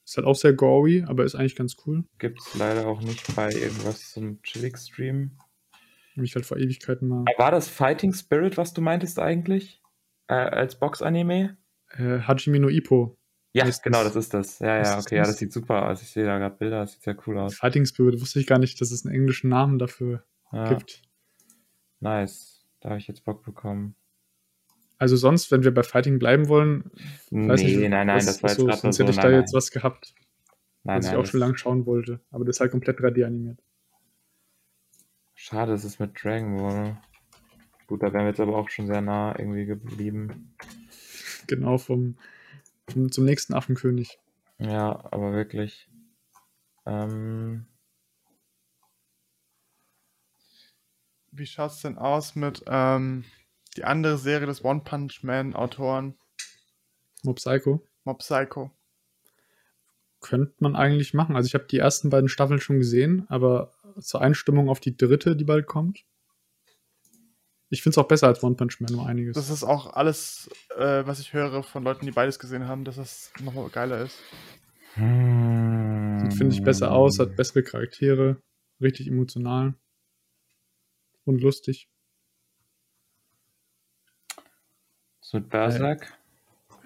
ist 0.05 0.17
halt 0.17 0.27
auch 0.27 0.35
sehr 0.35 0.55
gory, 0.55 1.05
aber 1.07 1.25
ist 1.25 1.35
eigentlich 1.35 1.55
ganz 1.57 1.77
cool. 1.87 2.05
Gibt 2.19 2.41
es 2.41 2.55
leider 2.55 2.87
auch 2.87 3.01
nicht 3.03 3.35
bei 3.37 3.51
irgendwas 3.53 4.11
zum 4.13 4.41
Chillig-Stream. 4.43 5.39
Habe 6.17 6.25
ich 6.25 6.35
halt 6.35 6.47
vor 6.47 6.57
Ewigkeiten 6.57 7.07
mal. 7.09 7.25
War 7.37 7.51
das 7.53 7.69
Fighting 7.69 8.13
Spirit, 8.13 8.57
was 8.57 8.73
du 8.73 8.81
meintest 8.81 9.19
eigentlich? 9.21 9.81
Äh, 10.27 10.35
als 10.35 10.79
Box-Anime? 10.79 11.57
Äh, 11.91 12.21
Hajime 12.21 12.59
no 12.59 12.69
Ippo. 12.69 13.17
Ja, 13.55 13.65
genau, 13.83 14.03
das- 14.05 14.15
das 14.15 14.17
ist 14.25 14.35
das. 14.35 14.59
Ja, 14.59 14.83
ja, 14.83 14.99
okay, 14.99 15.15
ja, 15.17 15.23
das? 15.23 15.31
das 15.31 15.39
sieht 15.39 15.53
super 15.53 15.89
aus. 15.89 16.03
Ich 16.03 16.11
sehe 16.11 16.25
da 16.25 16.39
gerade 16.39 16.57
Bilder, 16.57 16.81
das 16.81 16.93
sieht 16.95 17.03
sehr 17.03 17.17
cool 17.27 17.39
aus. 17.39 17.55
Fighting 17.55 17.87
Spirit 17.87 18.21
wusste 18.21 18.41
ich 18.41 18.47
gar 18.47 18.59
nicht, 18.59 18.81
dass 18.81 18.91
es 18.91 19.05
einen 19.07 19.15
englischen 19.15 19.49
Namen 19.49 19.79
dafür 19.79 20.25
Ja, 20.53 20.69
gibt. 20.75 21.03
nice. 22.01 22.58
Da 22.81 22.91
habe 22.91 22.99
ich 22.99 23.09
jetzt 23.09 23.25
Bock 23.25 23.43
bekommen. 23.45 23.95
Also 24.99 25.17
sonst, 25.17 25.51
wenn 25.53 25.63
wir 25.65 25.73
bei 25.73 25.83
Fighting 25.83 26.19
bleiben 26.19 26.49
wollen, 26.49 26.91
weiß 27.31 27.63
nee, 27.63 27.77
nicht, 27.77 27.89
nein, 27.91 28.07
nein, 28.09 28.17
was- 28.17 28.27
das 28.27 28.43
war 28.43 28.51
jetzt 28.51 28.59
so, 28.61 28.71
sonst 28.71 28.97
so. 28.97 29.03
hätte 29.05 29.11
ich 29.13 29.17
nein, 29.17 29.27
da 29.27 29.31
nein. 29.31 29.41
jetzt 29.41 29.55
was 29.55 29.71
gehabt, 29.71 30.15
nein, 30.85 30.99
was 30.99 31.07
ich 31.07 31.11
nein, 31.13 31.19
auch 31.19 31.23
das- 31.23 31.31
schon 31.31 31.41
lange 31.41 31.57
schauen 31.59 31.87
wollte. 31.87 32.21
Aber 32.31 32.45
das 32.45 32.57
ist 32.57 32.61
halt 32.61 32.73
komplett 32.73 32.99
3D 33.01 33.25
animiert. 33.25 33.61
Schade, 35.35 35.73
es 35.73 35.85
ist 35.85 36.01
mit 36.01 36.13
Dragon 36.23 36.57
Ball. 36.57 36.97
Gut, 37.87 38.03
da 38.03 38.13
wären 38.13 38.25
wir 38.25 38.31
jetzt 38.31 38.41
aber 38.41 38.57
auch 38.57 38.69
schon 38.69 38.87
sehr 38.89 39.01
nah 39.01 39.39
irgendwie 39.39 39.65
geblieben. 39.67 40.53
Genau 41.47 41.79
vom, 41.79 42.19
vom 42.89 43.11
zum 43.13 43.25
nächsten 43.25 43.55
Affenkönig. 43.55 44.19
Ja, 44.59 45.05
aber 45.13 45.33
wirklich. 45.33 45.89
Ähm, 46.87 47.67
Wie 51.31 51.47
schaut's 51.47 51.83
denn 51.83 51.99
aus 51.99 52.35
mit 52.35 52.65
ähm, 52.67 53.25
die 53.77 53.85
andere 53.85 54.19
Serie 54.19 54.47
des 54.47 54.65
One 54.65 54.81
Punch 54.85 55.23
Man 55.23 55.55
Autoren, 55.55 56.15
Mob 57.23 57.37
Psycho. 57.37 57.85
Mob 58.05 58.19
Psycho? 58.19 58.71
Könnte 60.21 60.55
man 60.59 60.75
eigentlich 60.75 61.15
machen. 61.15 61.37
Also 61.37 61.47
ich 61.47 61.55
habe 61.55 61.67
die 61.67 61.79
ersten 61.79 62.11
beiden 62.11 62.29
Staffeln 62.29 62.61
schon 62.61 62.79
gesehen, 62.79 63.27
aber 63.29 63.73
zur 64.01 64.21
Einstimmung 64.21 64.69
auf 64.69 64.81
die 64.81 64.97
dritte, 64.97 65.37
die 65.37 65.45
bald 65.45 65.67
kommt. 65.67 66.05
Ich 67.71 67.83
finde 67.83 67.93
es 67.93 67.99
auch 67.99 68.09
besser 68.09 68.27
als 68.29 68.43
One 68.43 68.57
Punch 68.57 68.81
Man 68.81 68.95
um 68.95 69.07
einiges. 69.07 69.35
Das 69.35 69.51
ist 69.51 69.63
auch 69.63 69.93
alles, 69.93 70.49
äh, 70.77 71.07
was 71.07 71.21
ich 71.21 71.35
höre 71.35 71.63
von 71.63 71.85
Leuten, 71.85 72.07
die 72.07 72.13
beides 72.13 72.39
gesehen 72.39 72.67
haben, 72.67 72.85
dass 72.85 72.97
das 72.97 73.31
nochmal 73.41 73.69
geiler 73.69 74.01
ist. 74.01 74.19
Sieht, 74.97 76.35
finde 76.35 76.55
ich, 76.55 76.63
besser 76.63 76.91
aus, 76.93 77.19
hat 77.19 77.37
bessere 77.37 77.63
Charaktere, 77.63 78.43
richtig 78.81 79.07
emotional 79.07 79.75
und 81.29 81.41
lustig. 81.41 81.89
Was 85.21 85.33
mit 85.33 85.51
Berserk? 85.51 86.19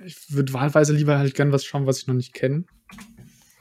Ich 0.04 0.32
würde 0.34 0.52
wahlweise 0.52 0.92
lieber 0.94 1.18
halt 1.18 1.34
gern 1.34 1.52
was 1.52 1.64
schauen, 1.64 1.86
was 1.86 1.98
ich 1.98 2.06
noch 2.06 2.14
nicht 2.14 2.32
kenne. 2.32 2.64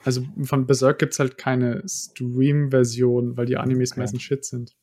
Also 0.04 0.24
von 0.44 0.66
Berserk 0.66 0.98
gibt 0.98 1.14
es 1.14 1.20
halt 1.20 1.38
keine 1.38 1.84
Stream-Version, 1.88 3.38
weil 3.38 3.46
die 3.46 3.58
Animes 3.58 3.92
Okay. 3.92 4.00
meistens 4.00 4.24
Shit 4.24 4.44
sind. 4.46 4.76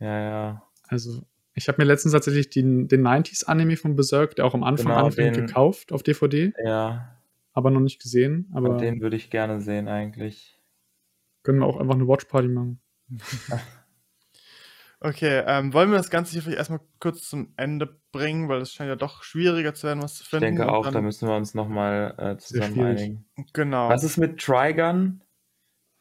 Ja, 0.00 0.18
ja. 0.20 0.62
Also 0.88 1.22
ich 1.54 1.68
habe 1.68 1.80
mir 1.80 1.84
letztens 1.86 2.12
tatsächlich 2.12 2.50
den, 2.50 2.88
den 2.88 3.02
90s-Anime 3.02 3.76
von 3.76 3.94
Berserk, 3.94 4.34
der 4.34 4.46
auch 4.46 4.54
am 4.54 4.64
Anfang 4.64 4.86
Genau, 4.86 5.06
anfängt, 5.06 5.36
den- 5.36 5.46
gekauft 5.46 5.92
auf 5.92 6.02
DVD, 6.02 6.52
Ja, 6.64 7.16
aber 7.52 7.70
noch 7.70 7.80
nicht 7.80 8.02
gesehen. 8.02 8.50
Aber 8.52 8.70
und 8.70 8.80
den 8.80 9.00
würde 9.00 9.14
ich 9.16 9.30
gerne 9.30 9.60
sehen 9.60 9.86
eigentlich. 9.86 10.58
können 11.44 11.60
wir 11.60 11.66
auch 11.66 11.76
einfach 11.76 11.94
eine 11.94 12.08
Watchparty 12.08 12.48
machen. 12.48 12.80
Okay, 15.02 15.42
ähm, 15.46 15.72
wollen 15.72 15.90
wir 15.90 15.96
das 15.96 16.10
Ganze 16.10 16.32
hier 16.32 16.42
vielleicht 16.42 16.58
erstmal 16.58 16.80
kurz 16.98 17.26
zum 17.28 17.54
Ende 17.56 18.00
bringen, 18.12 18.48
weil 18.50 18.60
es 18.60 18.72
scheint 18.72 18.88
ja 18.88 18.96
doch 18.96 19.22
schwieriger 19.22 19.72
zu 19.72 19.86
werden, 19.86 20.02
was 20.02 20.16
zu 20.16 20.24
Ich 20.24 20.28
finden. 20.28 20.44
denke 20.44 20.62
Und 20.64 20.68
auch, 20.68 20.90
da 20.90 21.00
müssen 21.00 21.26
wir 21.26 21.34
uns 21.36 21.54
nochmal 21.54 22.14
äh, 22.18 22.36
zusammen 22.36 22.80
einigen. 22.80 23.24
Genau. 23.54 23.88
Was 23.88 24.04
ist 24.04 24.18
mit 24.18 24.38
Trigun? 24.38 25.22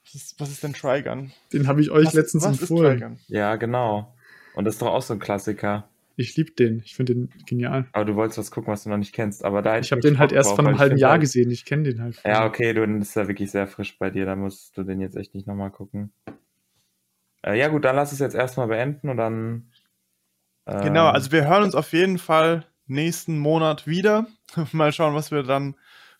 was, 0.03 0.15
ist, 0.15 0.39
was 0.39 0.49
ist 0.49 0.63
denn 0.63 0.73
Trigun? 0.73 1.31
Den 1.53 1.67
habe 1.67 1.81
ich 1.81 1.91
euch 1.91 2.07
was, 2.07 2.13
letztens 2.13 2.43
was 2.43 2.59
empfohlen. 2.59 3.19
Ja, 3.27 3.55
genau. 3.55 4.13
Und 4.55 4.65
das 4.65 4.75
ist 4.75 4.81
doch 4.81 4.87
auch 4.93 5.01
so 5.01 5.13
ein 5.13 5.19
Klassiker. 5.19 5.87
Ich 6.17 6.35
liebe 6.35 6.51
den. 6.51 6.81
Ich 6.83 6.95
finde 6.95 7.13
den 7.15 7.29
genial. 7.45 7.85
Aber 7.93 8.03
du 8.03 8.15
wolltest 8.15 8.37
was 8.39 8.51
gucken, 8.51 8.73
was 8.73 8.83
du 8.83 8.89
noch 8.89 8.97
nicht 8.97 9.13
kennst. 9.13 9.45
Aber 9.45 9.61
da 9.61 9.79
Ich 9.79 9.93
habe 9.93 10.01
den 10.01 10.17
halt 10.19 10.33
erst 10.33 10.49
vor 10.49 10.59
einem 10.59 10.73
ich 10.73 10.79
halben 10.81 10.97
Jahr 10.97 11.11
halt- 11.11 11.21
gesehen. 11.21 11.49
Ich 11.51 11.63
kenne 11.63 11.83
den 11.83 12.01
halt. 12.01 12.21
Ja, 12.25 12.45
okay, 12.45 12.73
du 12.73 12.85
bist 12.85 13.15
ja 13.15 13.29
wirklich 13.29 13.49
sehr 13.51 13.67
frisch 13.67 13.97
bei 13.97 14.09
dir. 14.09 14.25
Da 14.25 14.35
musst 14.35 14.77
du 14.77 14.83
den 14.83 14.99
jetzt 14.99 15.15
echt 15.15 15.33
nicht 15.33 15.47
nochmal 15.47 15.71
gucken. 15.71 16.11
Äh, 17.45 17.57
ja, 17.57 17.67
gut, 17.69 17.85
dann 17.85 17.95
lass 17.95 18.11
es 18.11 18.19
jetzt 18.19 18.35
erstmal 18.35 18.67
beenden 18.67 19.09
und 19.09 19.17
dann. 19.17 19.71
ähm, 20.67 20.81
Genau, 20.83 21.07
also 21.07 21.31
wir 21.31 21.47
hören 21.47 21.63
uns 21.63 21.75
auf 21.75 21.93
jeden 21.93 22.17
Fall 22.17 22.65
nächsten 22.87 23.39
Monat 23.39 23.87
wieder. 23.87 24.27
Mal 24.71 24.91
schauen, 24.91 25.15
was 25.15 25.31
wir 25.31 25.43
dann 25.43 25.75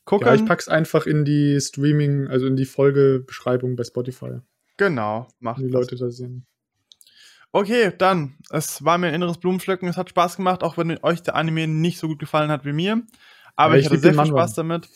gucken. 0.06 0.28
Ja, 0.28 0.34
ich 0.36 0.46
pack's 0.46 0.68
einfach 0.68 1.06
in 1.06 1.26
die 1.26 1.60
Streaming, 1.60 2.28
also 2.28 2.48
in 2.48 2.56
die 2.56 2.66
Folgebeschreibung 2.66 3.76
bei 3.76 3.84
Spotify, 3.84 4.40
genau, 4.78 5.28
macht 5.40 5.60
wenn 5.60 5.68
die 5.68 5.74
das. 5.74 5.82
Leute 5.82 5.96
da 5.98 6.10
sehen. 6.10 6.46
Okay, 7.52 7.92
dann. 7.98 8.36
Es 8.52 8.86
war 8.86 8.98
mir 8.98 9.08
ein 9.08 9.16
inneres 9.16 9.40
Blumenpflücken. 9.40 9.90
Es 9.90 9.98
hat 9.98 10.10
Spaß 10.10 10.38
gemacht, 10.38 10.64
auch 10.64 10.78
wenn 10.78 11.04
euch 11.04 11.24
der 11.24 11.36
Anime 11.36 11.68
nicht 11.68 11.98
so 11.98 12.08
gut 12.08 12.20
gefallen 12.20 12.52
hat 12.52 12.64
wie 12.64 12.74
mir. 12.74 13.02
Aber 13.56 13.74
Ja, 13.74 13.80
ich, 13.80 13.86
ich 13.88 13.92
hatte 13.92 14.00
sehr 14.02 14.14
viel. 14.14 14.28
Spaß 14.28 14.54
damit. 14.54 14.88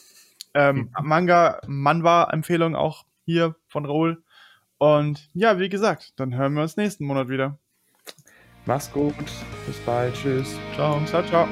Ähm, 0.53 0.91
Manga, 1.01 1.59
Manwa-Empfehlung 1.65 2.75
auch 2.75 3.05
hier 3.25 3.55
von 3.67 3.85
Raoul. 3.87 4.23
Und 4.77 5.29
ja, 5.33 5.59
wie 5.59 5.69
gesagt, 5.69 6.13
dann 6.17 6.35
hören 6.35 6.53
wir 6.53 6.63
uns 6.63 6.77
nächsten 6.77 7.05
Monat 7.05 7.29
wieder. 7.29 7.57
Mach's 8.65 8.91
gut. 8.91 9.15
Bis 9.65 9.77
bald. 9.85 10.13
Tschüss. 10.13 10.55
Ciao, 10.75 11.03
ciao, 11.05 11.23
ciao. 11.23 11.47